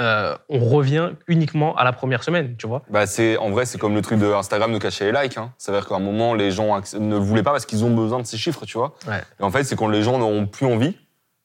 euh, 0.00 0.36
on 0.48 0.58
revient 0.60 1.10
uniquement 1.26 1.74
à 1.76 1.84
la 1.84 1.92
première 1.92 2.22
semaine, 2.22 2.54
tu 2.56 2.66
vois. 2.66 2.82
Bah, 2.90 3.06
c'est, 3.06 3.36
en 3.36 3.50
vrai, 3.50 3.66
c'est 3.66 3.78
comme 3.78 3.94
le 3.94 4.02
truc 4.02 4.18
de 4.18 4.26
Instagram 4.32 4.72
de 4.72 4.78
cacher 4.78 5.10
les 5.10 5.22
likes. 5.22 5.36
Hein. 5.38 5.52
Ça 5.58 5.72
veut 5.72 5.78
dire 5.78 5.88
qu'à 5.88 5.96
un 5.96 6.00
moment, 6.00 6.34
les 6.34 6.50
gens 6.50 6.80
ne 6.98 7.16
voulaient 7.16 7.42
pas 7.42 7.50
parce 7.52 7.66
qu'ils 7.66 7.84
ont 7.84 7.94
besoin 7.94 8.18
de 8.20 8.26
ces 8.26 8.36
chiffres, 8.36 8.64
tu 8.66 8.78
vois. 8.78 8.94
Ouais. 9.08 9.20
Et 9.40 9.42
en 9.42 9.50
fait, 9.50 9.64
c'est 9.64 9.76
quand 9.76 9.88
les 9.88 10.02
gens 10.02 10.18
n'auront 10.18 10.46
plus 10.46 10.66
envie 10.66 10.96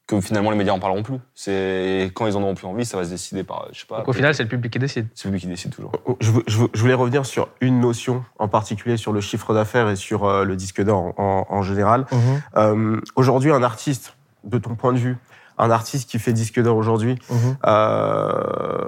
que 0.06 0.20
finalement 0.20 0.52
les 0.52 0.58
médias 0.58 0.74
en 0.74 0.80
parleront 0.80 1.02
plus. 1.02 1.18
C'est 1.34 2.12
quand 2.14 2.28
ils 2.28 2.36
en 2.36 2.44
auront 2.44 2.56
plus 2.56 2.68
envie, 2.68 2.84
ça 2.86 2.98
va 2.98 3.06
se 3.06 3.10
décider 3.10 3.46
par, 3.46 3.68
je 3.72 3.80
sais 3.80 3.86
pas. 3.88 4.00
Donc 4.00 4.10
au 4.10 4.14
final, 4.14 4.36
c'est 4.36 4.44
le 4.44 4.50
public 4.50 4.74
qui 4.74 4.78
décide. 4.78 5.08
c'est 5.16 5.30
lui 5.30 5.40
qui 5.40 5.48
décide 5.48 5.74
toujours. 5.74 5.94
Je, 6.20 6.30
veux- 6.30 6.44
je 6.74 6.82
voulais 6.82 6.94
revenir 6.94 7.26
sur 7.26 7.48
une 7.62 7.80
notion 7.80 8.24
en 8.38 8.50
particulier 8.50 8.98
sur 8.98 9.14
le 9.14 9.22
chiffre 9.22 9.54
d'affaires 9.54 9.88
et 9.90 9.96
sur 9.96 10.26
euh, 10.26 10.44
le 10.44 10.58
disque 10.58 10.82
d'or 10.84 11.14
en, 11.18 11.46
en- 11.50 11.56
en 11.56 11.62
général. 11.62 12.06
Mhm. 12.12 12.42
Euh, 12.58 13.02
aujourd'hui, 13.16 13.52
un 13.52 13.64
artiste, 13.64 14.16
de 14.44 14.58
ton 14.58 14.76
point 14.76 14.92
de 14.92 14.98
vue, 14.98 15.18
un 15.58 15.72
artiste 15.72 16.10
qui 16.10 16.20
fait 16.20 16.34
disque 16.34 16.60
d'or 16.62 16.78
aujourd'hui, 16.78 17.16
Mhm. 17.30 17.58
euh, 17.66 18.88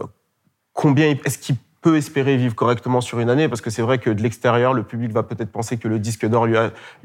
combien 0.74 1.16
est-ce 1.26 1.38
qu'il 1.38 1.56
peut 1.82 1.98
espérer 1.98 2.36
vivre 2.38 2.56
correctement 2.56 3.00
sur 3.02 3.20
une 3.20 3.30
année? 3.30 3.48
Parce 3.48 3.62
que 3.62 3.70
c'est 3.70 3.82
vrai 3.84 4.00
que 4.00 4.10
de 4.10 4.22
l'extérieur, 4.22 4.74
le 4.74 4.84
public 4.84 5.12
va 5.12 5.24
peut-être 5.24 5.52
penser 5.52 5.78
que 5.78 5.88
le 5.88 6.00
disque 6.00 6.26
d'or 6.26 6.48
lui, 6.48 6.58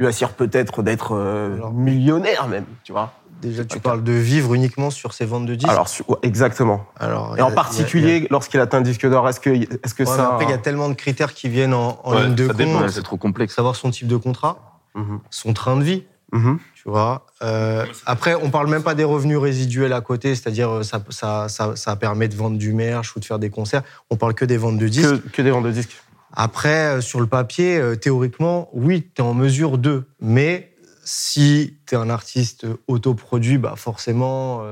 assure 0.06 0.30
peut-être 0.32 0.82
d'être 0.82 1.14
euh, 1.14 1.58
millionnaire 1.72 2.48
même, 2.48 2.64
tu 2.84 2.92
vois 2.92 3.12
Déjà, 3.42 3.64
tu 3.64 3.80
parles 3.80 4.04
de 4.04 4.12
vivre 4.12 4.52
uniquement 4.52 4.90
sur 4.90 5.14
ses 5.14 5.24
ventes 5.24 5.46
de 5.46 5.54
disques? 5.54 5.70
Alors, 5.70 5.88
exactement. 6.22 6.84
Alors, 6.98 7.38
Et 7.38 7.40
a- 7.40 7.46
en 7.46 7.48
a- 7.48 7.52
particulier, 7.52 8.26
lorsqu'il 8.30 8.60
atteint 8.60 8.76
le 8.78 8.84
disque 8.84 9.08
d'or, 9.08 9.26
est-ce 9.30 9.40
que, 9.40 9.48
est-ce 9.48 9.94
que 9.94 10.02
Ouais, 10.02 10.14
ça... 10.14 10.32
après, 10.32 10.44
il 10.44 10.50
y 10.50 10.54
a 10.54 10.58
tellement 10.58 10.90
de 10.90 10.94
critères 10.94 11.32
qui 11.32 11.48
viennent 11.48 11.72
en, 11.72 11.98
en 12.04 12.12
Ouais, 12.14 12.26
ligne 12.26 12.34
de 12.34 12.46
ça 12.46 12.52
dépend, 12.52 12.80
compte. 12.80 12.90
C'est 12.90 13.02
trop 13.02 13.16
complexe. 13.16 13.54
Savoir 13.54 13.76
son 13.76 13.90
type 13.90 14.08
de 14.08 14.16
contrat, 14.18 14.82
Mhm. 14.94 15.20
son 15.30 15.54
train 15.54 15.76
de 15.78 15.82
vie, 15.82 16.04
Mhm. 16.32 16.58
Tu 16.82 16.88
vois. 16.88 17.26
Euh, 17.42 17.84
après, 18.06 18.34
on 18.34 18.50
parle 18.50 18.68
même 18.68 18.82
pas 18.82 18.94
des 18.94 19.04
revenus 19.04 19.38
résiduels 19.38 19.92
à 19.92 20.00
côté, 20.00 20.34
c'est-à-dire 20.34 20.70
euh, 20.70 20.82
ça, 20.82 21.02
ça, 21.10 21.48
ça, 21.48 21.76
ça 21.76 21.96
permet 21.96 22.28
de 22.28 22.34
vendre 22.34 22.58
du 22.58 22.72
merch 22.72 23.14
ou 23.16 23.20
de 23.20 23.24
faire 23.24 23.38
des 23.38 23.50
concerts. 23.50 23.82
On 24.08 24.16
parle 24.16 24.34
que 24.34 24.44
des 24.44 24.56
ventes 24.56 24.78
de 24.78 24.88
disques. 24.88 25.22
que, 25.22 25.28
que 25.28 25.42
des 25.42 25.50
ventes 25.50 25.64
de 25.64 25.72
disques. 25.72 25.96
Après, 26.32 26.96
euh, 26.96 27.00
sur 27.00 27.20
le 27.20 27.26
papier, 27.26 27.76
euh, 27.76 27.96
théoriquement, 27.96 28.70
oui, 28.72 29.10
tu 29.14 29.20
es 29.20 29.24
en 29.24 29.34
mesure 29.34 29.78
de. 29.78 30.04
Mais 30.20 30.74
si 31.04 31.78
tu 31.86 31.94
es 31.94 31.98
un 31.98 32.08
artiste 32.08 32.66
autoproduit, 32.88 33.58
bah 33.58 33.74
forcément, 33.76 34.62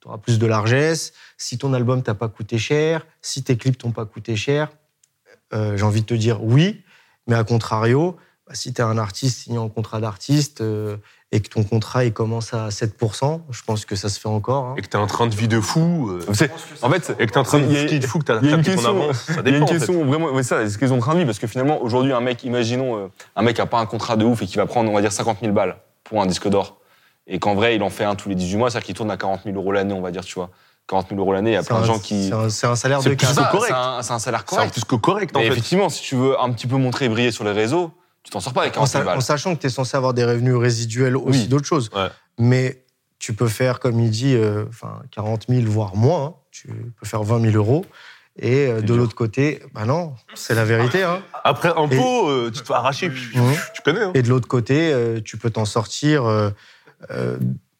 tu 0.00 0.08
auras 0.08 0.18
plus 0.18 0.38
de 0.38 0.46
largesse. 0.46 1.12
Si 1.38 1.58
ton 1.58 1.72
album 1.72 2.02
t'a 2.02 2.14
pas 2.14 2.28
coûté 2.28 2.58
cher, 2.58 3.06
si 3.20 3.42
tes 3.42 3.56
clips 3.56 3.78
t'ont 3.78 3.92
pas 3.92 4.04
coûté 4.04 4.36
cher, 4.36 4.68
euh, 5.54 5.76
j'ai 5.76 5.84
envie 5.84 6.00
de 6.00 6.06
te 6.06 6.14
dire 6.14 6.42
oui. 6.42 6.82
Mais 7.26 7.36
à 7.36 7.44
contrario, 7.44 8.16
bah, 8.46 8.54
si 8.54 8.72
tu 8.72 8.80
es 8.80 8.84
un 8.84 8.98
artiste 8.98 9.38
signé 9.38 9.58
en 9.58 9.68
contrat 9.68 10.00
d'artiste 10.00 10.60
euh, 10.60 10.96
et 11.34 11.40
que 11.40 11.48
ton 11.48 11.64
contrat 11.64 12.04
il 12.04 12.12
commence 12.12 12.52
à 12.54 12.68
7%, 12.68 13.40
je 13.50 13.62
pense 13.62 13.84
que 13.86 13.96
ça 13.96 14.08
se 14.10 14.20
fait 14.20 14.28
encore. 14.28 14.64
hein. 14.66 14.74
Et 14.76 14.82
que 14.82 14.86
t'es 14.86 14.98
en 14.98 15.06
train 15.06 15.26
de 15.26 15.34
vie 15.34 15.48
de 15.48 15.60
fou. 15.60 16.10
euh, 16.10 16.20
C'est- 16.34 16.50
En 16.82 16.90
fait, 16.90 17.14
et 17.18 17.26
que 17.26 17.32
t'es 17.32 17.38
en 17.38 17.42
train 17.42 17.58
de 17.58 17.74
ski 17.86 17.98
de 17.98 18.06
fou, 18.06 18.18
que 18.18 18.24
t'as 18.24 18.38
il 18.42 18.50
y 18.50 18.52
a 18.52 18.56
une 18.56 18.62
t'as 18.62 18.70
pris 18.72 18.82
ton 18.82 18.82
question, 18.82 19.02
avance. 19.02 19.16
Ça 19.22 19.32
il 19.44 19.50
y 19.50 19.54
a 19.54 19.56
une 19.56 19.62
en 19.62 19.66
fait. 19.66 19.72
question 19.74 20.04
vraiment, 20.04 20.26
ouais, 20.26 20.42
ça, 20.42 20.62
est-ce 20.62 20.76
qu'ils 20.78 20.92
ont 20.92 20.98
train 20.98 21.14
de 21.14 21.20
vie 21.20 21.24
Parce 21.24 21.38
que 21.38 21.46
finalement, 21.46 21.82
aujourd'hui, 21.82 22.12
un 22.12 22.20
mec, 22.20 22.44
imaginons, 22.44 22.96
euh, 22.98 23.06
un 23.34 23.42
mec 23.42 23.56
qui 23.56 23.62
a 23.62 23.66
pas 23.66 23.78
un 23.78 23.86
contrat 23.86 24.16
de 24.16 24.24
ouf 24.24 24.42
et 24.42 24.46
qui 24.46 24.56
va 24.58 24.66
prendre, 24.66 24.90
on 24.90 24.94
va 24.94 25.00
dire, 25.00 25.10
50 25.12 25.38
000 25.40 25.52
balles 25.52 25.76
pour 26.04 26.20
un 26.20 26.26
disque 26.26 26.48
d'or. 26.48 26.76
Et 27.26 27.38
qu'en 27.38 27.54
vrai, 27.54 27.76
il 27.76 27.82
en 27.82 27.90
fait 27.90 28.04
un 28.04 28.14
tous 28.14 28.28
les 28.28 28.34
18 28.34 28.56
mois, 28.58 28.70
c'est-à-dire 28.70 28.86
qu'il 28.86 28.94
tourne 28.94 29.10
à 29.10 29.16
40 29.16 29.40
000 29.44 29.56
euros 29.56 29.72
l'année, 29.72 29.94
on 29.94 30.00
va 30.02 30.10
dire, 30.10 30.24
tu 30.24 30.34
vois. 30.34 30.50
40 30.88 31.08
000 31.10 31.20
euros 31.20 31.32
l'année, 31.32 31.52
il 31.52 31.54
y 31.54 31.56
a 31.56 31.62
C'est 31.62 31.68
plein 31.68 31.78
de 31.78 31.84
un- 31.84 31.86
gens 31.86 31.98
qui. 32.00 32.26
C'est 32.28 32.34
un, 32.34 32.48
c'est 32.50 32.66
un 32.66 32.74
salaire 32.76 33.00
C'est 33.00 33.08
de 33.10 33.14
plus 33.14 33.26
cadre. 33.26 33.40
ça, 33.40 33.48
correct. 33.52 33.68
c'est 33.72 33.74
un, 33.74 34.02
c'est 34.02 34.12
un 34.12 34.18
salaire 34.18 34.44
C'est 34.46 34.54
un 34.54 34.58
correct. 34.58 34.72
plus 34.72 34.84
que 34.84 34.96
correct, 34.96 35.34
en 35.36 35.38
Mais 35.38 35.46
fait. 35.46 35.52
effectivement, 35.52 35.88
si 35.88 36.02
tu 36.02 36.16
veux 36.16 36.38
un 36.38 36.50
petit 36.52 36.66
peu 36.66 36.76
montrer 36.76 37.04
et 37.06 37.08
briller 37.08 37.30
sur 37.30 37.44
les 37.44 37.52
réseaux, 37.52 37.92
tu 38.22 38.30
t'en 38.30 38.40
sors 38.40 38.52
pas 38.52 38.62
avec 38.62 38.74
en, 38.74 38.84
40 38.84 38.88
000 38.90 39.00
sa- 39.02 39.06
balles. 39.06 39.18
en 39.18 39.20
sachant 39.20 39.54
que 39.56 39.60
tu 39.60 39.66
es 39.66 39.70
censé 39.70 39.96
avoir 39.96 40.14
des 40.14 40.24
revenus 40.24 40.54
résiduels 40.56 41.16
aussi 41.16 41.40
Oui. 41.42 41.48
d'autres 41.48 41.66
choses. 41.66 41.90
Ouais. 41.94 42.08
Mais 42.38 42.84
tu 43.18 43.34
peux 43.34 43.48
faire, 43.48 43.80
comme 43.80 44.00
il 44.00 44.10
dit, 44.10 44.34
euh, 44.34 44.64
enfin 44.68 45.02
40 45.10 45.46
000, 45.48 45.62
voire 45.70 45.96
moins. 45.96 46.24
hein. 46.24 46.34
Tu 46.50 46.68
peux 46.68 47.06
faire 47.06 47.22
20 47.22 47.40
000 47.40 47.54
euros. 47.56 47.84
Et 48.38 48.66
euh, 48.68 48.80
de 48.80 48.94
l'autre 48.94 49.14
côté, 49.14 49.62
bah 49.74 49.84
non, 49.84 50.14
c'est 50.34 50.54
la 50.54 50.64
vérité. 50.64 51.02
Hein. 51.02 51.22
Après, 51.44 51.72
pot, 51.74 52.28
euh, 52.30 52.50
tu 52.50 52.60
te 52.62 52.66
fais 52.66 52.72
arracher. 52.74 53.08
Mhm. 53.10 53.54
Tu 53.74 53.82
connais, 53.82 54.02
hein. 54.02 54.12
Et 54.14 54.22
de 54.22 54.28
l'autre 54.28 54.48
côté, 54.48 54.92
euh, 54.92 55.20
tu 55.22 55.36
peux 55.36 55.50
t'en 55.50 55.64
sortir 55.66 56.24
euh, 56.24 56.50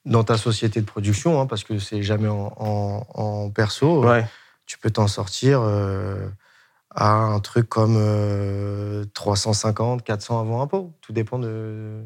dans 0.04 0.24
ta 0.24 0.36
société 0.36 0.80
de 0.80 0.86
production, 0.86 1.46
parce 1.46 1.64
que 1.64 1.78
c'est 1.78 2.02
jamais 2.02 2.28
en, 2.28 2.52
en- 2.58 3.06
en 3.14 3.50
perso. 3.50 4.04
Ouais. 4.04 4.26
Tu 4.66 4.76
peux 4.78 4.90
t'en 4.90 5.06
sortir 5.08 5.62
à 6.94 7.12
un 7.14 7.40
truc 7.40 7.68
comme 7.68 7.96
euh, 7.96 9.04
350, 9.14 10.02
400 10.02 10.40
avant 10.40 10.62
impôt. 10.62 10.92
Tout 11.00 11.12
dépend 11.12 11.38
de, 11.38 12.02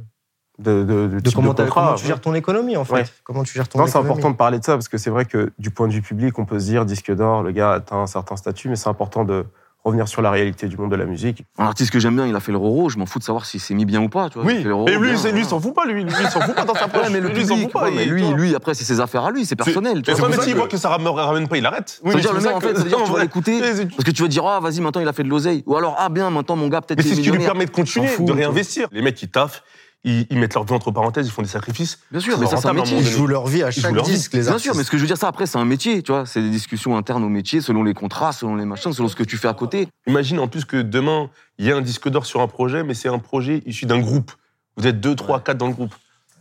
De, 0.58 0.84
de, 0.84 0.84
de 0.84 1.08
de 1.08 1.20
type 1.20 1.34
comment, 1.34 1.54
contrat, 1.54 1.94
tu 1.96 2.02
ouais. 2.02 2.08
gères 2.08 2.20
ton 2.20 2.34
économie, 2.34 2.76
en 2.76 2.84
fait. 2.84 2.94
Ouais. 2.94 3.04
Comment 3.24 3.42
tu 3.42 3.52
gères 3.54 3.68
ton 3.68 3.78
Non, 3.78 3.86
c'est 3.86 3.98
important 3.98 4.30
de 4.30 4.36
parler 4.36 4.58
de 4.58 4.64
ça 4.64 4.72
parce 4.72 4.88
que 4.88 4.98
c'est 4.98 5.10
vrai 5.10 5.24
que 5.24 5.52
du 5.58 5.70
point 5.70 5.88
de 5.88 5.92
vue 5.92 6.02
public, 6.02 6.38
on 6.38 6.44
peut 6.44 6.58
se 6.58 6.66
dire 6.66 6.84
disque 6.86 7.12
d'or, 7.14 7.42
le 7.42 7.50
gars 7.52 7.72
atteint 7.72 7.98
un 7.98 8.06
certain 8.06 8.36
statut, 8.36 8.68
mais 8.68 8.76
c'est 8.76 8.88
important 8.88 9.24
de 9.24 9.44
revenir 9.86 10.08
sur 10.08 10.20
la 10.22 10.30
réalité 10.30 10.66
du 10.68 10.76
monde 10.76 10.90
de 10.90 10.96
la 10.96 11.06
musique. 11.06 11.42
Un 11.58 11.64
artiste 11.66 11.90
que 11.92 11.98
j'aime 11.98 12.16
bien, 12.16 12.26
il 12.26 12.34
a 12.36 12.40
fait 12.40 12.52
le 12.52 12.58
Roro, 12.58 12.88
je 12.90 12.98
m'en 12.98 13.06
fous 13.06 13.18
de 13.18 13.24
savoir 13.24 13.46
s'il 13.46 13.60
s'est 13.60 13.74
mis 13.74 13.84
bien 13.84 14.02
ou 14.02 14.08
pas. 14.08 14.28
Tu 14.28 14.38
vois, 14.38 14.46
Oui, 14.46 14.62
Roro, 14.70 14.88
et 14.88 14.96
lui, 14.98 15.12
bien. 15.12 15.32
lui, 15.32 15.40
il 15.40 15.44
s'en 15.46 15.60
fout 15.60 15.74
pas, 15.74 15.86
lui. 15.86 16.04
Lui, 16.04 16.12
il 16.20 16.28
s'en 16.28 16.40
fout 16.40 16.54
pas 16.54 16.64
dans 16.64 16.74
sa 16.74 16.88
poche. 16.88 17.04
Ouais, 17.04 17.10
mais 17.10 17.20
le 17.20 17.28
lui, 17.28 17.42
public, 17.44 17.72
pas. 17.72 17.84
ouais, 17.84 17.92
mais 17.94 18.04
lui, 18.04 18.54
après, 18.54 18.74
c'est 18.74 18.84
ses 18.84 19.00
affaires 19.00 19.24
à 19.24 19.30
lui, 19.30 19.46
c'est 19.46 19.56
personnel. 19.56 20.02
tu 20.02 20.12
vois. 20.12 20.32
ça 20.32 20.42
s'il 20.42 20.54
voit 20.56 20.68
que 20.68 20.76
ça 20.76 20.88
ram- 20.90 21.06
ramène 21.06 21.48
pas, 21.48 21.56
il 21.56 21.64
arrête. 21.66 22.00
Oui, 22.04 22.10
Ça 22.12 22.16
veut 22.16 22.16
mais 22.16 22.20
dire, 22.22 22.32
le 22.34 22.40
mec, 22.40 22.54
en 22.56 22.60
fait, 22.60 22.76
ça 22.76 22.82
veut 22.82 22.88
dire 22.88 22.98
tu 23.04 23.12
vas 23.12 23.20
l'écouter 23.22 23.60
Mais 23.60 23.86
parce 23.86 24.04
que 24.04 24.10
tu 24.10 24.22
vas 24.22 24.28
dire, 24.28 24.46
ah, 24.46 24.60
vas-y, 24.60 24.80
maintenant 24.80 25.00
il 25.00 25.08
a 25.08 25.12
fait 25.12 25.22
de 25.24 25.28
l'oseille. 25.28 25.62
Ou 25.66 25.76
alors, 25.76 25.96
ah, 25.98 26.08
bien, 26.08 26.30
maintenant 26.30 26.56
mon 26.56 26.68
gars, 26.68 26.80
peut-être 26.80 26.98
Mais 26.98 27.04
c'est 27.04 27.12
est 27.12 27.16
ce 27.16 27.20
qui 27.20 27.30
lui 27.30 27.38
permet 27.44 27.66
de 27.66 27.70
continuer, 27.70 28.08
de 28.18 28.32
réinvestir. 28.32 28.88
Les 28.92 29.02
mecs 29.02 29.14
qui 29.14 29.28
taffent, 29.28 29.62
ils, 30.04 30.26
ils 30.30 30.38
mettent 30.38 30.54
leur 30.54 30.64
vie 30.64 30.72
entre 30.72 30.90
parenthèses, 30.90 31.26
ils 31.26 31.30
font 31.32 31.42
des 31.42 31.48
sacrifices. 31.48 31.98
Bien 32.10 32.20
sûr, 32.20 32.38
mais 32.38 32.46
ça, 32.46 32.56
c'est 32.58 32.68
un 32.68 32.72
métier. 32.72 32.98
Ils 32.98 33.06
jouent 33.06 33.26
leur 33.26 33.46
vie 33.46 33.62
à 33.62 33.70
chaque 33.70 33.92
disque, 34.04 34.32
les 34.34 34.40
Bien 34.40 34.48
artistes. 34.50 34.64
sûr, 34.66 34.76
mais 34.76 34.84
ce 34.84 34.90
que 34.90 34.96
je 34.96 35.02
veux 35.02 35.06
dire, 35.08 35.16
ça 35.18 35.28
après, 35.28 35.46
c'est 35.46 35.58
un 35.58 35.64
métier, 35.64 36.02
tu 36.02 36.12
vois. 36.12 36.26
C'est 36.26 36.40
des 36.42 36.50
discussions 36.50 36.96
internes 36.96 37.24
au 37.24 37.28
métier, 37.28 37.60
selon 37.60 37.82
les 37.82 37.94
contrats, 37.94 38.32
selon 38.32 38.54
les 38.56 38.64
machins, 38.64 38.92
selon 38.92 39.08
ce 39.08 39.16
que 39.16 39.24
tu 39.24 39.36
fais 39.36 39.48
à 39.48 39.54
côté. 39.54 39.88
Imagine 40.06 40.38
en 40.38 40.46
plus 40.48 40.64
que 40.64 40.76
demain, 40.80 41.28
il 41.58 41.66
y 41.66 41.72
a 41.72 41.76
un 41.76 41.80
disque 41.80 42.08
d'or 42.08 42.24
sur 42.26 42.40
un 42.40 42.46
projet, 42.48 42.82
mais 42.84 42.94
c'est 42.94 43.08
un 43.08 43.18
projet 43.18 43.62
issu 43.66 43.86
d'un 43.86 43.98
groupe. 43.98 44.30
Vous 44.76 44.86
êtes 44.86 45.00
deux, 45.00 45.14
trois, 45.16 45.40
quatre 45.40 45.58
dans 45.58 45.66
le 45.68 45.72
groupe. 45.72 45.94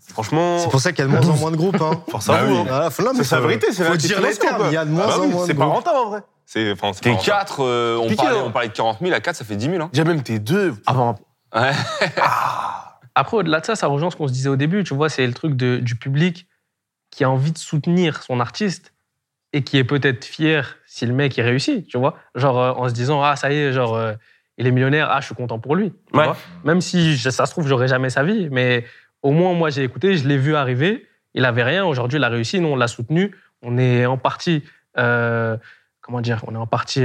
Franchement, 0.08 0.60
C'est 0.60 0.70
pour 0.70 0.80
ça 0.82 0.92
qu'il 0.92 1.04
y 1.04 1.08
a 1.08 1.12
de 1.12 1.18
moins 1.26 1.34
en 1.34 1.38
moins 1.38 1.50
de 1.52 1.56
groupes. 1.58 1.82
Hein. 1.82 2.00
force 2.12 2.30
à 2.30 2.34
Bah 2.34 2.42
oui. 2.48 2.56
hein. 2.70 2.90
Mais 3.18 3.24
C'est 3.24 3.36
la 3.36 3.42
faut- 3.42 3.48
vérité, 3.48 3.68
c'est 3.72 3.80
la 3.80 3.86
faut 3.90 3.96
vérité 3.96 4.08
dire 4.10 4.22
les 4.22 4.36
termes. 4.36 4.64
Il 4.68 4.74
y 4.74 4.78
a 4.78 4.86
de 4.86 4.92
moins 4.92 5.06
Ah 5.10 5.18
en 5.18 5.22
oui, 5.22 5.28
moins 5.30 5.42
de 5.42 5.48
C'est 5.48 5.54
pas 5.56 5.66
rentable 5.66 5.98
en 5.98 6.10
vrai. 6.10 6.22
C'est 6.46 6.72
enfin, 6.74 6.92
c'est 6.94 7.00
pas 7.04 7.10
T'es 7.10 7.16
rentable. 7.16 7.26
4, 7.26 7.60
on, 7.64 8.04
Piqué, 8.04 8.16
parlait, 8.18 8.38
hein. 8.40 8.44
on 8.46 8.52
parlait 8.52 8.68
de 8.68 8.74
40 8.74 9.00
000, 9.02 9.12
à 9.14 9.20
4, 9.20 9.36
ça 9.36 9.44
fait 9.46 9.56
10 9.56 9.66
000. 9.66 9.82
Hein. 9.82 9.90
Déjà 9.92 10.04
même 10.04 10.22
t'es 10.22 10.38
deux. 10.38 10.76
Avant, 10.86 11.18
Ouais. 11.56 11.72
Après, 13.16 13.38
au-delà 13.38 13.62
de 13.62 13.66
ça, 13.66 13.76
ça 13.76 13.88
rejoint 13.88 14.10
ce 14.12 14.16
qu'on 14.16 14.28
se 14.28 14.34
disait 14.34 14.50
au 14.50 14.56
début. 14.58 14.84
Tu 14.84 14.94
vois, 14.94 15.10
c'est 15.10 15.26
le 15.26 15.34
truc 15.34 15.56
de- 15.56 15.78
du 15.78 15.96
public 15.96 16.48
qui 17.12 17.24
a 17.24 17.30
envie 17.30 17.52
de 17.54 17.58
soutenir 17.58 18.22
son 18.24 18.40
artiste 18.40 18.94
et 19.54 19.64
qui 19.64 19.78
est 19.78 19.84
peut-être 19.86 20.26
fier 20.26 20.78
si 20.86 21.06
le 21.06 21.14
mec 21.14 21.38
il 21.38 21.42
réussit. 21.42 21.88
Tu 21.88 21.98
vois, 21.98 22.18
genre 22.36 22.60
euh, 22.62 22.72
en 22.74 22.90
se 22.90 22.94
disant 22.94 23.22
ah 23.24 23.36
ça 23.38 23.52
y 23.54 23.56
est, 23.56 23.72
genre 23.72 23.96
euh, 23.96 24.14
il 24.58 24.68
est 24.68 24.72
millionnaire, 24.72 25.08
ah 25.10 25.22
je 25.22 25.28
suis 25.28 25.36
content 25.36 25.60
pour 25.60 25.76
lui. 25.76 25.92
tu 26.12 26.18
Ouais. 26.18 26.26
vois. 26.26 26.36
Même 26.66 26.82
si 26.82 27.18
ça 27.18 27.46
se 27.46 27.52
trouve 27.52 27.68
j'aurais 27.68 27.88
jamais 27.88 28.10
sa 28.10 28.24
vie, 28.24 28.50
mais 28.52 28.86
au 29.22 29.32
moins 29.32 29.54
moi 29.54 29.70
j'ai 29.70 29.84
écouté, 29.84 30.18
je 30.18 30.28
l'ai 30.28 30.38
vu 30.38 30.56
arriver. 30.56 31.08
Il 31.34 31.44
avait 31.46 31.64
rien. 31.64 31.86
Aujourd'hui, 31.86 32.18
il 32.20 32.24
a 32.24 32.30
réussi. 32.30 32.60
Nous, 32.62 32.70
on 32.70 32.76
l'a 32.78 32.88
soutenu. 32.88 33.36
On 33.62 33.78
est 33.78 34.06
en 34.06 34.18
partie, 34.18 34.64
euh, 34.98 35.58
comment 36.02 36.22
dire, 36.22 36.42
on 36.48 36.56
est 36.56 36.58
en 36.58 36.68
partie 36.68 37.04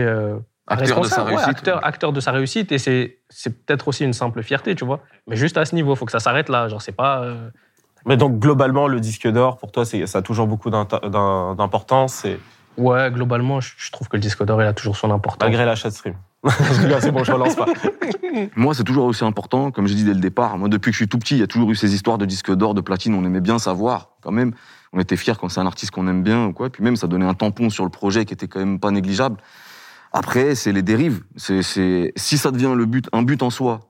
Acteur 0.67 1.01
de 1.01 1.07
sa 1.09 1.25
ouais, 1.25 1.31
réussite. 1.31 1.49
acteur, 1.49 1.85
acteur 1.85 2.13
de 2.13 2.21
sa 2.21 2.31
réussite. 2.33 2.71
Et 2.73 2.79
c'est, 2.79 3.19
c'est 3.29 3.65
peut-être 3.67 3.89
aussi 3.89 4.05
une 4.05 4.13
simple 4.13 4.43
fierté, 4.43 4.75
tu 4.75 4.85
vois. 4.85 5.01
Mais 5.27 5.35
juste 5.37 5.57
à 5.59 5.65
ce 5.65 5.75
niveau, 5.75 5.95
il 5.95 5.97
faut 5.97 6.07
que 6.07 6.13
ça 6.13 6.21
s'arrête 6.21 6.49
là. 6.49 6.69
Genre, 6.69 6.81
c'est 6.83 6.93
pas. 6.93 7.23
euh, 7.23 7.51
Mais 8.07 8.17
donc, 8.17 8.39
globalement, 8.39 8.87
le 8.87 9.01
disque 9.01 9.27
d'or, 9.29 9.59
pour 9.59 9.73
toi, 9.73 9.85
c'est- 9.85 10.07
ça 10.07 10.19
a 10.19 10.23
toujours 10.23 10.47
beaucoup 10.47 10.71
d'importance, 10.71 12.25
et 12.25 12.39
Ouais, 12.77 13.11
globalement, 13.11 13.61
je, 13.61 13.73
je 13.77 13.91
trouve 13.91 14.09
que 14.09 14.17
le 14.17 14.21
disque 14.23 14.43
d'or, 14.45 14.63
il 14.63 14.67
a 14.67 14.73
toujours 14.73 14.97
son 14.97 15.11
importance. 15.11 15.41
malgré 15.43 15.65
l'achat 15.65 15.91
de 15.91 15.95
stream. 15.95 16.15
c'est 17.01 17.11
bon, 17.11 17.25
je 17.25 17.33
relance 17.33 17.57
pas. 17.57 17.67
Moi, 18.57 18.75
c'est 18.75 18.85
toujours 18.85 19.05
aussi 19.07 19.25
important, 19.25 19.71
comme 19.73 19.87
j'ai 19.87 19.97
dit 19.97 20.05
dès 20.05 20.15
le 20.15 20.21
départ. 20.21 20.57
Moi, 20.57 20.69
depuis 20.69 20.91
que 20.91 20.93
je 20.95 20.99
suis 20.99 21.09
tout 21.09 21.19
petit, 21.19 21.35
il 21.35 21.41
y 21.41 21.43
a 21.43 21.47
toujours 21.47 21.71
eu 21.71 21.75
ces 21.75 21.93
histoires 21.95 22.17
de 22.17 22.25
disques 22.25 22.55
d'or, 22.55 22.73
de 22.75 22.81
platine. 22.81 23.15
On 23.15 23.25
aimait 23.25 23.41
bien 23.41 23.59
savoir, 23.59 24.11
quand 24.23 24.31
même. 24.31 24.53
On 24.93 25.01
était 25.01 25.17
fiers 25.17 25.35
quand 25.39 25.49
c'est 25.51 25.61
un 25.61 25.67
artiste 25.67 25.91
qu'on 25.91 26.07
aime 26.09 26.23
bien 26.23 26.47
ou 26.47 26.53
quoi. 26.53 26.71
Puis 26.71 26.83
même, 26.83 26.97
ça 26.97 27.07
donnait 27.09 27.27
un 27.27 27.35
tampon 27.35 27.69
sur 27.71 27.85
le 27.85 27.91
projet 27.91 28.25
qui 28.25 28.33
était 28.33 28.49
quand 28.49 28.61
même 28.61 28.79
pas 28.81 28.93
négligeable. 28.93 29.37
Après, 30.13 30.55
c'est 30.55 30.73
les 30.73 30.83
dérives. 30.83 31.23
C'est, 31.37 31.63
c'est, 31.63 32.13
si 32.17 32.39
ça 32.39 32.51
devient 32.51 32.75
le 32.77 32.87
but, 32.87 33.09
un 33.13 33.23
but 33.23 33.43
en 33.43 33.51
soi 33.51 33.81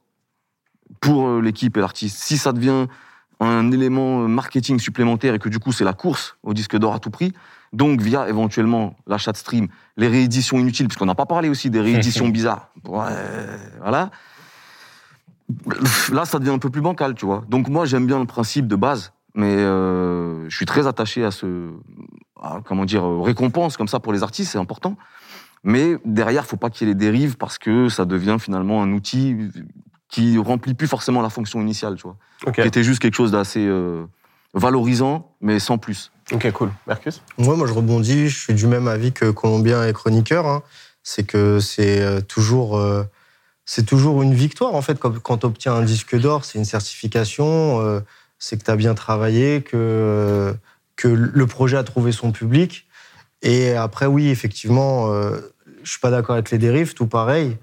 pour 1.01 1.29
euh, 1.29 1.41
l'équipe 1.41 1.77
et 1.77 1.81
l'artiste, 1.81 2.19
si 2.19 2.37
ça 2.37 2.53
devient 2.53 2.87
un 3.41 3.73
élément 3.73 4.29
marketing 4.29 4.79
supplémentaire 4.79 5.35
et 5.35 5.39
que 5.39 5.49
du 5.49 5.59
coup, 5.59 5.73
c'est 5.73 5.85
la 5.85 5.95
course 5.95 6.37
au 6.43 6.53
disque 6.53 6.77
d'or 6.77 6.95
à 6.95 6.99
tout 6.99 7.11
prix, 7.11 7.33
donc 7.73 8.03
via 8.03 8.29
éventuellement 8.29 8.97
l'achat 9.07 9.33
de 9.33 9.37
stream, 9.39 9.69
les 9.97 10.09
rééditions 10.09 10.59
inutiles, 10.59 10.89
puisqu'on 10.89 11.07
n'a 11.07 11.15
pas 11.15 11.27
parlé 11.27 11.49
aussi 11.49 11.71
des 11.71 11.81
rééditions 11.81 12.29
bizarres. 12.39 12.69
Ouais, 12.85 13.07
voilà. 13.81 14.11
Là, 16.13 16.25
ça 16.27 16.39
devient 16.39 16.51
un 16.51 16.59
peu 16.59 16.71
plus 16.71 16.83
bancal, 16.83 17.15
tu 17.15 17.25
vois. 17.25 17.45
Donc 17.49 17.69
moi, 17.69 17.87
j'aime 17.87 18.07
bien 18.07 18.19
le 18.19 18.27
principe 18.27 18.67
de 18.67 18.77
base, 18.77 19.13
mais 19.35 19.57
euh, 19.57 20.49
je 20.49 20.57
suis 20.57 20.67
très 20.67 20.87
attaché 20.87 21.25
à 21.25 21.31
ce, 21.31 21.71
à, 22.41 22.61
comment 22.65 22.85
dire, 22.85 23.05
aux 23.05 23.23
récompenses 23.23 23.77
comme 23.77 23.89
ça 23.89 24.01
pour 24.01 24.13
les 24.13 24.23
artistes, 24.23 24.53
c'est 24.53 24.59
important. 24.59 24.97
Mais 25.63 25.97
derrière, 26.05 26.47
faut 26.47 26.57
pas 26.57 26.71
qu'il 26.71 26.87
y 26.87 26.91
ait 26.91 26.95
les 26.95 26.99
dérives 26.99 27.37
parce 27.37 27.59
que 27.59 27.89
ça 27.89 28.05
devient 28.05 28.37
finalement 28.41 28.83
un 28.83 28.93
outil 28.93 29.37
qui 30.09 30.39
remplit 30.39 30.75
plus 30.75 30.89
forcément 30.89 31.23
la 31.23 31.31
fonction 31.31 31.61
initiale, 31.61 31.97
tu 31.97 32.03
vois. 32.03 32.17
Ok. 32.47 32.55
Qui 32.55 32.61
était 32.63 32.83
juste 32.83 33.01
quelque 33.01 33.15
chose 33.15 33.31
d'assez 33.33 33.65
euh, 33.67 34.05
valorisant, 34.55 35.35
mais 35.41 35.59
sans 35.59 35.79
plus. 35.79 36.11
Ok, 36.33 36.51
cool. 36.53 36.71
Mercus 36.87 37.23
Moi, 37.39 37.57
moi, 37.57 37.67
je 37.67 37.73
rebondis. 37.73 38.29
Je 38.29 38.39
suis 38.39 38.55
du 38.55 38.67
même 38.67 38.89
avis 38.89 39.13
que 39.13 39.31
Colombien 39.31 39.87
et 39.87 39.93
Chroniqueur. 39.93 40.47
hein. 40.47 40.63
C'est 41.03 41.25
que 41.25 41.61
c'est 41.61 42.01
euh, 42.01 42.21
toujours, 42.21 42.77
euh, 42.79 43.05
c'est 43.65 43.85
toujours 43.87 44.23
une 44.23 44.35
victoire, 44.35 44.75
en 44.75 44.83
fait, 44.83 44.99
quand, 44.99 45.19
quand 45.21 45.39
tu 45.39 45.47
obtiens 45.47 45.75
un 45.75 45.83
disque 45.83 46.19
d'or. 46.19 46.45
C'est 46.45 46.59
une 46.59 46.65
certification. 46.65 47.81
euh, 47.81 48.01
c'est 48.39 48.59
que 48.59 48.65
tu 48.65 48.71
as 48.71 48.77
bien 48.77 48.95
travaillé, 48.95 49.63
que, 49.63 50.55
que 50.97 51.09
le 51.09 51.47
projet 51.47 51.77
a 51.77 51.85
trouvé 51.85 52.11
son 52.11 52.33
public. 52.33 52.87
Et 53.43 53.73
après, 53.73 54.07
oui, 54.07 54.29
effectivement, 54.29 55.13
euh, 55.13 55.39
je 55.83 55.91
suis 55.91 56.01
pas 56.01 56.11
d'accord 56.11 56.35
avec 56.35 56.51
les 56.51 56.59
dérives, 56.59 56.95
tout 56.95 57.07
pareil. 57.07 57.57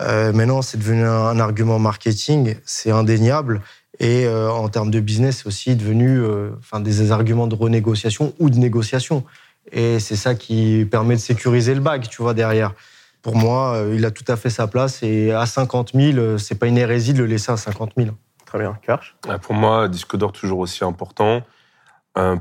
Euh, 0.00 0.32
maintenant, 0.32 0.62
c'est 0.62 0.78
devenu 0.78 1.04
un, 1.04 1.10
un 1.10 1.40
argument 1.40 1.78
marketing, 1.78 2.56
c'est 2.64 2.90
indéniable. 2.90 3.62
Et 3.98 4.26
euh, 4.26 4.50
en 4.50 4.68
termes 4.68 4.90
de 4.90 5.00
business, 5.00 5.38
c'est 5.38 5.46
aussi 5.46 5.74
devenu 5.74 6.20
euh, 6.20 6.50
enfin, 6.58 6.80
des 6.80 7.12
arguments 7.12 7.46
de 7.46 7.54
renégociation 7.54 8.34
ou 8.38 8.50
de 8.50 8.58
négociation. 8.58 9.24
Et 9.72 9.98
c'est 10.00 10.16
ça 10.16 10.34
qui 10.34 10.86
permet 10.90 11.14
de 11.14 11.20
sécuriser 11.20 11.74
le 11.74 11.80
bac, 11.80 12.08
tu 12.08 12.22
vois, 12.22 12.34
derrière. 12.34 12.74
Pour 13.22 13.34
moi, 13.34 13.74
euh, 13.74 13.94
il 13.96 14.04
a 14.04 14.10
tout 14.10 14.24
à 14.28 14.36
fait 14.36 14.50
sa 14.50 14.66
place. 14.66 15.02
Et 15.02 15.32
à 15.32 15.46
50 15.46 15.92
000, 15.94 16.18
euh, 16.18 16.38
c'est 16.38 16.54
pas 16.54 16.66
une 16.66 16.78
hérésie 16.78 17.14
de 17.14 17.18
le 17.18 17.26
laisser 17.26 17.50
à 17.50 17.56
50 17.56 17.92
000. 17.96 18.10
Très 18.44 18.58
bien. 18.58 18.78
Kirsch 18.84 19.16
Ouais, 19.26 19.38
Pour 19.38 19.54
moi, 19.54 19.88
disque 19.88 20.16
d'or 20.16 20.32
toujours 20.32 20.60
aussi 20.60 20.84
important. 20.84 21.42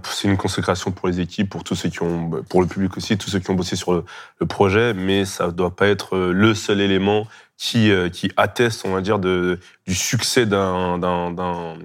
C'est 0.03 0.27
une 0.29 0.37
consécration 0.37 0.91
pour 0.91 1.07
les 1.07 1.19
équipes, 1.19 1.49
pour 1.49 1.63
tous 1.63 1.75
ceux 1.75 1.89
qui 1.89 2.01
ont, 2.01 2.29
pour 2.49 2.61
le 2.61 2.67
public 2.67 2.95
aussi, 2.97 3.17
tous 3.17 3.29
ceux 3.29 3.39
qui 3.39 3.49
ont 3.51 3.55
bossé 3.55 3.75
sur 3.75 3.93
le, 3.93 4.03
le 4.39 4.45
projet, 4.45 4.93
mais 4.93 5.25
ça 5.25 5.51
doit 5.51 5.75
pas 5.75 5.87
être 5.87 6.15
euh, 6.15 6.31
le 6.31 6.53
seul 6.53 6.79
élément 6.79 7.27
qui 7.57 7.91
euh, 7.91 8.09
qui 8.09 8.31
atteste, 8.37 8.83
on 8.85 8.93
va 8.93 9.01
dire, 9.01 9.19
de 9.19 9.59
du 9.85 9.93
succès 9.95 10.45
d'un 10.45 10.97
d'un 10.97 11.31
d'un 11.31 11.75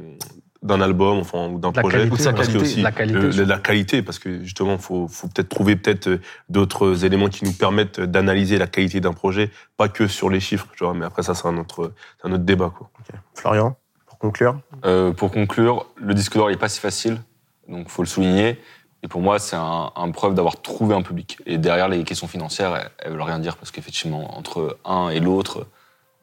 d'un 0.62 0.80
album, 0.82 1.18
enfin 1.18 1.48
ou 1.48 1.58
d'un 1.58 1.72
La 1.74 1.80
projet, 1.80 1.96
qualité, 1.96 2.16
que 2.52 2.58
ouais. 2.58 2.62
aussi 2.62 2.82
La 2.82 2.92
qualité, 2.92 3.18
le- 3.18 3.44
la 3.44 3.58
qualité, 3.58 4.02
parce 4.02 4.18
que 4.18 4.42
justement, 4.44 4.76
faut 4.78 5.08
faut 5.08 5.26
peut-être 5.28 5.48
trouver 5.48 5.74
peut-être 5.74 6.08
euh, 6.08 6.20
d'autres 6.50 7.04
éléments 7.04 7.28
qui 7.30 7.44
nous 7.44 7.52
permettent 7.54 7.98
d'analyser 7.98 8.58
la 8.58 8.66
qualité 8.66 9.00
d'un 9.00 9.14
projet, 9.14 9.50
pas 9.78 9.88
que 9.88 10.06
sur 10.06 10.28
les 10.30 10.38
chiffres, 10.38 10.68
tu 10.76 10.84
vois. 10.84 10.92
Mais 10.94 11.06
après 11.06 11.22
ça, 11.22 11.34
c'est 11.34 11.48
un 11.48 11.56
autre 11.56 11.92
c'est 12.20 12.28
un 12.28 12.32
autre 12.32 12.44
débat, 12.44 12.70
quoi. 12.76 12.90
Florian, 13.34 13.76
pour 14.06 14.18
conclure 14.18 14.60
Euh, 14.84 15.12
pour 15.12 15.30
conclure, 15.32 15.86
le 15.96 16.12
disque 16.14 16.34
d'or, 16.34 16.50
il 16.50 16.54
est 16.54 16.58
pas 16.58 16.68
si 16.68 16.78
facile, 16.78 17.22
donc 17.70 17.88
faut 17.88 18.02
le 18.02 18.08
souligner. 18.08 18.58
Et 19.02 19.08
pour 19.08 19.22
moi, 19.22 19.38
c'est 19.38 19.56
un, 19.56 19.90
un 19.96 20.10
preuve 20.10 20.34
d'avoir 20.34 20.60
trouvé 20.60 20.94
un 20.94 21.00
public. 21.00 21.38
Et 21.46 21.56
derrière, 21.56 21.88
les 21.88 22.04
questions 22.04 22.28
financières, 22.28 22.76
elles, 22.76 22.90
elles 22.98 23.12
veulent 23.12 23.22
rien 23.22 23.38
dire 23.38 23.56
parce 23.56 23.70
qu'effectivement, 23.70 24.36
entre 24.36 24.76
un 24.84 25.08
et 25.08 25.20
l'autre, 25.20 25.66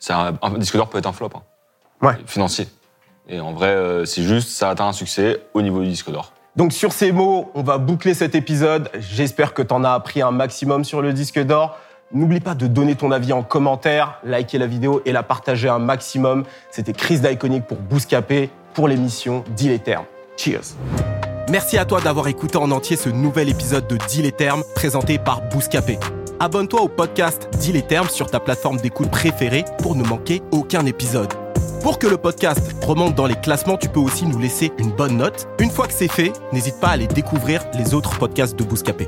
un, 0.10 0.34
un 0.42 0.50
disque 0.60 0.76
d'or 0.78 0.90
peut 0.90 1.00
être 1.00 1.08
un 1.08 1.14
flop, 1.14 1.30
hein, 1.36 1.42
Ouais. 2.04 2.14
financier. 2.28 2.68
Et 3.30 3.40
en 3.40 3.52
vrai, 3.54 3.70
euh, 3.70 4.06
c'est 4.06 4.22
juste, 4.22 4.50
ça 4.50 4.68
a 4.70 4.72
atteint 4.74 4.88
un 4.88 4.94
succès 4.94 5.42
au 5.56 5.62
niveau 5.64 5.82
du 5.82 5.88
disque 5.88 6.12
d'or. 6.12 6.34
Donc 6.56 6.72
sur 6.72 6.92
ces 6.94 7.12
mots, 7.12 7.52
on 7.56 7.64
va 7.64 7.78
boucler 7.80 8.14
cet 8.14 8.36
épisode. 8.36 8.90
J'espère 9.00 9.54
que 9.56 9.62
t'en 9.64 9.84
as 9.84 9.92
appris 9.92 10.22
un 10.22 10.32
maximum 10.32 10.84
sur 10.86 11.02
le 11.02 11.14
disque 11.14 11.40
d'or. 11.44 11.78
N'oublie 12.14 12.40
pas 12.40 12.56
de 12.56 12.68
donner 12.68 12.96
ton 12.96 13.12
avis 13.12 13.34
en 13.34 13.44
commentaire, 13.44 14.20
liker 14.24 14.58
la 14.60 14.66
vidéo 14.68 15.02
et 15.06 15.12
la 15.12 15.24
partager 15.24 15.68
un 15.68 15.80
maximum. 15.80 16.46
C'était 16.72 16.94
Chris 16.94 17.20
d'Iconic 17.20 17.66
pour 17.66 17.78
Bouscapé 17.80 18.50
pour 18.74 18.88
l'émission 18.88 19.44
Deal 19.56 19.72
et 19.72 19.80
Terme. 19.80 20.06
Cheers 20.38 20.76
Merci 21.50 21.78
à 21.78 21.86
toi 21.86 22.02
d'avoir 22.02 22.28
écouté 22.28 22.58
en 22.58 22.72
entier 22.72 22.98
ce 22.98 23.08
nouvel 23.08 23.48
épisode 23.48 23.88
de 23.88 23.98
Deal 24.10 24.26
et 24.26 24.34
Terme 24.34 24.64
présenté 24.76 25.18
par 25.18 25.42
Bouscapé. 25.48 25.98
Abonne-toi 26.42 26.82
au 26.82 26.90
podcast 26.90 27.48
Deal 27.60 27.78
et 27.78 27.88
Terme 27.88 28.10
sur 28.10 28.30
ta 28.30 28.42
plateforme 28.42 28.78
d'écoute 28.78 29.10
préférée 29.10 29.64
pour 29.82 29.96
ne 29.96 30.04
manquer 30.04 30.42
aucun 30.52 30.86
épisode. 30.86 31.34
Pour 31.82 32.00
que 32.00 32.08
le 32.08 32.18
podcast 32.18 32.62
remonte 32.86 33.16
dans 33.16 33.28
les 33.28 33.36
classements, 33.36 33.78
tu 33.78 33.88
peux 33.88 34.02
aussi 34.02 34.26
nous 34.26 34.40
laisser 34.40 34.74
une 34.78 34.92
bonne 34.92 35.16
note. 35.16 35.48
Une 35.60 35.72
fois 35.72 35.88
que 35.88 35.94
c'est 35.94 36.12
fait, 36.12 36.34
n'hésite 36.52 36.82
pas 36.82 36.88
à 36.90 36.92
aller 36.92 37.08
découvrir 37.08 37.64
les 37.76 37.94
autres 37.94 38.18
podcasts 38.18 38.58
de 38.58 38.66
Bouscapé. 38.66 39.08